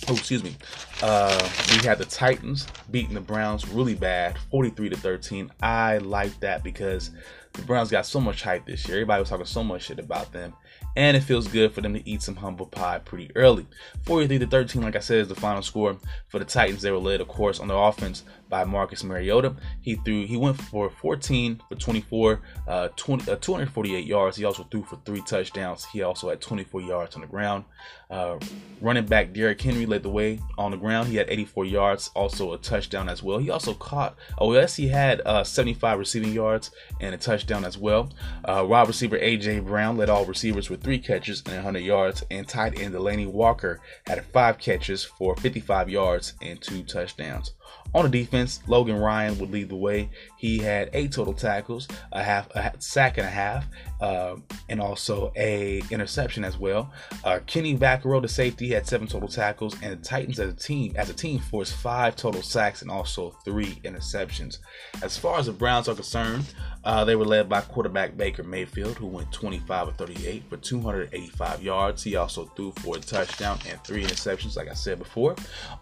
oh, 0.07 0.13
excuse 0.13 0.43
me. 0.43 0.55
Uh, 1.01 1.49
we 1.71 1.85
had 1.85 1.97
the 1.97 2.05
Titans 2.05 2.67
beating 2.91 3.13
the 3.13 3.21
Browns 3.21 3.67
really 3.67 3.95
bad, 3.95 4.37
43 4.51 4.89
to 4.89 4.97
13. 4.97 5.51
I 5.61 5.97
like 5.99 6.37
that 6.39 6.63
because 6.63 7.11
the 7.53 7.61
Browns 7.63 7.91
got 7.91 8.05
so 8.05 8.19
much 8.19 8.41
hype 8.41 8.65
this 8.65 8.87
year. 8.87 8.97
Everybody 8.97 9.21
was 9.21 9.29
talking 9.29 9.45
so 9.45 9.63
much 9.63 9.83
shit 9.83 9.99
about 9.99 10.31
them 10.31 10.53
and 10.95 11.17
it 11.17 11.21
feels 11.21 11.47
good 11.47 11.71
for 11.71 11.81
them 11.81 11.93
to 11.93 12.09
eat 12.09 12.21
some 12.21 12.35
humble 12.35 12.65
pie 12.65 12.99
pretty 12.99 13.31
early. 13.35 13.65
43 14.03 14.39
to 14.39 14.47
13, 14.47 14.81
like 14.81 14.95
I 14.95 14.99
said, 14.99 15.19
is 15.19 15.27
the 15.27 15.35
final 15.35 15.61
score 15.61 15.97
for 16.27 16.39
the 16.39 16.45
Titans. 16.45 16.81
They 16.81 16.91
were 16.91 16.97
led, 16.97 17.21
of 17.21 17.27
course, 17.27 17.59
on 17.59 17.67
the 17.67 17.75
offense 17.75 18.23
by 18.49 18.63
Marcus 18.63 19.03
Mariota. 19.03 19.55
He 19.81 19.95
threw, 19.95 20.27
he 20.27 20.37
went 20.37 20.61
for 20.61 20.89
14 20.89 21.61
for 21.67 21.75
24, 21.75 22.41
uh, 22.67 22.89
20, 22.95 23.31
uh, 23.31 23.35
248 23.37 24.05
yards. 24.05 24.37
He 24.37 24.45
also 24.45 24.63
threw 24.63 24.83
for 24.83 24.99
three 25.05 25.21
touchdowns. 25.21 25.85
He 25.85 26.03
also 26.03 26.29
had 26.29 26.39
24 26.39 26.81
yards 26.81 27.15
on 27.15 27.21
the 27.21 27.27
ground. 27.27 27.65
Uh, 28.11 28.37
running 28.79 29.07
back 29.07 29.33
Derrick 29.33 29.59
Henry 29.59 29.87
led 29.87 30.03
the 30.03 30.09
way 30.09 30.39
on 30.55 30.69
the 30.69 30.77
ground. 30.77 31.07
He 31.07 31.15
had 31.15 31.31
84 31.31 31.65
yards, 31.65 32.11
also 32.13 32.53
a 32.53 32.59
touchdown 32.59 33.09
as 33.09 33.23
well. 33.23 33.39
He 33.39 33.49
also 33.49 33.73
caught, 33.73 34.15
oh 34.37 34.53
yes, 34.53 34.75
he 34.75 34.87
had 34.87 35.21
uh, 35.25 35.43
75 35.43 35.97
receiving 35.97 36.31
yards 36.31 36.69
and 37.01 37.15
a 37.15 37.17
touchdown 37.17 37.65
as 37.65 37.75
well. 37.75 38.11
Uh, 38.45 38.63
wide 38.69 38.87
receiver 38.87 39.17
AJ 39.17 39.65
Brown 39.65 39.97
led 39.97 40.11
all 40.11 40.25
receivers 40.25 40.69
with 40.69 40.82
three 40.83 40.99
catches 40.99 41.41
and 41.45 41.55
100 41.55 41.79
yards, 41.79 42.23
and 42.29 42.47
tight 42.47 42.79
end 42.79 42.93
Delanie 42.93 43.27
Walker 43.27 43.79
had 44.05 44.23
five 44.25 44.57
catches 44.57 45.03
for 45.03 45.35
55 45.35 45.89
yards 45.89 46.33
and 46.41 46.61
two 46.61 46.83
touchdowns. 46.83 47.53
On 47.93 48.03
the 48.03 48.09
defense, 48.09 48.59
Logan 48.67 48.97
Ryan 48.97 49.37
would 49.37 49.51
lead 49.51 49.69
the 49.69 49.75
way. 49.75 50.09
He 50.37 50.57
had 50.57 50.89
eight 50.93 51.11
total 51.11 51.33
tackles, 51.33 51.87
a 52.11 52.23
half, 52.23 52.49
a 52.55 52.73
sack 52.79 53.17
and 53.17 53.27
a 53.27 53.29
half, 53.29 53.67
uh, 54.01 54.35
and 54.67 54.81
also 54.81 55.31
a 55.35 55.81
interception 55.91 56.43
as 56.43 56.57
well. 56.57 56.91
Uh, 57.23 57.39
Kenny 57.45 57.77
Vaccaro, 57.77 58.19
the 58.19 58.27
safety, 58.27 58.69
had 58.69 58.87
seven 58.87 59.07
total 59.07 59.29
tackles, 59.29 59.75
and 59.83 59.91
the 59.93 60.03
Titans 60.03 60.39
as 60.39 60.51
a 60.51 60.55
team, 60.55 60.93
as 60.95 61.11
a 61.11 61.13
team, 61.13 61.39
forced 61.39 61.75
five 61.75 62.15
total 62.15 62.41
sacks 62.41 62.81
and 62.81 62.89
also 62.89 63.29
three 63.45 63.79
interceptions. 63.83 64.57
As 65.03 65.15
far 65.15 65.37
as 65.37 65.45
the 65.45 65.53
Browns 65.53 65.87
are 65.87 65.95
concerned, 65.95 66.45
uh, 66.83 67.05
they 67.05 67.15
were 67.15 67.25
led 67.25 67.47
by 67.47 67.61
quarterback 67.61 68.17
Baker 68.17 68.43
Mayfield, 68.43 68.97
who 68.97 69.07
went 69.07 69.31
25 69.31 69.89
of 69.89 69.95
38 69.95 70.43
for 70.49 70.57
285 70.57 71.63
yards. 71.63 72.03
He 72.03 72.15
also 72.15 72.45
threw 72.55 72.71
for 72.79 72.97
a 72.97 72.99
touchdown 72.99 73.59
and 73.69 73.81
three 73.83 74.03
interceptions, 74.03 74.57
like 74.57 74.69
I 74.69 74.73
said 74.73 74.99
before. 74.99 75.35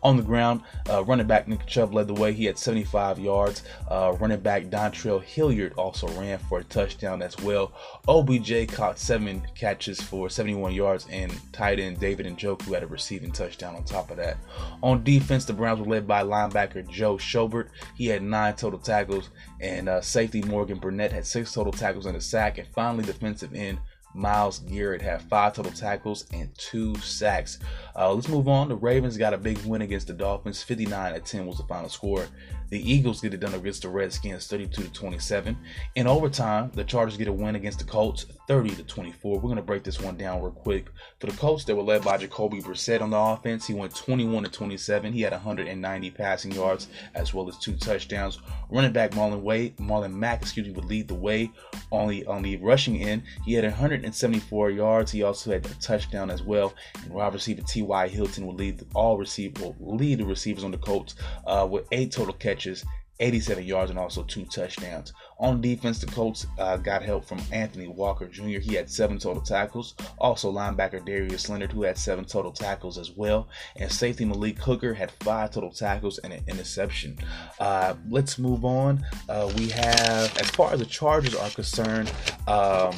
On 0.04 0.18
the 0.18 0.24
ground, 0.24 0.62
uh, 0.90 1.04
running 1.06 1.26
back 1.26 1.48
Nick 1.48 1.66
Chubb 1.66 1.81
led 1.90 2.08
the 2.08 2.14
way. 2.14 2.34
He 2.34 2.46
had 2.46 2.58
75 2.58 3.20
yards. 3.20 3.64
Uh, 3.90 4.16
running 4.20 4.40
back 4.40 4.66
Dontrell 4.66 5.22
Hilliard 5.22 5.74
also 5.74 6.08
ran 6.20 6.40
for 6.40 6.60
a 6.60 6.64
touchdown 6.64 7.22
as 7.22 7.38
well. 7.40 7.74
OBJ 8.08 8.68
caught 8.72 9.00
seven 9.00 9.42
catches 9.56 10.02
for 10.02 10.30
71 10.30 10.74
yards, 10.74 11.08
and 11.10 11.34
tight 11.52 11.80
end 11.80 12.00
David 12.00 12.26
Njoku 12.26 12.74
had 12.74 12.84
a 12.84 12.88
receiving 12.88 13.32
touchdown 13.32 13.76
on 13.76 13.84
top 13.84 14.12
of 14.12 14.18
that. 14.18 14.38
On 14.84 15.04
defense, 15.04 15.46
the 15.46 15.54
Browns 15.54 15.80
were 15.80 15.86
led 15.86 16.08
by 16.08 16.24
linebacker 16.24 16.88
Joe 16.90 17.18
Schobert. 17.18 17.70
He 17.96 18.08
had 18.08 18.24
nine 18.24 18.56
total 18.56 18.80
tackles, 18.80 19.30
and 19.60 19.90
uh, 19.90 20.02
safety 20.02 20.42
Morgan 20.44 20.80
Burnett 20.80 21.12
had 21.12 21.26
six 21.26 21.52
total 21.54 21.74
tackles 21.74 22.06
and 22.06 22.18
a 22.18 22.22
sack. 22.22 22.58
And 22.58 22.68
finally, 22.70 23.04
defensive 23.04 23.54
end 23.54 23.80
Myles 24.14 24.60
Garrett 24.60 25.02
had 25.02 25.22
five 25.22 25.54
total 25.54 25.72
tackles 25.72 26.26
and 26.34 26.50
two 26.58 26.96
sacks. 26.96 27.60
Uh, 27.96 28.14
let's 28.14 28.28
move 28.28 28.48
on. 28.48 28.70
The 28.70 28.76
Ravens 28.76 29.18
got 29.18 29.34
a 29.34 29.38
big 29.38 29.58
win 29.60 29.82
against 29.82 30.08
the 30.08 30.14
Dolphins. 30.14 30.64
59 30.64 31.14
at 31.14 31.26
10 31.26 31.46
was 31.46 31.58
the 31.58 31.64
final 31.64 31.90
score. 31.90 32.28
The 32.72 32.90
Eagles 32.90 33.20
get 33.20 33.34
it 33.34 33.42
done 33.42 33.54
against 33.54 33.82
the 33.82 33.90
Redskins 33.90 34.48
32 34.48 34.84
to 34.84 34.92
27. 34.94 35.58
In 35.96 36.08
overtime, 36.08 36.72
the 36.74 36.86
Chargers 36.86 37.18
get 37.18 37.28
a 37.28 37.34
win 37.34 37.56
against 37.56 37.80
the 37.80 37.86
Colts 37.86 38.26
30 38.48 38.76
to 38.76 38.84
24. 38.84 39.36
We're 39.36 39.42
going 39.42 39.58
to 39.58 39.62
break 39.62 39.84
this 39.84 40.00
one 40.00 40.16
down 40.16 40.42
real 40.42 40.52
quick. 40.52 40.88
For 41.20 41.28
the 41.28 41.36
Colts, 41.36 41.66
they 41.66 41.74
were 41.74 41.84
led 41.84 42.06
by 42.06 42.16
Jacoby 42.16 42.62
Brissett 42.62 43.02
on 43.02 43.10
the 43.10 43.18
offense. 43.18 43.68
He 43.68 43.74
went 43.74 43.94
21 43.94 44.46
to 44.46 44.50
27. 44.50 45.12
He 45.12 45.22
had 45.22 45.34
190 45.34 46.12
passing 46.12 46.54
yards 46.54 46.88
as 47.14 47.34
well 47.34 47.50
as 47.50 47.58
two 47.58 47.76
touchdowns. 47.76 48.40
Running 48.70 48.94
back 48.94 49.12
Marlon 49.12 49.42
Way, 49.42 49.72
Marlon 49.72 50.14
Mack, 50.14 50.42
excuse 50.42 50.66
me, 50.66 50.74
would 50.74 50.86
lead 50.86 51.10
the 51.10 51.14
way 51.14 51.52
on 51.92 52.08
the 52.08 52.26
on 52.26 52.42
the 52.42 52.56
rushing 52.56 53.02
end. 53.02 53.24
He 53.44 53.52
had 53.54 53.66
174 54.04 54.70
yards. 54.72 55.12
He 55.12 55.24
also 55.24 55.52
had 55.52 55.66
a 55.66 55.70
touchdown 55.76 56.30
as 56.30 56.44
well. 56.44 56.74
And 57.04 57.14
wide 57.14 57.34
receiver 57.34 57.62
T.Y. 57.64 58.08
Hilton 58.08 58.46
will 58.46 58.56
lead 58.56 58.84
all 58.94 59.18
receive 59.18 59.60
will 59.60 59.76
lead 59.96 60.20
the 60.20 60.26
receivers 60.26 60.64
on 60.64 60.72
the 60.72 60.78
Colts 60.78 61.16
uh, 61.46 61.68
with 61.70 61.86
eight 61.92 62.12
total 62.12 62.34
catches 62.34 62.52
catches, 62.52 62.86
87 63.20 63.64
yards, 63.64 63.92
and 63.92 64.00
also 64.00 64.24
two 64.24 64.46
touchdowns. 64.46 65.14
On 65.40 65.62
defense, 65.62 66.00
the 66.00 66.08
Colts 66.08 66.48
uh, 66.58 66.78
got 66.78 67.04
help 67.04 67.26
from 67.26 67.40
Anthony 67.52 67.88
Walker 67.88 68.28
Jr. 68.28 68.60
He 68.60 68.74
had 68.74 68.90
seven 68.90 69.20
total 69.20 69.42
tackles. 69.42 69.96
Also, 70.18 70.52
linebacker 70.52 71.06
Darius 71.06 71.50
Leonard, 71.50 71.72
who 71.72 71.84
had 71.84 71.98
seven 71.98 72.26
total 72.26 72.52
tackles 72.52 72.98
as 72.98 73.12
well. 73.12 73.48
And 73.76 73.92
safety 73.92 74.26
Malik 74.26 74.58
Hooker 74.60 74.94
had 74.94 75.12
five 75.20 75.52
total 75.52 75.72
tackles 75.72 76.18
and 76.20 76.34
an 76.34 76.44
interception. 76.48 77.18
Uh, 77.60 77.96
let's 78.10 78.40
move 78.40 78.66
on. 78.66 79.06
Uh, 79.30 79.52
we 79.58 79.70
have, 79.70 80.38
as 80.38 80.50
far 80.52 80.74
as 80.74 80.80
the 80.80 80.86
Chargers 80.86 81.36
are 81.36 81.50
concerned, 81.52 82.12
um, 82.48 82.96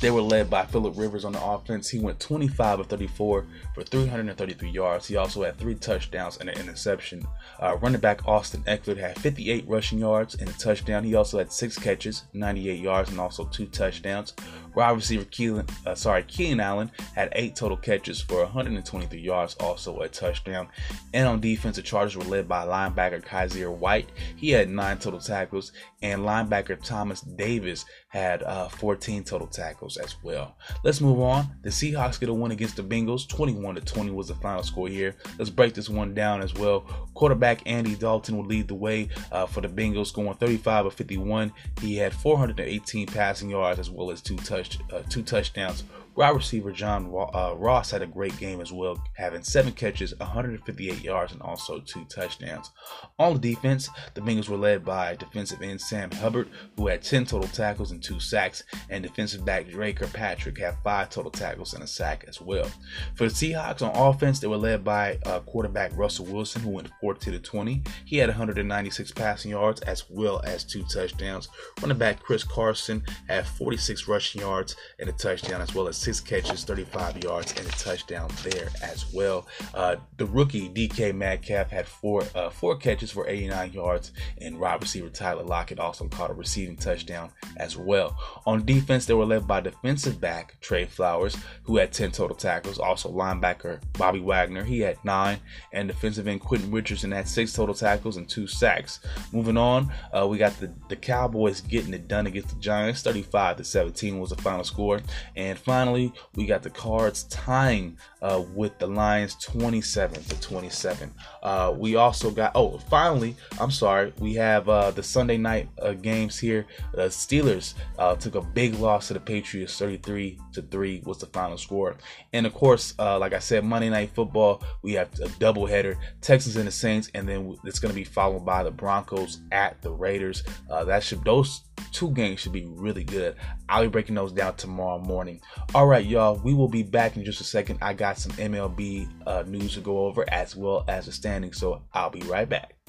they 0.00 0.10
were 0.10 0.22
led 0.22 0.48
by 0.48 0.64
Philip 0.64 0.94
Rivers 0.96 1.24
on 1.24 1.32
the 1.32 1.44
offense. 1.44 1.88
He 1.88 1.98
went 1.98 2.18
25 2.20 2.80
of 2.80 2.86
34 2.86 3.46
for 3.74 3.82
333 3.82 4.70
yards. 4.70 5.06
He 5.06 5.16
also 5.16 5.42
had 5.42 5.58
three 5.58 5.74
touchdowns 5.74 6.38
and 6.38 6.48
an 6.48 6.58
interception. 6.58 7.26
Uh, 7.60 7.76
running 7.76 8.00
back 8.00 8.26
Austin 8.26 8.62
Ekeler 8.64 8.96
had 8.96 9.18
58 9.18 9.68
rushing 9.68 9.98
yards 9.98 10.34
and 10.36 10.48
a 10.48 10.52
touchdown. 10.54 11.04
He 11.04 11.14
also 11.14 11.38
had 11.38 11.52
six 11.52 11.78
catches, 11.78 12.24
98 12.32 12.80
yards, 12.80 13.10
and 13.10 13.20
also 13.20 13.44
two 13.44 13.66
touchdowns. 13.66 14.34
Wide 14.80 14.92
receiver 14.92 15.26
Keelan, 15.26 15.70
uh, 15.86 15.94
sorry, 15.94 16.22
Keenan 16.22 16.58
Allen 16.58 16.90
had 17.14 17.28
eight 17.32 17.54
total 17.54 17.76
catches 17.76 18.22
for 18.22 18.42
123 18.44 19.20
yards, 19.20 19.54
also 19.56 20.00
a 20.00 20.08
touchdown. 20.08 20.68
And 21.12 21.28
on 21.28 21.38
defense, 21.38 21.76
the 21.76 21.82
Chargers 21.82 22.16
were 22.16 22.24
led 22.24 22.48
by 22.48 22.64
linebacker 22.64 23.22
Kyzir 23.22 23.70
White. 23.76 24.08
He 24.36 24.48
had 24.52 24.70
nine 24.70 24.96
total 24.96 25.20
tackles, 25.20 25.72
and 26.00 26.22
linebacker 26.22 26.82
Thomas 26.82 27.20
Davis 27.20 27.84
had 28.08 28.42
uh, 28.42 28.70
14 28.70 29.22
total 29.22 29.46
tackles 29.46 29.98
as 29.98 30.16
well. 30.22 30.56
Let's 30.82 31.02
move 31.02 31.20
on. 31.20 31.46
The 31.60 31.68
Seahawks 31.68 32.18
get 32.18 32.30
a 32.30 32.34
win 32.34 32.50
against 32.50 32.76
the 32.76 32.82
Bengals. 32.82 33.28
21 33.28 33.74
to 33.74 33.80
20 33.82 34.12
was 34.12 34.28
the 34.28 34.34
final 34.36 34.62
score 34.62 34.88
here. 34.88 35.14
Let's 35.38 35.50
break 35.50 35.74
this 35.74 35.90
one 35.90 36.14
down 36.14 36.40
as 36.40 36.54
well. 36.54 36.86
Quarterback 37.12 37.60
Andy 37.66 37.96
Dalton 37.96 38.38
will 38.38 38.46
lead 38.46 38.68
the 38.68 38.74
way 38.74 39.10
uh, 39.30 39.44
for 39.44 39.60
the 39.60 39.68
Bengals, 39.68 40.14
going 40.14 40.32
35 40.32 40.86
of 40.86 40.94
51. 40.94 41.52
He 41.82 41.96
had 41.96 42.14
418 42.14 43.06
passing 43.08 43.50
yards 43.50 43.78
as 43.78 43.90
well 43.90 44.10
as 44.10 44.22
two 44.22 44.36
touchdowns 44.36 44.69
uh, 44.92 45.02
two 45.08 45.22
touchdowns 45.22 45.84
Wide 46.16 46.34
receiver 46.34 46.72
John 46.72 47.06
uh, 47.34 47.54
Ross 47.56 47.90
had 47.92 48.02
a 48.02 48.06
great 48.06 48.36
game 48.38 48.60
as 48.60 48.72
well, 48.72 49.02
having 49.16 49.42
seven 49.42 49.72
catches, 49.72 50.12
158 50.18 51.02
yards, 51.02 51.32
and 51.32 51.40
also 51.40 51.80
two 51.80 52.04
touchdowns. 52.06 52.70
On 53.18 53.34
the 53.34 53.54
defense, 53.54 53.88
the 54.14 54.20
Bengals 54.20 54.48
were 54.48 54.56
led 54.56 54.84
by 54.84 55.14
defensive 55.14 55.62
end 55.62 55.80
Sam 55.80 56.10
Hubbard, 56.10 56.50
who 56.76 56.88
had 56.88 57.02
10 57.02 57.26
total 57.26 57.48
tackles 57.48 57.92
and 57.92 58.02
two 58.02 58.18
sacks, 58.18 58.64
and 58.90 59.02
defensive 59.02 59.44
back 59.44 59.68
Drake 59.68 59.96
Kirkpatrick 59.96 60.58
had 60.58 60.76
five 60.82 61.10
total 61.10 61.30
tackles 61.30 61.74
and 61.74 61.82
a 61.82 61.86
sack 61.86 62.24
as 62.26 62.40
well. 62.40 62.68
For 63.14 63.28
the 63.28 63.34
Seahawks 63.34 63.82
on 63.82 63.94
offense, 63.94 64.40
they 64.40 64.48
were 64.48 64.56
led 64.56 64.82
by 64.84 65.18
uh, 65.24 65.40
quarterback 65.40 65.96
Russell 65.96 66.26
Wilson, 66.26 66.62
who 66.62 66.70
went 66.70 66.90
40 67.00 67.30
to 67.30 67.38
20. 67.38 67.82
He 68.04 68.16
had 68.16 68.28
196 68.28 69.12
passing 69.12 69.52
yards 69.52 69.80
as 69.82 70.04
well 70.10 70.40
as 70.44 70.64
two 70.64 70.82
touchdowns. 70.84 71.48
Running 71.80 71.98
back 71.98 72.20
Chris 72.20 72.42
Carson 72.42 73.04
had 73.28 73.46
46 73.46 74.08
rushing 74.08 74.40
yards 74.40 74.76
and 74.98 75.08
a 75.08 75.12
touchdown, 75.12 75.60
as 75.60 75.74
well 75.74 75.88
as 75.88 75.99
six 76.00 76.18
catches, 76.18 76.64
35 76.64 77.22
yards, 77.22 77.54
and 77.58 77.66
a 77.66 77.70
touchdown 77.72 78.30
there 78.42 78.68
as 78.82 79.12
well. 79.12 79.46
Uh, 79.74 79.96
the 80.16 80.24
rookie 80.26 80.68
DK 80.70 81.14
Metcalf 81.14 81.70
had 81.70 81.86
four 81.86 82.24
uh, 82.34 82.48
four 82.48 82.76
catches 82.76 83.10
for 83.10 83.28
89 83.28 83.72
yards, 83.72 84.12
and 84.38 84.58
wide 84.58 84.80
receiver 84.80 85.10
Tyler 85.10 85.42
Lockett 85.42 85.78
also 85.78 86.08
caught 86.08 86.30
a 86.30 86.34
receiving 86.34 86.76
touchdown 86.76 87.30
as 87.58 87.76
well. 87.76 88.16
On 88.46 88.64
defense, 88.64 89.04
they 89.04 89.14
were 89.14 89.26
led 89.26 89.46
by 89.46 89.60
defensive 89.60 90.20
back 90.20 90.56
Tre 90.60 90.86
Flowers, 90.86 91.36
who 91.64 91.76
had 91.76 91.92
10 91.92 92.12
total 92.12 92.36
tackles. 92.36 92.78
Also 92.78 93.10
linebacker 93.12 93.80
Bobby 93.98 94.20
Wagner, 94.20 94.64
he 94.64 94.80
had 94.80 94.96
nine, 95.04 95.38
and 95.72 95.88
defensive 95.88 96.26
end 96.26 96.40
Quentin 96.40 96.70
Richardson 96.70 97.12
had 97.12 97.28
six 97.28 97.52
total 97.52 97.74
tackles 97.74 98.16
and 98.16 98.28
two 98.28 98.46
sacks. 98.46 99.00
Moving 99.32 99.58
on, 99.58 99.92
uh, 100.16 100.26
we 100.26 100.38
got 100.38 100.58
the 100.58 100.72
the 100.88 100.96
Cowboys 100.96 101.60
getting 101.60 101.92
it 101.92 102.08
done 102.08 102.26
against 102.26 102.48
the 102.48 102.60
Giants. 102.60 103.02
35 103.02 103.58
to 103.58 103.64
17 103.64 104.18
was 104.18 104.30
the 104.30 104.36
final 104.36 104.64
score, 104.64 105.00
and 105.36 105.58
finally 105.58 105.89
finally, 105.90 106.12
we 106.36 106.46
got 106.46 106.62
the 106.62 106.70
Cards 106.70 107.24
tying 107.24 107.96
uh, 108.22 108.42
with 108.54 108.78
the 108.78 108.86
Lions 108.86 109.34
27 109.36 110.22
to 110.22 110.40
27. 110.40 111.12
Uh, 111.42 111.74
we 111.76 111.96
also 111.96 112.30
got, 112.30 112.52
oh, 112.54 112.78
finally, 112.78 113.34
I'm 113.58 113.72
sorry, 113.72 114.12
we 114.20 114.34
have 114.34 114.68
uh, 114.68 114.92
the 114.92 115.02
Sunday 115.02 115.36
night 115.36 115.68
uh, 115.82 115.92
games 115.92 116.38
here. 116.38 116.64
The 116.94 117.06
Steelers 117.06 117.74
uh, 117.98 118.14
took 118.14 118.36
a 118.36 118.40
big 118.40 118.74
loss 118.74 119.08
to 119.08 119.14
the 119.14 119.20
Patriots 119.20 119.76
33 119.78 120.38
to 120.52 120.62
3 120.62 121.02
was 121.04 121.18
the 121.18 121.26
final 121.26 121.58
score. 121.58 121.96
And 122.32 122.46
of 122.46 122.54
course, 122.54 122.94
like 122.98 123.32
I 123.32 123.40
said, 123.40 123.64
Monday 123.64 123.90
Night 123.90 124.10
Football, 124.14 124.62
we 124.82 124.92
have 124.92 125.08
a 125.14 125.28
doubleheader 125.40 125.96
Texans 126.20 126.56
and 126.56 126.68
the 126.68 126.72
Saints, 126.72 127.10
and 127.14 127.28
then 127.28 127.56
it's 127.64 127.80
going 127.80 127.90
to 127.90 127.98
be 127.98 128.04
followed 128.04 128.44
by 128.44 128.62
the 128.62 128.70
Broncos 128.70 129.40
at 129.50 129.82
the 129.82 129.90
Raiders. 129.90 130.44
that 130.68 131.02
should, 131.02 131.24
those 131.24 131.62
two 131.92 132.10
games 132.10 132.40
should 132.40 132.52
be 132.52 132.66
really 132.66 133.04
good. 133.04 133.36
I'll 133.68 133.82
be 133.82 133.88
breaking 133.88 134.14
those 134.14 134.32
down 134.32 134.56
tomorrow 134.56 134.98
morning. 134.98 135.40
All 135.74 135.86
right, 135.86 136.04
y'all, 136.04 136.40
we 136.42 136.54
will 136.54 136.68
be 136.68 136.82
back 136.82 137.16
in 137.16 137.24
just 137.24 137.40
a 137.40 137.44
second. 137.44 137.78
I 137.82 137.94
got 137.94 138.18
some 138.18 138.32
MLB 138.32 139.08
uh, 139.26 139.44
news 139.46 139.74
to 139.74 139.80
go 139.80 140.06
over 140.06 140.24
as 140.32 140.56
well 140.56 140.84
as 140.88 141.06
the 141.06 141.12
standings, 141.12 141.58
so 141.58 141.82
I'll 141.92 142.10
be 142.10 142.20
right 142.22 142.48
back. 142.48 142.79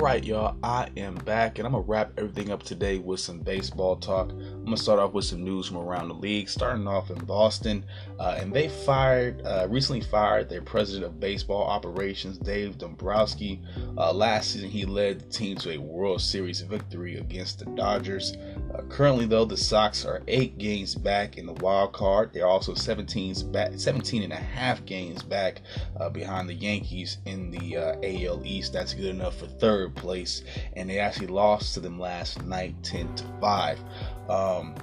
Right, 0.00 0.24
y'all, 0.24 0.56
I 0.62 0.88
am 0.96 1.14
back 1.14 1.58
and 1.58 1.66
I'm 1.66 1.72
gonna 1.72 1.84
wrap 1.84 2.12
everything 2.16 2.50
up 2.50 2.62
today 2.62 2.98
with 2.98 3.20
some 3.20 3.40
baseball 3.40 3.96
talk. 3.96 4.30
I'm 4.30 4.64
gonna 4.64 4.76
start 4.78 4.98
off 4.98 5.12
with 5.12 5.26
some 5.26 5.44
news 5.44 5.66
from 5.66 5.76
around 5.76 6.08
the 6.08 6.14
league, 6.14 6.48
starting 6.48 6.88
off 6.88 7.10
in 7.10 7.18
Boston. 7.26 7.84
Uh, 8.18 8.38
and 8.40 8.50
they 8.50 8.68
fired, 8.68 9.42
uh, 9.44 9.66
recently 9.68 10.00
fired 10.00 10.48
their 10.48 10.62
president 10.62 11.04
of 11.04 11.20
baseball 11.20 11.64
operations, 11.64 12.38
Dave 12.38 12.78
Dombrowski. 12.78 13.60
Uh, 13.98 14.10
last 14.12 14.52
season, 14.52 14.70
he 14.70 14.86
led 14.86 15.20
the 15.20 15.26
team 15.26 15.56
to 15.58 15.72
a 15.72 15.78
World 15.78 16.22
Series 16.22 16.62
victory 16.62 17.18
against 17.18 17.58
the 17.58 17.66
Dodgers. 17.66 18.34
Uh, 18.74 18.82
currently, 18.82 19.26
though, 19.26 19.44
the 19.44 19.56
Sox 19.56 20.04
are 20.04 20.22
eight 20.28 20.56
games 20.58 20.94
back 20.94 21.38
in 21.38 21.46
the 21.46 21.54
wild 21.54 21.92
card. 21.92 22.30
They're 22.32 22.46
also 22.46 22.74
17, 22.74 23.50
back, 23.50 23.72
17 23.74 24.22
and 24.22 24.32
a 24.32 24.36
half 24.36 24.84
games 24.84 25.22
back 25.22 25.62
uh, 25.98 26.08
behind 26.08 26.48
the 26.48 26.54
Yankees 26.54 27.18
in 27.26 27.50
the 27.50 27.76
uh, 27.76 27.96
AL 28.02 28.42
East. 28.44 28.72
That's 28.72 28.94
good 28.94 29.06
enough 29.06 29.38
for 29.38 29.46
third 29.46 29.96
place, 29.96 30.44
and 30.74 30.88
they 30.88 30.98
actually 30.98 31.28
lost 31.28 31.74
to 31.74 31.80
them 31.80 31.98
last 31.98 32.44
night, 32.44 32.74
ten 32.82 33.12
to 33.16 33.24
five. 33.40 33.80
Um, 34.28 34.76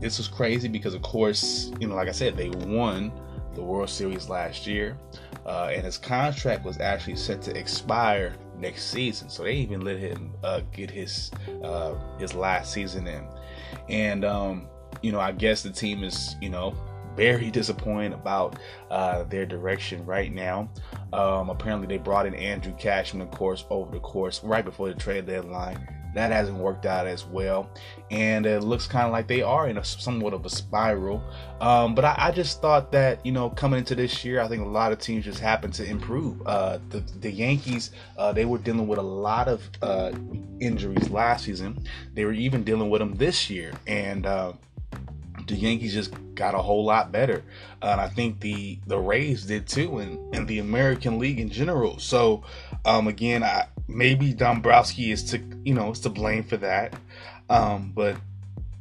this 0.00 0.18
was 0.18 0.28
crazy 0.28 0.68
because, 0.68 0.94
of 0.94 1.02
course, 1.02 1.72
you 1.80 1.88
know, 1.88 1.94
like 1.96 2.08
I 2.08 2.12
said, 2.12 2.36
they 2.36 2.50
won 2.50 3.10
the 3.54 3.62
World 3.62 3.90
Series 3.90 4.28
last 4.28 4.66
year, 4.66 4.96
uh, 5.46 5.70
and 5.72 5.84
his 5.84 5.98
contract 5.98 6.64
was 6.64 6.78
actually 6.78 7.16
set 7.16 7.42
to 7.42 7.58
expire 7.58 8.36
next 8.58 8.90
season. 8.90 9.28
So 9.28 9.44
they 9.44 9.54
even 9.54 9.82
let 9.82 9.98
him 9.98 10.32
uh, 10.42 10.60
get 10.72 10.90
his 10.90 11.30
uh, 11.62 11.94
his 12.18 12.34
last 12.34 12.72
season 12.72 13.06
in, 13.06 13.24
and 13.88 14.24
um, 14.24 14.68
you 15.02 15.12
know, 15.12 15.20
I 15.20 15.32
guess 15.32 15.62
the 15.62 15.70
team 15.70 16.04
is 16.04 16.36
you 16.40 16.50
know 16.50 16.74
very 17.16 17.50
disappointed 17.50 18.12
about 18.12 18.58
uh, 18.90 19.24
their 19.24 19.46
direction 19.46 20.04
right 20.04 20.32
now. 20.32 20.68
Um, 21.12 21.50
apparently, 21.50 21.86
they 21.86 21.98
brought 21.98 22.26
in 22.26 22.34
Andrew 22.34 22.74
Cashner, 22.76 23.22
of 23.22 23.30
course, 23.30 23.64
over 23.70 23.90
the 23.90 24.00
course 24.00 24.42
right 24.44 24.64
before 24.64 24.88
the 24.88 24.94
trade 24.94 25.26
deadline. 25.26 25.88
That 26.16 26.32
hasn't 26.32 26.56
worked 26.56 26.86
out 26.86 27.06
as 27.06 27.26
well, 27.26 27.68
and 28.10 28.46
it 28.46 28.62
looks 28.62 28.86
kind 28.86 29.04
of 29.04 29.12
like 29.12 29.28
they 29.28 29.42
are 29.42 29.68
in 29.68 29.76
a 29.76 29.84
somewhat 29.84 30.32
of 30.32 30.46
a 30.46 30.48
spiral. 30.48 31.22
Um, 31.60 31.94
but 31.94 32.06
I, 32.06 32.14
I, 32.16 32.30
just 32.30 32.62
thought 32.62 32.90
that 32.92 33.24
you 33.24 33.32
know 33.32 33.50
coming 33.50 33.80
into 33.80 33.94
this 33.94 34.24
year, 34.24 34.40
I 34.40 34.48
think 34.48 34.62
a 34.62 34.68
lot 34.68 34.92
of 34.92 34.98
teams 34.98 35.26
just 35.26 35.40
happened 35.40 35.74
to 35.74 35.84
improve. 35.84 36.40
Uh, 36.46 36.78
the, 36.88 37.00
the 37.20 37.30
Yankees, 37.30 37.90
uh, 38.16 38.32
they 38.32 38.46
were 38.46 38.56
dealing 38.56 38.86
with 38.86 38.98
a 38.98 39.02
lot 39.02 39.46
of 39.46 39.68
uh, 39.82 40.10
injuries 40.58 41.10
last 41.10 41.44
season. 41.44 41.86
They 42.14 42.24
were 42.24 42.32
even 42.32 42.64
dealing 42.64 42.88
with 42.88 43.00
them 43.00 43.16
this 43.16 43.50
year, 43.50 43.74
and 43.86 44.24
uh, 44.24 44.54
the 45.46 45.54
Yankees 45.54 45.92
just 45.92 46.14
got 46.34 46.54
a 46.54 46.58
whole 46.58 46.86
lot 46.86 47.12
better. 47.12 47.42
Uh, 47.82 47.88
and 47.88 48.00
I 48.00 48.08
think 48.08 48.40
the 48.40 48.78
the 48.86 48.98
Rays 48.98 49.44
did 49.44 49.66
too, 49.66 49.98
and, 49.98 50.34
and 50.34 50.48
the 50.48 50.60
American 50.60 51.18
League 51.18 51.40
in 51.40 51.50
general. 51.50 51.98
So 51.98 52.42
um, 52.86 53.06
again, 53.06 53.42
I, 53.42 53.66
maybe 53.88 54.32
Dombrowski 54.32 55.10
is 55.10 55.22
to 55.30 55.40
you 55.64 55.74
know 55.74 55.92
is 55.92 56.00
to 56.00 56.10
blame 56.10 56.44
for 56.44 56.56
that. 56.58 56.94
Um, 57.48 57.92
but 57.94 58.16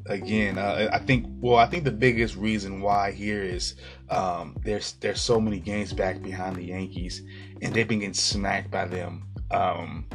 again, 0.07 0.57
uh, 0.57 0.89
I 0.91 0.99
think 0.99 1.27
well, 1.39 1.57
I 1.57 1.67
think 1.67 1.83
the 1.83 1.91
biggest 1.91 2.35
reason 2.35 2.81
why 2.81 3.11
here 3.11 3.43
is 3.43 3.75
um, 4.09 4.55
there's 4.63 4.93
there's 4.93 5.21
so 5.21 5.39
many 5.39 5.59
games 5.59 5.93
back 5.93 6.21
behind 6.21 6.55
the 6.55 6.63
Yankees, 6.63 7.23
and 7.61 7.73
they've 7.73 7.87
been 7.87 7.99
getting 7.99 8.13
smacked 8.13 8.71
by 8.71 8.85
them 8.85 9.23
um, 9.51 10.05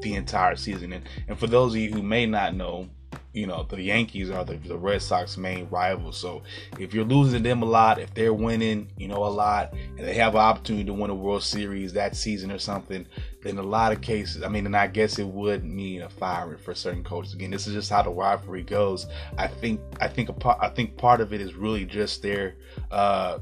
the 0.00 0.14
entire 0.14 0.56
season. 0.56 0.92
And, 0.92 1.04
and 1.28 1.38
for 1.38 1.46
those 1.46 1.74
of 1.74 1.80
you 1.80 1.92
who 1.92 2.02
may 2.02 2.26
not 2.26 2.54
know, 2.54 2.88
you 3.36 3.46
know 3.46 3.66
the 3.68 3.80
Yankees 3.80 4.30
are 4.30 4.44
the, 4.44 4.56
the 4.56 4.78
Red 4.78 5.02
Sox 5.02 5.36
main 5.36 5.68
rivals. 5.68 6.16
So 6.16 6.42
if 6.78 6.94
you're 6.94 7.04
losing 7.04 7.42
them 7.42 7.62
a 7.62 7.66
lot, 7.66 7.98
if 7.98 8.14
they're 8.14 8.32
winning, 8.32 8.88
you 8.96 9.08
know 9.08 9.24
a 9.24 9.28
lot, 9.28 9.74
and 9.74 9.98
they 9.98 10.14
have 10.14 10.34
an 10.34 10.40
opportunity 10.40 10.86
to 10.86 10.94
win 10.94 11.10
a 11.10 11.14
World 11.14 11.42
Series 11.42 11.92
that 11.92 12.16
season 12.16 12.50
or 12.50 12.58
something, 12.58 13.06
then 13.42 13.58
a 13.58 13.62
lot 13.62 13.92
of 13.92 14.00
cases, 14.00 14.42
I 14.42 14.48
mean, 14.48 14.64
and 14.64 14.74
I 14.74 14.86
guess 14.86 15.18
it 15.18 15.26
would 15.26 15.64
mean 15.64 16.00
a 16.00 16.08
firing 16.08 16.56
for 16.56 16.74
certain 16.74 17.04
coaches. 17.04 17.34
Again, 17.34 17.50
this 17.50 17.66
is 17.66 17.74
just 17.74 17.90
how 17.90 18.02
the 18.02 18.10
rivalry 18.10 18.62
goes. 18.62 19.06
I 19.36 19.48
think 19.48 19.80
I 20.00 20.08
think 20.08 20.30
a 20.30 20.32
part 20.32 20.58
I 20.62 20.70
think 20.70 20.96
part 20.96 21.20
of 21.20 21.34
it 21.34 21.42
is 21.42 21.54
really 21.54 21.84
just 21.84 22.22
their 22.22 22.56
uh, 22.90 23.40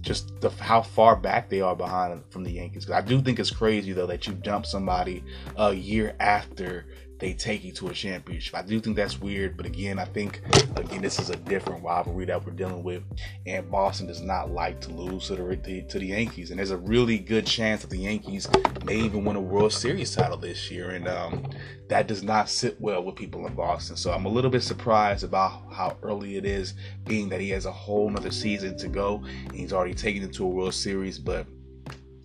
just 0.00 0.40
the, 0.40 0.50
how 0.50 0.82
far 0.82 1.14
back 1.14 1.48
they 1.48 1.60
are 1.60 1.76
behind 1.76 2.20
from 2.30 2.42
the 2.42 2.50
Yankees. 2.50 2.90
I 2.90 3.00
do 3.00 3.20
think 3.20 3.38
it's 3.38 3.50
crazy 3.50 3.92
though 3.92 4.06
that 4.06 4.26
you 4.26 4.32
dump 4.32 4.66
somebody 4.66 5.22
a 5.56 5.72
year 5.72 6.16
after 6.18 6.86
they 7.20 7.34
take 7.34 7.62
you 7.62 7.72
to 7.72 7.88
a 7.88 7.92
championship. 7.92 8.54
I 8.54 8.62
do 8.62 8.80
think 8.80 8.96
that's 8.96 9.20
weird, 9.20 9.56
but 9.56 9.66
again, 9.66 9.98
I 9.98 10.06
think 10.06 10.40
again 10.76 11.02
this 11.02 11.18
is 11.18 11.30
a 11.30 11.36
different 11.36 11.84
rivalry 11.84 12.24
that 12.24 12.44
we're 12.44 12.52
dealing 12.52 12.82
with, 12.82 13.02
and 13.46 13.70
Boston 13.70 14.06
does 14.06 14.22
not 14.22 14.50
like 14.50 14.80
to 14.82 14.90
lose 14.90 15.28
to 15.28 15.36
the 15.36 15.82
to 15.88 15.98
the 15.98 16.06
Yankees, 16.06 16.50
and 16.50 16.58
there's 16.58 16.70
a 16.70 16.78
really 16.78 17.18
good 17.18 17.46
chance 17.46 17.82
that 17.82 17.90
the 17.90 17.98
Yankees 17.98 18.48
may 18.84 18.96
even 18.96 19.24
win 19.24 19.36
a 19.36 19.40
World 19.40 19.72
Series 19.72 20.14
title 20.14 20.38
this 20.38 20.70
year, 20.70 20.90
and 20.90 21.06
um, 21.06 21.46
that 21.88 22.06
does 22.06 22.22
not 22.22 22.48
sit 22.48 22.80
well 22.80 23.04
with 23.04 23.16
people 23.16 23.46
in 23.46 23.54
Boston. 23.54 23.96
So 23.96 24.12
I'm 24.12 24.24
a 24.24 24.30
little 24.30 24.50
bit 24.50 24.62
surprised 24.62 25.22
about 25.22 25.72
how 25.72 25.98
early 26.02 26.36
it 26.36 26.46
is, 26.46 26.74
being 27.04 27.28
that 27.28 27.40
he 27.40 27.50
has 27.50 27.66
a 27.66 27.72
whole 27.72 28.08
nother 28.08 28.30
season 28.30 28.78
to 28.78 28.88
go, 28.88 29.22
and 29.24 29.54
he's 29.54 29.72
already 29.72 29.94
taken 29.94 30.22
it 30.22 30.32
to 30.34 30.44
a 30.44 30.48
World 30.48 30.74
Series, 30.74 31.18
but 31.18 31.46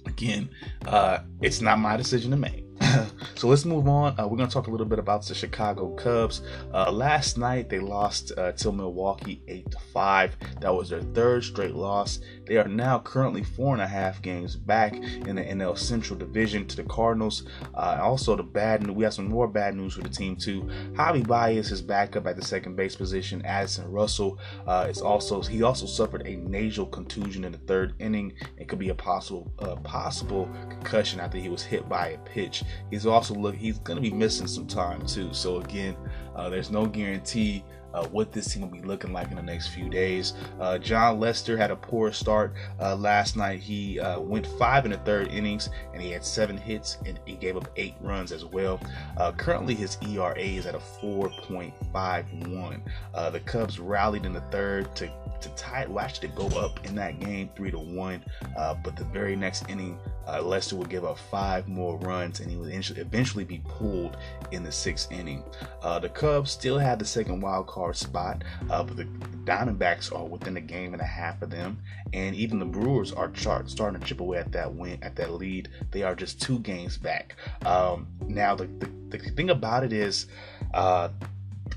again, 0.06 0.50
uh, 0.86 1.20
it's 1.42 1.62
not 1.62 1.80
my 1.80 1.98
decision 1.98 2.32
to 2.32 2.38
make. 2.38 2.65
so 3.36 3.48
let's 3.48 3.66
move 3.66 3.88
on. 3.88 4.20
Uh, 4.20 4.28
we're 4.28 4.38
going 4.38 4.50
to 4.50 4.54
talk 4.54 4.68
a 4.68 4.72
little 4.72 4.86
bit 4.86 5.00
about 5.00 5.26
the 5.26 5.36
Chicago 5.36 5.90
Cubs. 5.96 6.42
Uh, 6.74 6.92
last 6.92 7.38
night 7.38 7.70
they 7.70 7.80
lost 7.80 8.32
uh, 8.38 8.52
to 8.54 8.72
Milwaukee 8.72 9.42
eight 9.48 9.70
to 9.72 9.80
five. 9.94 10.36
That 10.62 10.74
was 10.74 10.90
their 10.90 11.02
third 11.02 11.44
straight 11.44 11.76
loss. 11.76 12.20
They 12.46 12.58
are 12.58 12.68
now 12.68 13.00
currently 13.00 13.44
four 13.44 13.74
and 13.74 13.82
a 13.82 13.88
half 13.88 14.22
games 14.22 14.56
back 14.56 14.96
in 14.96 15.36
the 15.36 15.44
NL 15.44 15.78
Central 15.78 16.18
Division 16.18 16.68
to 16.68 16.76
the 16.76 16.84
Cardinals. 16.84 17.44
Uh, 17.74 17.98
also, 18.02 18.36
the 18.36 18.44
bad 18.44 18.86
news. 18.86 18.96
We 18.96 19.04
have 19.04 19.14
some 19.14 19.30
more 19.30 19.48
bad 19.48 19.76
news 19.76 19.96
for 19.96 20.02
the 20.02 20.10
team 20.10 20.36
too. 20.36 20.64
Javi 20.94 21.26
Baez 21.26 21.72
is 21.72 21.82
back 21.82 22.16
up 22.16 22.28
at 22.28 22.36
the 22.36 22.46
second 22.46 22.76
base 22.76 22.96
position. 22.96 23.44
Addison 23.46 23.92
Russell 23.92 24.40
uh, 24.68 24.88
is 24.90 25.02
also 25.02 25.42
he 25.42 25.64
also 25.64 25.86
suffered 25.86 26.26
a 26.26 26.36
nasal 26.36 26.86
contusion 26.86 27.44
in 27.44 27.52
the 27.52 27.58
third 27.60 27.94
inning. 28.00 28.34
It 28.58 28.68
could 28.68 28.80
be 28.80 28.90
a 28.90 28.96
possible 28.96 29.52
possible 29.84 30.50
concussion 30.70 31.20
after 31.20 31.38
he 31.38 31.50
was 31.50 31.64
hit 31.64 31.88
by 31.90 32.10
a 32.10 32.18
pitch. 32.20 32.64
He's 32.92 33.06
also 33.06 33.34
look 33.34 33.56
he's 33.56 33.80
going 33.80 33.98
to 33.98 34.02
be 34.02 34.16
missing 34.16 34.48
some 34.48 34.68
time 34.68 35.06
too. 35.06 35.34
So 35.34 35.62
again, 35.62 35.96
uh, 36.36 36.50
there's 36.50 36.70
no 36.70 36.86
guarantee 36.86 37.64
uh, 37.96 38.06
what 38.08 38.32
this 38.32 38.54
team 38.54 38.62
will 38.62 38.70
be 38.70 38.82
looking 38.82 39.14
like 39.14 39.30
in 39.30 39.36
the 39.36 39.42
next 39.42 39.70
few 39.70 39.90
days. 39.90 40.34
Uh, 40.60 40.78
Jon 40.78 41.20
Lester 41.20 41.58
had 41.58 41.72
a 41.72 41.76
poor 41.76 42.12
start 42.12 42.54
uh, 42.80 42.96
last 42.96 43.38
night. 43.38 43.60
He 43.60 44.00
uh, 44.00 44.20
went 44.20 44.46
five 44.46 44.86
in 44.86 44.92
the 44.92 44.98
third 44.98 45.30
innings 45.30 45.70
and 45.94 46.02
he 46.02 46.12
had 46.12 46.24
seven 46.24 46.58
hits 46.58 46.98
and 47.06 47.20
he 47.26 47.34
gave 47.34 47.58
up 47.58 47.68
eight 47.78 47.96
runs 48.02 48.32
as 48.32 48.46
well. 48.46 48.80
Uh, 49.18 49.32
currently, 49.32 49.74
his 49.74 49.98
ERA 50.08 50.38
is 50.38 50.66
at 50.66 50.76
a 50.76 50.80
4.51. 50.80 52.82
Uh, 53.14 53.30
the 53.30 53.40
Cubs 53.42 53.80
rallied 53.80 54.26
in 54.26 54.34
the 54.34 54.42
third 54.42 54.94
to 54.96 55.10
to 55.42 55.50
tie 55.50 55.84
it, 55.84 56.14
to 56.22 56.28
go 56.28 56.48
up 56.60 56.86
in 56.86 56.96
that 56.96 57.20
game 57.20 57.50
three 57.56 57.72
to 57.72 57.80
one. 57.80 58.24
Uh, 58.58 58.76
but 58.84 58.96
the 58.96 59.04
very 59.06 59.36
next 59.36 59.70
inning, 59.70 60.00
uh, 60.28 60.42
Lester 60.42 60.76
would 60.76 60.90
give 60.90 61.06
up 61.06 61.18
five 61.18 61.68
more 61.68 61.98
runs, 61.98 62.40
and 62.40 62.50
he 62.50 62.58
would 62.58 62.72
eventually 62.98 63.44
be 63.44 63.62
pulled 63.68 64.18
in 64.52 64.64
the 64.64 64.72
sixth 64.72 65.12
inning. 65.12 65.44
Uh, 65.82 66.00
the 66.00 66.10
Cubs 66.10 66.52
still 66.52 66.78
had 66.78 67.00
the 67.00 67.06
second 67.06 67.42
wild 67.42 67.68
card 67.68 67.96
spot, 67.96 68.44
uh, 68.70 68.84
but 68.84 68.98
the 68.98 69.06
Diamondbacks 69.46 70.16
are 70.16 70.26
within 70.26 70.58
a 70.58 70.62
game 70.62 70.94
and 70.94 71.02
a 71.02 71.06
half 71.06 71.42
of 71.42 71.50
them, 71.50 71.78
and 72.14 72.36
even 72.36 72.60
the 72.60 72.66
Brewers 72.66 73.12
are 73.12 73.30
chart, 73.30 73.70
starting 73.70 74.00
to 74.00 74.06
chip 74.06 74.20
away 74.20 74.38
at 74.38 74.52
that 74.52 74.74
win, 74.74 74.98
at 75.04 75.16
that 75.16 75.34
lead. 75.34 75.70
They 75.92 76.04
are 76.04 76.16
just 76.16 76.42
two 76.42 76.60
games 76.60 76.98
back. 76.98 77.36
Um, 77.66 78.08
now, 78.28 78.56
the, 78.56 78.66
the, 78.66 79.18
the 79.18 79.18
thing 79.20 79.50
about 79.50 79.84
it 79.84 79.94
is, 79.94 80.28
uh, 80.74 81.10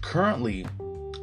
currently 0.01 0.67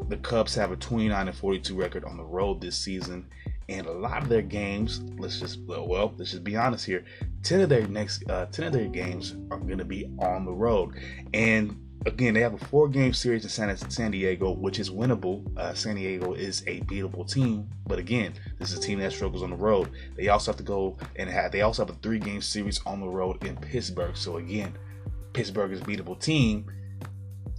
the 0.08 0.18
Cubs 0.18 0.56
have 0.56 0.72
a 0.72 0.76
29 0.76 1.28
and 1.28 1.38
42 1.38 1.76
record 1.76 2.06
on 2.06 2.18
the 2.18 2.24
road 2.24 2.62
this 2.62 2.78
season, 2.78 3.26
and 3.70 3.88
a 3.88 3.91
lot 3.91 4.22
of 4.22 4.30
their 4.30 4.41
games, 4.41 5.02
let's 5.18 5.39
just 5.39 5.60
well, 5.62 6.13
let's 6.18 6.32
just 6.32 6.44
be 6.44 6.56
honest 6.56 6.86
here, 6.86 7.04
10 7.44 7.62
of 7.62 7.70
their 7.70 7.88
next 7.88 8.30
uh, 8.30 8.46
10 8.48 8.65
of 8.65 8.74
their 8.74 8.88
games 8.88 9.36
are 9.52 9.58
going 9.58 9.78
to 9.78 9.86
be 9.86 10.06
on 10.20 10.46
the 10.46 10.54
road, 10.54 10.96
and 11.34 11.80
again, 12.06 12.34
they 12.34 12.41
have 12.41 12.54
a 12.54 12.65
four-game 12.65 13.13
series 13.13 13.44
in 13.44 13.50
San, 13.50 13.76
San 13.89 14.12
Diego, 14.12 14.52
which 14.52 14.80
is 14.80 14.89
winnable. 14.89 15.46
Uh, 15.58 15.74
San 15.74 15.96
Diego 15.96 16.34
is 16.34 16.62
a 16.68 16.82
beatable 16.82 17.30
team, 17.30 17.68
but 17.88 18.00
again, 18.00 18.34
this 18.60 18.72
is 18.72 18.78
a 18.78 18.82
team 18.82 19.00
that 19.00 19.12
struggles 19.12 19.44
on 19.44 19.50
the 19.50 19.56
road. 19.56 19.89
They 20.15 20.30
also 20.30 20.52
have 20.52 20.58
to 20.58 20.63
go 20.63 20.98
and 21.15 21.30
have 21.30 21.52
they 21.52 21.62
also 21.62 21.86
have 21.86 21.96
a 21.96 22.00
three-game 22.00 22.41
series 22.41 22.80
on 22.86 23.00
the 23.00 23.08
road 23.08 23.44
in 23.44 23.56
Pittsburgh. 23.58 24.15
So 24.15 24.38
again, 24.38 24.78
Pittsburgh 25.34 25.72
is 25.72 25.82
a 25.82 25.84
beatable 25.84 26.20
team 26.20 26.72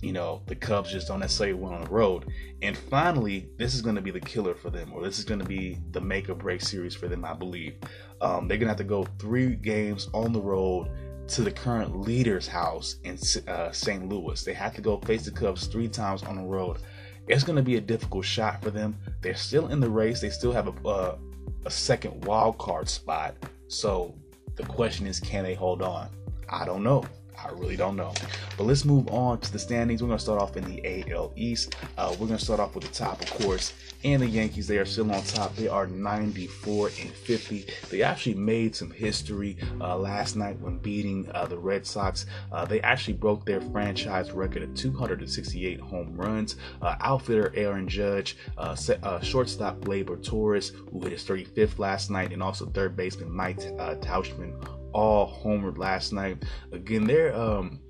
you 0.03 0.13
know, 0.13 0.43
the 0.47 0.55
Cubs 0.55 0.93
just 0.93 1.09
don't 1.09 1.21
necessarily 1.21 1.55
win 1.55 1.73
on 1.73 1.85
the 1.85 1.91
road. 1.91 2.27
And 2.63 2.77
finally, 2.77 3.49
this 3.57 3.75
is 3.75 3.83
going 3.83 3.97
to 3.97 4.03
be 4.03 4.11
the 4.11 4.21
killer 4.21 4.55
for 4.55 4.71
them, 4.71 4.93
or 4.93 5.03
this 5.03 5.19
is 5.19 5.25
going 5.25 5.41
to 5.41 5.47
be 5.47 5.79
the 5.93 6.01
make 6.01 6.29
or 6.29 6.35
break 6.35 6.61
series 6.61 6.95
for 6.95 7.09
them, 7.09 7.25
I 7.25 7.35
believe. 7.35 7.77
Um, 8.21 8.49
they're 8.49 8.59
going 8.59 8.67
to 8.67 8.73
have 8.73 8.77
to 8.79 8.85
go 8.85 9.07
three 9.19 9.55
games 9.57 10.09
on 10.13 10.33
the 10.33 10.41
road 10.41 10.91
to 11.29 11.43
the 11.43 11.51
current 11.51 12.01
leader's 12.01 12.47
house 12.47 12.97
in 13.05 13.19
uh, 13.49 13.73
St. 13.73 14.09
Louis. 14.09 14.43
They 14.45 14.55
have 14.55 14.75
to 14.75 14.81
go 14.81 14.99
face 14.99 15.25
the 15.25 15.31
Cubs 15.31 15.67
three 15.67 15.89
times 15.89 16.23
on 16.23 16.37
the 16.37 16.43
road. 16.43 16.79
It's 17.27 17.43
going 17.43 17.57
to 17.57 17.63
be 17.63 17.77
a 17.77 17.81
difficult 17.81 18.25
shot 18.25 18.63
for 18.63 18.71
them. 18.71 18.97
They're 19.21 19.35
still 19.35 19.69
in 19.69 19.81
the 19.81 19.91
race. 19.91 20.21
They 20.21 20.31
still 20.31 20.53
have 20.53 20.69
a, 20.69 20.89
uh, 20.89 21.19
a 21.65 21.71
second 21.71 22.25
wild 22.25 22.59
card 22.59 22.89
spot. 22.89 23.35
So 23.67 24.15
the 24.55 24.63
question 24.63 25.07
is, 25.07 25.19
can 25.19 25.43
they 25.43 25.55
hold 25.55 25.83
on? 25.83 26.09
I 26.49 26.65
don't 26.65 26.85
know. 26.85 27.05
I 27.47 27.53
really 27.53 27.77
don't 27.77 27.97
know. 27.97 28.13
But 28.57 28.65
let's 28.65 28.85
move 28.85 29.09
on 29.09 29.39
to 29.41 29.53
the 29.53 29.59
standings. 29.59 30.03
We're 30.03 30.09
going 30.09 30.19
to 30.19 30.25
start 30.25 30.43
off 30.43 30.57
in 30.57 30.65
the 30.65 31.05
AL 31.13 31.33
East. 31.37 31.77
Uh, 31.97 32.09
we're 32.19 32.27
going 32.27 32.39
to 32.39 32.45
start 32.45 32.59
off 32.59 32.75
with 32.75 32.85
the 32.85 32.93
top, 32.93 33.23
of 33.23 33.31
course. 33.31 33.73
And 34.03 34.21
the 34.21 34.27
Yankees, 34.27 34.67
they 34.67 34.79
are 34.79 34.85
still 34.85 35.11
on 35.13 35.23
top. 35.23 35.55
They 35.55 35.69
are 35.69 35.87
94 35.87 36.89
and 37.01 37.11
50. 37.11 37.67
They 37.91 38.03
actually 38.03 38.35
made 38.35 38.75
some 38.75 38.91
history 38.91 39.57
uh, 39.81 39.97
last 39.97 40.37
night 40.37 40.59
when 40.61 40.79
beating 40.79 41.29
uh, 41.35 41.47
the 41.47 41.59
Red 41.59 41.87
Sox. 41.87 42.27
Uh, 42.51 42.65
they 42.65 42.81
actually 42.81 43.15
broke 43.15 43.47
their 43.47 43.61
franchise 43.61 44.33
record 44.33 44.63
of 44.63 44.75
268 44.75 45.81
home 45.81 46.17
runs. 46.17 46.57
Uh, 46.83 46.97
outfitter 47.01 47.53
Aaron 47.55 47.89
Judge, 47.89 48.37
uh, 48.59 48.75
shortstop 49.21 49.79
Gleyber 49.81 50.23
Torres, 50.23 50.73
who 50.91 51.01
hit 51.01 51.13
his 51.13 51.25
35th 51.25 51.79
last 51.79 52.11
night, 52.11 52.33
and 52.33 52.43
also 52.43 52.67
third 52.67 52.97
baseman 52.97 53.31
Mike 53.31 53.59
Tauchman 53.59 54.55
all 54.97 55.31
homered 55.45 55.77
last 55.77 56.13
night. 56.13 56.43
Again, 56.73 57.05
they're 57.05 57.37
um 57.37 57.81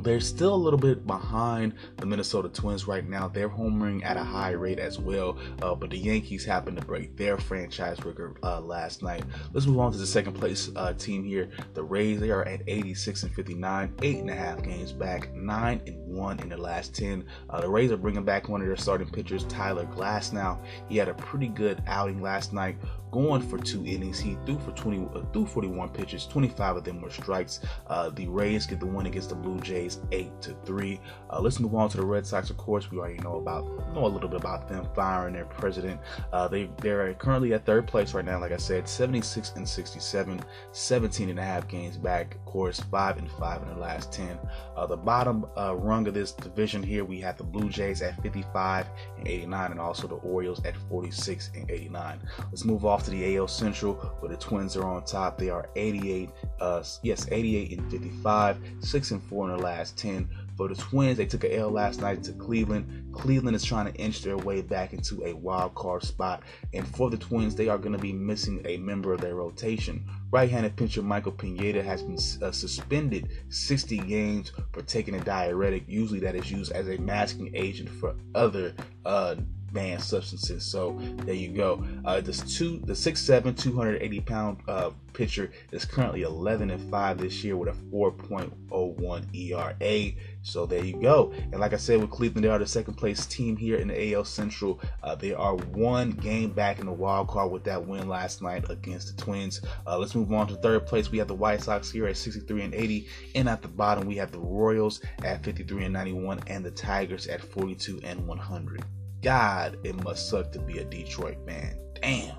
they're 0.00 0.18
still 0.20 0.52
a 0.52 0.56
little 0.56 0.78
bit 0.78 1.06
behind 1.06 1.74
the 1.98 2.06
Minnesota 2.06 2.48
Twins 2.48 2.88
right 2.88 3.08
now. 3.08 3.28
They're 3.28 3.48
homering 3.48 4.04
at 4.04 4.16
a 4.16 4.24
high 4.24 4.50
rate 4.50 4.80
as 4.80 4.98
well, 4.98 5.38
uh, 5.62 5.76
but 5.76 5.90
the 5.90 5.96
Yankees 5.96 6.44
happened 6.44 6.76
to 6.80 6.84
break 6.84 7.16
their 7.16 7.38
franchise 7.38 8.04
record 8.04 8.36
uh, 8.42 8.60
last 8.60 9.02
night. 9.02 9.22
Let's 9.52 9.66
move 9.66 9.78
on 9.78 9.92
to 9.92 9.98
the 9.98 10.06
second 10.06 10.32
place 10.32 10.70
uh, 10.74 10.94
team 10.94 11.22
here. 11.22 11.50
The 11.74 11.84
Rays 11.84 12.18
they 12.18 12.30
are 12.30 12.44
at 12.44 12.62
86 12.66 13.22
and 13.22 13.32
59, 13.32 13.94
eight 14.02 14.18
and 14.18 14.30
a 14.30 14.34
half 14.34 14.62
games 14.62 14.92
back, 14.92 15.32
nine 15.34 15.80
and 15.86 16.04
one 16.08 16.40
in 16.40 16.48
the 16.48 16.56
last 16.56 16.96
10. 16.96 17.24
Uh, 17.50 17.60
the 17.60 17.68
Rays 17.68 17.92
are 17.92 17.96
bringing 17.96 18.24
back 18.24 18.48
one 18.48 18.60
of 18.60 18.66
their 18.66 18.76
starting 18.76 19.08
pitchers, 19.08 19.44
Tyler 19.44 19.86
Glasnow 19.86 20.58
He 20.88 20.96
had 20.96 21.08
a 21.08 21.14
pretty 21.14 21.48
good 21.48 21.80
outing 21.86 22.20
last 22.20 22.52
night, 22.52 22.76
going 23.12 23.42
for 23.42 23.58
two 23.58 23.86
innings. 23.86 24.18
He 24.18 24.36
threw 24.46 24.58
for 24.58 24.72
20, 24.72 25.08
uh, 25.14 25.22
threw 25.32 25.46
41 25.46 25.90
pitches, 25.90 26.26
25 26.26 26.78
of 26.78 26.84
them 26.84 27.00
were 27.00 27.10
strikes. 27.10 27.60
Uh, 27.86 28.10
the 28.10 28.26
Rays 28.26 28.66
get 28.66 28.80
the 28.80 28.86
win 28.86 29.06
against 29.06 29.28
the 29.28 29.34
Blue 29.34 29.60
Jays, 29.60 30.00
eight 30.10 30.32
to 30.40 30.56
three. 30.64 30.98
Uh, 31.30 31.40
let's 31.40 31.60
move 31.60 31.74
on 31.74 31.88
to 31.90 31.98
the 31.98 32.04
Red 32.04 32.26
Sox. 32.26 32.50
Of 32.50 32.56
course, 32.56 32.90
we 32.90 32.98
already 32.98 33.18
know 33.18 33.36
about 33.36 33.64
know 33.94 34.06
a 34.06 34.08
little 34.08 34.28
bit 34.28 34.40
about 34.40 34.66
them 34.66 34.88
firing 34.94 35.34
their 35.34 35.44
president. 35.44 36.00
Uh, 36.32 36.48
they 36.48 36.70
they're 36.78 37.12
currently 37.14 37.52
at 37.52 37.66
third 37.66 37.86
place 37.86 38.14
right 38.14 38.24
now. 38.24 38.40
Like 38.40 38.52
I 38.52 38.56
said, 38.56 38.88
76 38.88 39.52
and 39.56 39.68
67, 39.68 40.42
17 40.72 41.28
and 41.28 41.38
a 41.38 41.44
half 41.44 41.68
games 41.68 41.98
back. 41.98 42.34
Of 42.34 42.44
course, 42.46 42.80
five 42.80 43.18
and 43.18 43.30
five 43.32 43.62
in 43.62 43.68
the 43.68 43.76
last 43.76 44.10
10. 44.10 44.38
Uh, 44.74 44.86
the 44.86 44.96
bottom 44.96 45.46
uh, 45.58 45.76
rung 45.76 46.06
of 46.08 46.14
this 46.14 46.32
division 46.32 46.82
here, 46.82 47.04
we 47.04 47.20
have 47.20 47.36
the 47.36 47.44
Blue 47.44 47.68
Jays 47.68 48.00
at 48.00 48.20
55 48.22 48.86
and 49.22 49.30
89, 49.30 49.70
and 49.70 49.80
also 49.80 50.06
the 50.06 50.16
Orioles 50.16 50.64
at 50.64 50.76
46 50.88 51.50
and 51.54 51.70
89. 51.70 52.20
Let's 52.38 52.64
move 52.64 52.84
off 52.84 53.04
to 53.04 53.10
the 53.10 53.36
AL 53.36 53.48
Central, 53.48 53.94
where 54.20 54.30
the 54.30 54.36
Twins 54.36 54.76
are 54.76 54.84
on 54.84 55.04
top. 55.04 55.38
They 55.38 55.48
are 55.48 55.68
88, 55.76 56.30
uh, 56.60 56.82
yes, 57.02 57.26
88 57.30 57.78
and 57.78 57.90
55, 57.90 58.58
six 58.80 59.10
and 59.10 59.22
four 59.22 59.50
in 59.50 59.56
the 59.56 59.62
last 59.62 59.96
10. 59.96 60.28
For 60.56 60.68
the 60.68 60.74
Twins, 60.74 61.16
they 61.16 61.26
took 61.26 61.44
a 61.44 61.56
L 61.56 61.70
last 61.70 62.00
night 62.00 62.22
to 62.24 62.32
Cleveland. 62.32 63.12
Cleveland 63.12 63.56
is 63.56 63.64
trying 63.64 63.90
to 63.90 63.98
inch 63.98 64.22
their 64.22 64.36
way 64.36 64.60
back 64.60 64.92
into 64.92 65.24
a 65.24 65.32
wild 65.32 65.74
card 65.74 66.02
spot. 66.02 66.42
And 66.74 66.86
for 66.86 67.10
the 67.10 67.16
Twins, 67.16 67.54
they 67.54 67.68
are 67.68 67.78
going 67.78 67.92
to 67.92 67.98
be 67.98 68.12
missing 68.12 68.60
a 68.66 68.76
member 68.76 69.12
of 69.12 69.20
their 69.20 69.34
rotation. 69.34 70.04
Right-handed 70.30 70.76
pitcher 70.76 71.02
Michael 71.02 71.32
Pineda 71.32 71.82
has 71.82 72.02
been 72.02 72.18
uh, 72.42 72.52
suspended 72.52 73.28
60 73.48 73.98
games 73.98 74.52
for 74.72 74.82
taking 74.82 75.14
a 75.14 75.20
diuretic. 75.24 75.84
Usually, 75.86 76.20
that 76.20 76.34
is 76.34 76.50
used 76.50 76.72
as 76.72 76.88
a 76.88 76.98
masking 76.98 77.50
agent 77.54 77.88
for 77.88 78.14
other 78.34 78.74
uh, 79.04 79.36
banned 79.72 80.02
substances. 80.02 80.64
So 80.64 80.98
there 81.24 81.34
you 81.34 81.48
go. 81.48 81.84
Uh, 82.04 82.20
this 82.20 82.40
two, 82.56 82.80
the 82.84 82.92
6'7", 82.92 83.56
280 83.56 84.20
pound 84.20 84.58
uh, 84.68 84.90
pitcher 85.12 85.50
is 85.70 85.84
currently 85.84 86.22
11 86.22 86.70
and 86.70 86.90
five 86.90 87.18
this 87.18 87.42
year 87.44 87.56
with 87.56 87.68
a 87.68 87.94
4.01 87.94 89.34
ERA. 89.34 90.12
So 90.42 90.66
there 90.66 90.84
you 90.84 91.00
go. 91.00 91.32
And 91.52 91.60
like 91.60 91.72
I 91.72 91.76
said, 91.76 92.00
with 92.00 92.10
Cleveland, 92.10 92.44
they 92.44 92.48
are 92.48 92.58
the 92.58 92.66
second 92.66 92.94
place 92.94 93.26
team 93.26 93.56
here 93.56 93.76
in 93.76 93.88
the 93.88 94.14
AL 94.14 94.24
Central. 94.24 94.80
Uh, 95.02 95.14
they 95.14 95.32
are 95.32 95.54
one 95.54 96.12
game 96.12 96.52
back 96.52 96.80
in 96.80 96.86
the 96.86 96.92
wild 96.92 97.28
card 97.28 97.52
with 97.52 97.64
that 97.64 97.86
win 97.86 98.08
last 98.08 98.42
night 98.42 98.68
against 98.70 99.16
the 99.16 99.22
Twins. 99.22 99.60
Uh, 99.86 99.98
let's 99.98 100.14
move 100.14 100.32
on 100.32 100.48
to 100.48 100.56
third 100.56 100.86
place. 100.86 101.10
We 101.10 101.18
have 101.18 101.28
the 101.28 101.34
White 101.34 101.62
Sox 101.62 101.90
here 101.90 102.06
at 102.06 102.16
63 102.16 102.62
and 102.62 102.74
80, 102.74 103.08
and 103.34 103.48
at 103.48 103.62
the 103.62 103.68
bottom 103.68 104.06
we 104.06 104.16
have 104.16 104.32
the 104.32 104.40
Royals 104.40 105.00
at 105.24 105.44
53 105.44 105.84
and 105.84 105.92
91, 105.92 106.40
and 106.48 106.64
the 106.64 106.70
Tigers 106.70 107.26
at 107.26 107.40
42 107.40 108.00
and 108.02 108.26
100. 108.26 108.84
God, 109.22 109.78
it 109.84 110.02
must 110.02 110.28
suck 110.28 110.50
to 110.52 110.58
be 110.58 110.78
a 110.78 110.84
Detroit 110.84 111.38
fan. 111.46 111.78
Damn. 112.00 112.34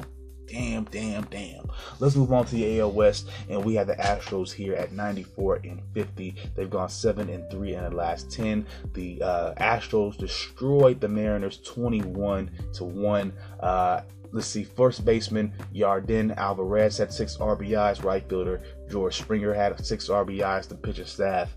Damn, 0.45 0.83
damn, 0.83 1.23
damn. 1.25 1.65
Let's 1.99 2.15
move 2.15 2.31
on 2.31 2.45
to 2.45 2.55
the 2.55 2.79
AL 2.79 2.91
West, 2.91 3.29
and 3.49 3.63
we 3.63 3.73
have 3.75 3.87
the 3.87 3.95
Astros 3.95 4.51
here 4.51 4.75
at 4.75 4.91
94 4.91 5.61
and 5.63 5.81
50. 5.93 6.35
They've 6.53 6.69
gone 6.69 6.89
7 6.89 7.27
and 7.29 7.49
3 7.49 7.73
in 7.73 7.83
the 7.83 7.89
last 7.89 8.31
10. 8.31 8.67
The 8.93 9.21
uh, 9.23 9.53
Astros 9.55 10.15
destroyed 10.17 11.01
the 11.01 11.07
Mariners 11.07 11.57
21 11.63 12.51
to 12.73 12.83
1. 12.83 13.33
Uh, 13.61 14.01
let's 14.31 14.47
see, 14.47 14.63
first 14.63 15.05
baseman 15.05 15.53
Yordan 15.73 16.35
Alvarez 16.37 16.97
had 16.97 17.13
six 17.13 17.37
RBIs. 17.37 18.03
Right 18.03 18.27
fielder 18.27 18.61
George 18.91 19.17
Springer 19.17 19.53
had 19.53 19.83
six 19.83 20.09
RBIs. 20.09 20.67
The 20.67 20.75
pitcher 20.75 21.05
staff 21.05 21.55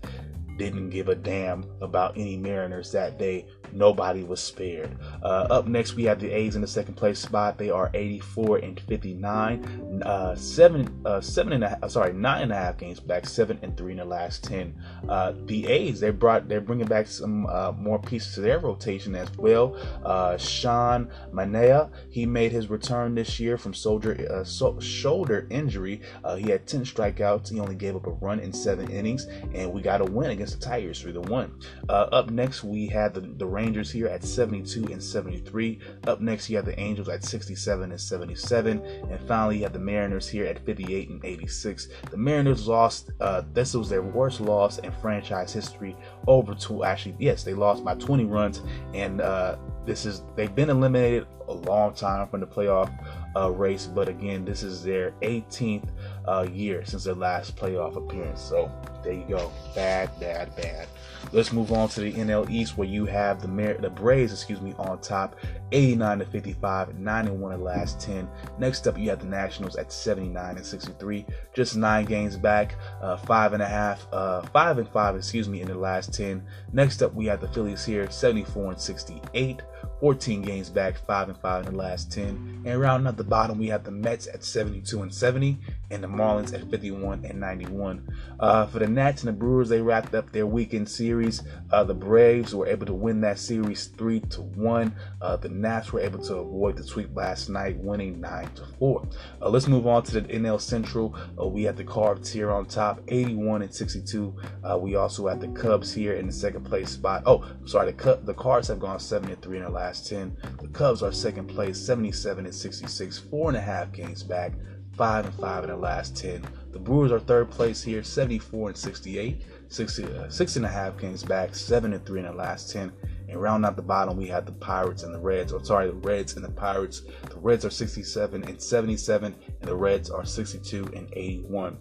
didn't 0.57 0.89
give 0.89 1.09
a 1.09 1.15
damn 1.15 1.65
about 1.81 2.17
any 2.17 2.37
Mariners 2.37 2.91
that 2.91 3.17
day. 3.17 3.45
Nobody 3.73 4.23
was 4.23 4.41
spared. 4.41 4.97
Uh, 5.21 5.47
up 5.49 5.67
next, 5.67 5.95
we 5.95 6.03
have 6.05 6.19
the 6.19 6.31
A's 6.31 6.55
in 6.55 6.61
the 6.61 6.67
second 6.67 6.95
place 6.95 7.19
spot. 7.19 7.57
They 7.57 7.69
are 7.69 7.91
84 7.93 8.57
and 8.59 8.79
59, 8.79 10.01
uh, 10.03 10.35
seven, 10.35 11.01
uh, 11.05 11.21
seven 11.21 11.53
and 11.53 11.63
a 11.63 11.69
half, 11.69 11.83
uh, 11.83 11.89
sorry, 11.89 12.13
nine 12.13 12.43
and 12.43 12.51
a 12.51 12.55
half 12.55 12.77
games 12.77 12.99
back, 12.99 13.27
seven 13.27 13.59
and 13.61 13.75
three 13.77 13.91
in 13.91 13.97
the 13.97 14.05
last 14.05 14.43
ten. 14.43 14.73
Uh, 15.07 15.33
the 15.45 15.67
A's 15.67 15.99
they 15.99 16.11
brought 16.11 16.47
they're 16.47 16.61
bringing 16.61 16.87
back 16.87 17.07
some 17.07 17.45
uh, 17.47 17.73
more 17.73 17.99
pieces 17.99 18.33
to 18.35 18.41
their 18.41 18.59
rotation 18.59 19.15
as 19.15 19.29
well. 19.37 19.77
Uh, 20.03 20.37
Sean 20.37 21.09
Manaea 21.31 21.89
he 22.09 22.25
made 22.25 22.51
his 22.51 22.69
return 22.69 23.15
this 23.15 23.39
year 23.39 23.57
from 23.57 23.73
soldier 23.73 24.43
so, 24.45 24.79
shoulder 24.79 25.47
injury. 25.49 26.01
he 26.37 26.49
had 26.49 26.65
10 26.67 26.83
strikeouts. 26.83 27.51
He 27.51 27.59
only 27.59 27.75
gave 27.75 27.95
up 27.95 28.07
a 28.07 28.11
run 28.11 28.39
in 28.39 28.53
seven 28.53 28.89
innings, 28.89 29.25
and 29.53 29.71
we 29.71 29.81
got 29.81 30.01
a 30.01 30.05
win 30.05 30.31
against 30.31 30.46
the 30.55 30.59
Tigers 30.59 31.01
three 31.01 31.13
to 31.13 31.21
one. 31.21 31.59
up 31.89 32.29
next, 32.29 32.63
we 32.63 32.87
had 32.87 33.13
the 33.13 33.21
the 33.21 33.45
Rangers 33.45 33.91
here 33.91 34.07
at 34.07 34.23
72 34.23 34.85
and 34.91 35.01
73. 35.01 35.79
Up 36.07 36.21
next, 36.21 36.49
you 36.49 36.55
have 36.55 36.65
the 36.65 36.79
Angels 36.79 37.09
at 37.09 37.23
67 37.23 37.91
and 37.91 37.99
77. 37.99 38.79
And 38.79 39.19
finally, 39.27 39.57
you 39.57 39.63
have 39.63 39.73
the 39.73 39.79
Mariners 39.79 40.27
here 40.27 40.45
at 40.45 40.63
58 40.65 41.09
and 41.09 41.23
86. 41.23 41.89
The 42.09 42.17
Mariners 42.17 42.67
lost, 42.67 43.11
uh, 43.19 43.43
this 43.53 43.73
was 43.73 43.89
their 43.89 44.01
worst 44.01 44.41
loss 44.41 44.79
in 44.79 44.91
franchise 45.01 45.53
history 45.53 45.95
over 46.27 46.55
to 46.55 46.83
actually, 46.83 47.15
yes, 47.19 47.43
they 47.43 47.53
lost 47.53 47.83
by 47.83 47.95
20 47.95 48.25
runs. 48.25 48.61
And 48.93 49.21
uh, 49.21 49.57
this 49.85 50.05
is, 50.05 50.23
they've 50.35 50.53
been 50.53 50.69
eliminated 50.69 51.27
a 51.47 51.53
long 51.53 51.93
time 51.93 52.27
from 52.27 52.41
the 52.41 52.47
playoff 52.47 52.91
uh, 53.37 53.49
race. 53.49 53.85
But 53.85 54.09
again, 54.09 54.45
this 54.45 54.63
is 54.63 54.83
their 54.83 55.11
18th 55.21 55.89
uh, 56.27 56.47
year 56.51 56.83
since 56.85 57.03
their 57.03 57.15
last 57.15 57.55
playoff 57.55 57.95
appearance. 57.95 58.41
So 58.41 58.71
there 59.03 59.13
you 59.13 59.25
go. 59.27 59.51
Bad, 59.75 60.09
bad, 60.19 60.55
bad. 60.55 60.87
Let's 61.31 61.51
move 61.51 61.71
on 61.71 61.89
to 61.89 62.01
the 62.01 62.13
NL 62.13 62.49
East 62.49 62.77
where 62.77 62.87
you 62.87 63.05
have 63.05 63.41
the 63.41 63.47
Mar- 63.47 63.77
the 63.77 63.89
Braves, 63.89 64.31
excuse 64.31 64.61
me, 64.61 64.73
on 64.77 64.99
top, 64.99 65.35
89 65.71 66.19
to 66.19 66.25
55, 66.25 66.97
9 66.97 67.27
and 67.27 67.41
1 67.41 67.51
in 67.51 67.59
the 67.59 67.65
last 67.65 67.99
10. 67.99 68.29
Next 68.59 68.87
up, 68.87 68.97
you 68.97 69.09
have 69.09 69.19
the 69.19 69.25
Nationals 69.25 69.75
at 69.75 69.91
79 69.91 70.55
and 70.55 70.65
63, 70.65 71.25
just 71.53 71.75
nine 71.75 72.05
games 72.05 72.37
back, 72.37 72.75
uh, 73.01 73.17
five 73.17 73.53
and 73.53 73.61
a 73.61 73.67
half, 73.67 74.07
uh, 74.13 74.41
five 74.53 74.77
and 74.77 74.87
five, 74.89 75.15
excuse 75.15 75.49
me, 75.49 75.61
in 75.61 75.67
the 75.67 75.77
last 75.77 76.13
10. 76.13 76.43
Next 76.71 77.01
up, 77.01 77.13
we 77.13 77.25
have 77.25 77.41
the 77.41 77.47
Phillies 77.49 77.83
here, 77.83 78.09
74 78.09 78.71
and 78.71 78.81
68. 78.81 79.61
14 79.99 80.41
games 80.41 80.69
back, 80.69 80.97
5 81.05 81.29
and 81.29 81.37
5 81.39 81.67
in 81.67 81.73
the 81.73 81.77
last 81.77 82.11
10. 82.11 82.63
And 82.65 82.79
rounding 82.79 83.07
up 83.07 83.17
the 83.17 83.23
bottom, 83.23 83.57
we 83.57 83.67
have 83.67 83.83
the 83.83 83.91
Mets 83.91 84.27
at 84.27 84.43
72 84.43 85.01
and 85.01 85.13
70 85.13 85.57
and 85.89 86.03
the 86.03 86.07
Marlins 86.07 86.53
at 86.53 86.69
51 86.69 87.25
and 87.25 87.39
91. 87.39 88.07
Uh, 88.39 88.67
for 88.67 88.79
the 88.79 88.87
Nats 88.87 89.23
and 89.23 89.29
the 89.29 89.33
Brewers, 89.33 89.69
they 89.69 89.81
wrapped 89.81 90.13
up 90.13 90.31
their 90.31 90.45
weekend 90.45 90.89
series. 90.89 91.43
Uh, 91.71 91.83
the 91.83 91.93
Braves 91.93 92.53
were 92.53 92.67
able 92.67 92.85
to 92.85 92.93
win 92.93 93.21
that 93.21 93.39
series 93.39 93.87
3 93.87 94.19
to 94.19 94.41
1. 94.41 94.95
Uh, 95.21 95.37
the 95.37 95.49
Nats 95.49 95.91
were 95.93 96.01
able 96.01 96.19
to 96.25 96.35
avoid 96.35 96.77
the 96.77 96.83
sweep 96.83 97.15
last 97.15 97.49
night, 97.49 97.77
winning 97.77 98.19
9 98.19 98.49
to 98.55 98.65
4. 98.79 99.07
Uh, 99.41 99.49
let's 99.49 99.67
move 99.67 99.87
on 99.87 100.03
to 100.03 100.19
the 100.19 100.21
NL 100.21 100.59
Central. 100.59 101.15
Uh, 101.39 101.47
we 101.47 101.63
have 101.63 101.77
the 101.77 101.83
Cards 101.83 102.31
here 102.31 102.51
on 102.51 102.65
top, 102.65 103.01
81 103.07 103.61
and 103.61 103.73
62. 103.73 104.35
Uh, 104.63 104.77
we 104.77 104.95
also 104.95 105.27
have 105.27 105.39
the 105.39 105.47
Cubs 105.47 105.93
here 105.93 106.15
in 106.15 106.27
the 106.27 106.33
second 106.33 106.65
place 106.65 106.91
spot. 106.91 107.23
Oh, 107.25 107.45
sorry, 107.65 107.87
the 107.87 107.93
Cubs, 107.93 108.25
the 108.25 108.33
Cards 108.33 108.67
have 108.67 108.79
gone 108.79 108.99
7 108.99 109.29
and 109.29 109.41
3 109.41 109.57
in 109.57 109.63
the 109.63 109.69
last 109.69 109.86
10. 109.95 110.37
The 110.61 110.67
Cubs 110.69 111.03
are 111.03 111.11
second 111.11 111.47
place, 111.47 111.79
77 111.79 112.45
and 112.45 112.53
66, 112.53 113.17
four 113.17 113.49
and 113.49 113.57
a 113.57 113.61
half 113.61 113.91
games 113.91 114.23
back 114.23 114.53
five 114.97 115.25
and 115.25 115.35
five 115.35 115.63
in 115.63 115.69
the 115.69 115.77
last 115.77 116.17
10. 116.17 116.43
The 116.71 116.79
Brewers 116.79 117.11
are 117.11 117.19
third 117.19 117.51
place 117.51 117.83
here, 117.83 118.03
74 118.03 118.69
and 118.69 118.77
68, 118.77 119.43
six, 119.69 119.99
uh, 119.99 120.29
six 120.29 120.55
and 120.55 120.65
a 120.65 120.69
half 120.69 120.97
games 120.97 121.23
back, 121.23 121.55
seven 121.55 121.93
and 121.93 122.03
three 122.05 122.19
in 122.19 122.25
the 122.25 122.33
last 122.33 122.71
10. 122.71 122.91
And 123.29 123.41
round 123.41 123.65
out 123.65 123.75
the 123.75 123.81
bottom, 123.81 124.17
we 124.17 124.27
have 124.27 124.45
the 124.45 124.53
Pirates 124.53 125.03
and 125.03 125.13
the 125.13 125.19
Reds. 125.19 125.51
Or 125.51 125.63
sorry, 125.63 125.87
the 125.87 125.93
Reds 125.93 126.35
and 126.35 126.43
the 126.43 126.49
Pirates. 126.51 127.01
The 127.29 127.37
Reds 127.37 127.65
are 127.65 127.69
67 127.69 128.43
and 128.43 128.61
77, 128.61 129.35
and 129.61 129.69
the 129.69 129.75
Reds 129.75 130.09
are 130.09 130.25
62 130.25 130.89
and 130.95 131.09
81. 131.13 131.77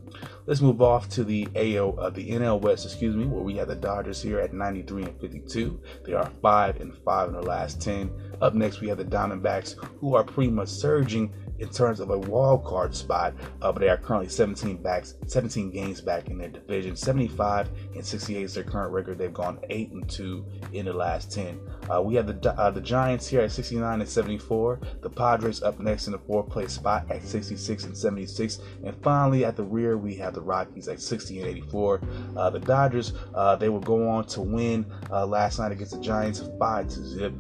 Let's 0.47 0.61
move 0.61 0.81
off 0.81 1.09
to 1.11 1.25
the 1.25 1.49
AO, 1.57 1.97
uh, 1.99 2.11
the 2.11 2.31
NL 2.31 2.61
West, 2.61 2.85
excuse 2.85 3.17
me, 3.17 3.27
where 3.27 3.43
we 3.43 3.57
have 3.57 3.67
the 3.67 3.75
Dodgers 3.75 4.23
here 4.23 4.39
at 4.39 4.53
93 4.53 5.03
and 5.03 5.21
52. 5.21 5.81
They 6.05 6.13
are 6.13 6.31
five 6.41 6.81
and 6.81 6.97
five 6.99 7.31
in 7.31 7.35
the 7.35 7.43
last 7.43 7.83
10. 7.83 8.09
Up 8.41 8.55
next, 8.55 8.81
we 8.81 8.87
have 8.87 8.99
the 8.99 9.05
Diamondbacks, 9.05 9.75
who 9.99 10.15
are 10.15 10.23
pretty 10.23 10.53
much 10.53 10.69
surging 10.69 11.33
in 11.59 11.69
terms 11.69 12.01
of 12.01 12.11
a 12.11 12.19
wild 12.19 12.65
card 12.65 12.95
spot, 12.95 13.35
uh, 13.63 13.73
but 13.73 13.81
they 13.81 13.89
are 13.89 13.97
currently 13.97 14.29
17 14.29 14.83
backs, 14.83 15.15
17 15.27 15.71
games 15.71 16.01
back 16.01 16.29
in 16.29 16.39
their 16.39 16.49
division. 16.49 16.97
75 16.97 17.71
and 17.95 18.05
68 18.05 18.43
is 18.43 18.55
their 18.55 18.65
current 18.65 18.93
record. 18.93 19.19
They've 19.19 19.33
gone 19.33 19.59
eight 19.71 19.91
and 19.91 20.09
two 20.09 20.45
in 20.73 20.87
the 20.87 20.93
last 20.93 21.33
10. 21.33 21.59
Uh, 21.93 22.03
we 22.03 22.15
have 22.15 22.27
the 22.27 22.53
uh, 22.53 22.71
the 22.71 22.81
Giants 22.81 23.27
here 23.27 23.41
at 23.41 23.53
69 23.53 24.01
and 24.01 24.09
74. 24.09 24.81
The 25.01 25.11
Padres 25.11 25.63
up 25.63 25.81
next 25.81 26.07
in 26.07 26.13
the 26.13 26.19
fourth 26.19 26.49
place 26.51 26.73
spot 26.73 27.11
at 27.11 27.23
66 27.23 27.85
and 27.85 27.97
76, 27.97 28.59
and 28.85 28.95
finally 29.03 29.45
at 29.45 29.57
the 29.57 29.65
rear 29.65 29.97
we 29.97 30.15
have 30.17 30.36
the 30.37 30.41
Rockies 30.41 30.87
at 30.87 31.01
60 31.01 31.41
and 31.41 31.49
84. 31.49 32.01
Uh, 32.37 32.51
the 32.51 32.61
Dodgers 32.61 33.13
uh, 33.35 33.57
they 33.57 33.69
will 33.69 33.81
go 33.81 34.09
on 34.09 34.25
to 34.27 34.41
win 34.41 34.87
uh, 35.11 35.27
last 35.27 35.59
night 35.59 35.73
against 35.73 35.93
the 35.93 36.01
Giants 36.01 36.43
five 36.59 36.89
to 36.91 37.05
zip. 37.05 37.35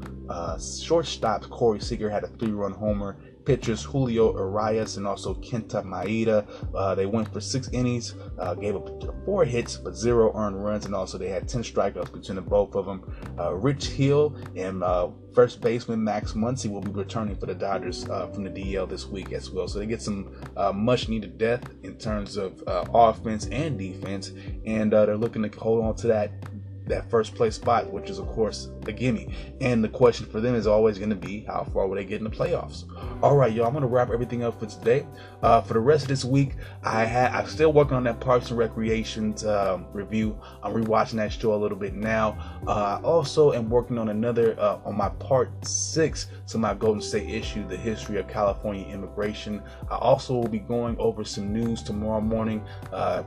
shortstop 0.83 1.49
Corey 1.51 1.79
Seager 1.79 2.11
had 2.11 2.25
a 2.25 2.29
three-run 2.29 2.73
homer 2.73 3.17
pitchers 3.47 3.85
Julio 3.85 4.37
Urias 4.37 4.97
and 4.99 5.07
also 5.07 5.35
Kenta 5.35 5.83
Maeda. 5.83 6.47
Uh, 6.75 6.95
they 6.95 7.07
went 7.07 7.33
for 7.33 7.41
six 7.41 7.71
innings, 7.73 8.15
uh, 8.39 8.55
gave 8.55 8.77
up 8.77 9.25
four 9.25 9.45
hits 9.45 9.77
but 9.77 9.95
zero 9.95 10.33
earned 10.37 10.63
runs, 10.63 10.85
and 10.85 10.95
also 10.95 11.17
they 11.17 11.29
had 11.29 11.49
10 11.49 11.63
strikeouts 11.63 12.13
between 12.13 12.37
the 12.37 12.43
both 12.43 12.75
of 12.75 12.85
them. 12.85 13.17
Uh, 13.39 13.55
Rich 13.55 13.87
Hill 13.87 14.37
and 14.57 14.83
uh, 14.83 15.09
first 15.33 15.61
baseman 15.61 16.03
Max 16.03 16.33
Muncy 16.33 16.71
will 16.71 16.81
be 16.81 16.91
returning 16.91 17.37
for 17.37 17.47
the 17.47 17.55
Dodgers 17.55 18.09
uh, 18.11 18.27
from 18.29 18.45
the 18.45 18.51
DL 18.51 18.89
this 18.89 19.07
week 19.07 19.33
as 19.33 19.51
well. 19.51 19.69
So 19.69 19.79
they 19.79 19.87
get 19.87 20.03
some 20.03 20.35
much 20.75 21.09
needed 21.09 21.39
depth 21.39 21.73
in 21.85 21.97
terms 21.97 22.37
of 22.37 22.63
offense 22.67 23.47
and 23.47 23.79
defense, 23.79 24.33
and 24.67 24.93
they're 24.93 25.17
looking 25.17 25.49
to 25.49 25.59
hold 25.59 25.85
on 25.85 25.95
to 25.97 26.09
that 26.09 26.56
that 26.87 27.09
first 27.11 27.34
place 27.34 27.57
spot, 27.57 27.93
which 27.93 28.11
is 28.11 28.18
of 28.18 28.28
course 28.28 28.70
a 28.87 28.93
gimme. 28.93 29.28
And 29.61 29.82
the 29.82 29.89
question 29.89 30.26
for 30.26 30.41
them 30.41 30.55
is 30.55 30.66
always 30.66 30.99
going 30.99 31.11
to 31.11 31.16
be 31.16 31.41
how 31.41 31.64
far 31.72 31.87
will 31.87 31.97
they 31.97 32.05
get 32.05 32.18
in 32.18 32.24
the 32.24 32.30
playoffs? 32.30 32.84
All 33.22 33.37
right, 33.37 33.53
y'all. 33.53 33.66
I'm 33.66 33.72
going 33.72 33.82
to 33.82 33.89
wrap 33.89 34.11
everything 34.11 34.45
up 34.45 34.59
for 34.61 34.66
today. 34.66 35.07
Uh, 35.43 35.61
for 35.61 35.74
the 35.74 35.80
rest 35.80 36.05
of 36.05 36.09
this 36.09 36.24
week, 36.24 36.55
I 36.82 37.05
had 37.05 37.32
I'm 37.32 37.47
still 37.47 37.72
working 37.72 37.97
on 37.97 38.05
that 38.05 38.20
Parks 38.20 38.51
and 38.51 38.59
Recreations 38.59 39.45
uh, 39.45 39.78
review. 39.93 40.39
I'm 40.62 40.72
rewatching 40.72 41.14
that 41.14 41.32
show 41.32 41.55
a 41.55 41.57
little 41.57 41.78
bit 41.78 41.95
now. 41.95 42.39
Uh, 42.66 43.01
also, 43.03 43.53
am 43.53 43.68
working 43.68 43.99
on 43.99 44.09
another 44.09 44.59
uh, 44.59 44.78
on 44.84 44.97
my 44.97 45.09
part 45.09 45.51
six 45.66 46.28
to 46.49 46.59
my 46.59 46.74
Golden 46.74 47.03
State 47.03 47.28
issue, 47.28 47.66
the 47.66 47.76
history 47.76 48.18
of 48.18 48.28
California 48.28 48.87
immigration. 48.87 49.62
I 49.91 49.97
also 49.97 50.34
will 50.34 50.49
be 50.49 50.61
going 50.61 50.97
over 50.99 51.24
some 51.24 51.53
news 51.53 51.82
tomorrow 51.82 52.20
morning 52.20 52.62
uh, 52.93 53.22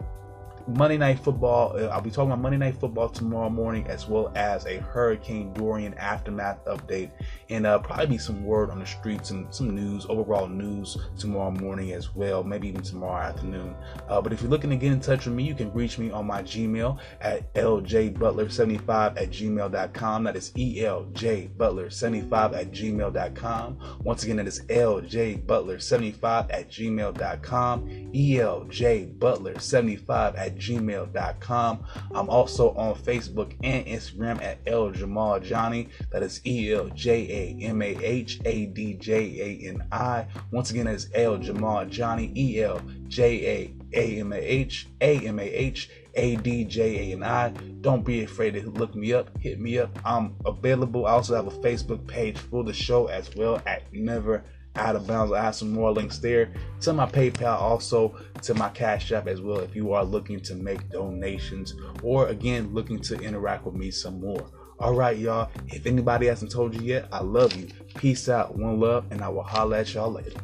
Monday 0.67 0.97
Night 0.97 1.19
Football. 1.19 1.77
Uh, 1.77 1.87
I'll 1.87 2.01
be 2.01 2.11
talking 2.11 2.31
about 2.31 2.41
Monday 2.41 2.57
Night 2.57 2.79
Football 2.79 3.09
tomorrow 3.09 3.49
morning, 3.49 3.85
as 3.87 4.07
well 4.07 4.31
as 4.35 4.65
a 4.65 4.77
Hurricane 4.77 5.51
Dorian 5.53 5.93
aftermath 5.95 6.63
update, 6.65 7.11
and 7.49 7.65
uh, 7.65 7.79
probably 7.79 8.05
be 8.07 8.17
some 8.17 8.43
word 8.43 8.69
on 8.69 8.79
the 8.79 8.85
streets 8.85 9.31
and 9.31 9.53
some 9.53 9.75
news, 9.75 10.05
overall 10.09 10.47
news 10.47 10.97
tomorrow 11.17 11.51
morning 11.51 11.93
as 11.93 12.15
well, 12.15 12.43
maybe 12.43 12.67
even 12.67 12.81
tomorrow 12.81 13.23
afternoon. 13.23 13.73
Uh, 14.07 14.21
but 14.21 14.33
if 14.33 14.41
you're 14.41 14.51
looking 14.51 14.69
to 14.69 14.75
get 14.75 14.91
in 14.91 14.99
touch 14.99 15.25
with 15.25 15.35
me, 15.35 15.43
you 15.43 15.55
can 15.55 15.71
reach 15.73 15.97
me 15.97 16.11
on 16.11 16.27
my 16.27 16.43
Gmail 16.43 16.99
at 17.21 17.53
ljbutler75 17.53 19.21
at 19.21 19.29
gmail.com. 19.29 20.23
That 20.23 20.35
is 20.35 20.51
eljbutler75 20.51 22.53
at 22.53 22.71
gmail.com. 22.71 23.99
Once 24.03 24.23
again, 24.23 24.37
that 24.37 24.47
is 24.47 24.61
ljbutler75 24.65 26.53
at 26.53 26.69
gmail.com. 26.69 27.89
eljbutler75 28.13 30.37
at 30.37 30.58
gmail.com. 30.59 31.85
I'm 32.13 32.29
also 32.29 32.71
on 32.75 32.95
Facebook 32.95 33.55
and 33.63 33.85
Instagram 33.85 34.41
at 34.43 34.59
El 34.67 34.91
Jamal 34.91 35.39
Johnny. 35.39 35.89
That 36.11 36.23
is 36.23 36.41
E 36.45 36.73
L 36.73 36.87
J 36.89 37.57
A 37.61 37.65
M 37.65 37.81
A 37.81 37.97
H 38.03 38.39
A 38.45 38.65
D 38.67 38.93
J 38.95 39.13
A 39.41 39.69
N 39.69 39.87
I. 39.91 40.27
Once 40.51 40.71
again, 40.71 40.87
it's 40.87 41.07
El 41.13 41.37
Jamal 41.37 41.85
Johnny. 41.85 42.31
E 42.35 42.61
L 42.61 42.81
J 43.07 43.73
A 43.93 43.97
A 43.97 44.19
M 44.19 44.33
A 44.33 44.37
H 44.37 44.87
A 45.01 45.27
M 45.27 45.39
A 45.39 45.43
H 45.43 45.89
A 46.15 46.35
D 46.37 46.65
J 46.65 47.11
A 47.11 47.15
N 47.15 47.23
I. 47.23 47.49
Don't 47.81 48.05
be 48.05 48.23
afraid 48.23 48.53
to 48.55 48.69
look 48.69 48.95
me 48.95 49.13
up, 49.13 49.29
hit 49.39 49.59
me 49.59 49.79
up. 49.79 49.97
I'm 50.05 50.35
available. 50.45 51.05
I 51.05 51.11
also 51.11 51.35
have 51.35 51.47
a 51.47 51.57
Facebook 51.59 52.05
page 52.07 52.37
for 52.37 52.63
the 52.63 52.73
show 52.73 53.07
as 53.07 53.33
well 53.35 53.61
at 53.65 53.83
Never 53.91 54.43
out 54.79 54.95
of 54.95 55.05
bounds. 55.05 55.31
I 55.31 55.41
have 55.41 55.55
some 55.55 55.71
more 55.71 55.91
links 55.91 56.17
there 56.19 56.53
to 56.81 56.93
my 56.93 57.05
PayPal, 57.05 57.59
also 57.59 58.15
to 58.43 58.53
my 58.53 58.69
Cash 58.69 59.11
App 59.11 59.27
as 59.27 59.41
well. 59.41 59.59
If 59.59 59.75
you 59.75 59.93
are 59.93 60.03
looking 60.03 60.39
to 60.41 60.55
make 60.55 60.89
donations 60.89 61.75
or 62.01 62.27
again 62.27 62.73
looking 62.73 62.99
to 63.01 63.19
interact 63.19 63.65
with 63.65 63.75
me 63.75 63.91
some 63.91 64.19
more. 64.21 64.49
All 64.79 64.95
right, 64.95 65.17
y'all. 65.17 65.51
If 65.67 65.85
anybody 65.85 66.27
hasn't 66.27 66.51
told 66.51 66.73
you 66.73 66.81
yet, 66.81 67.09
I 67.11 67.21
love 67.21 67.53
you. 67.55 67.67
Peace 67.95 68.29
out, 68.29 68.57
one 68.57 68.79
love, 68.79 69.05
and 69.11 69.21
I 69.21 69.27
will 69.27 69.43
holla 69.43 69.79
at 69.79 69.93
y'all 69.93 70.11
later. 70.11 70.39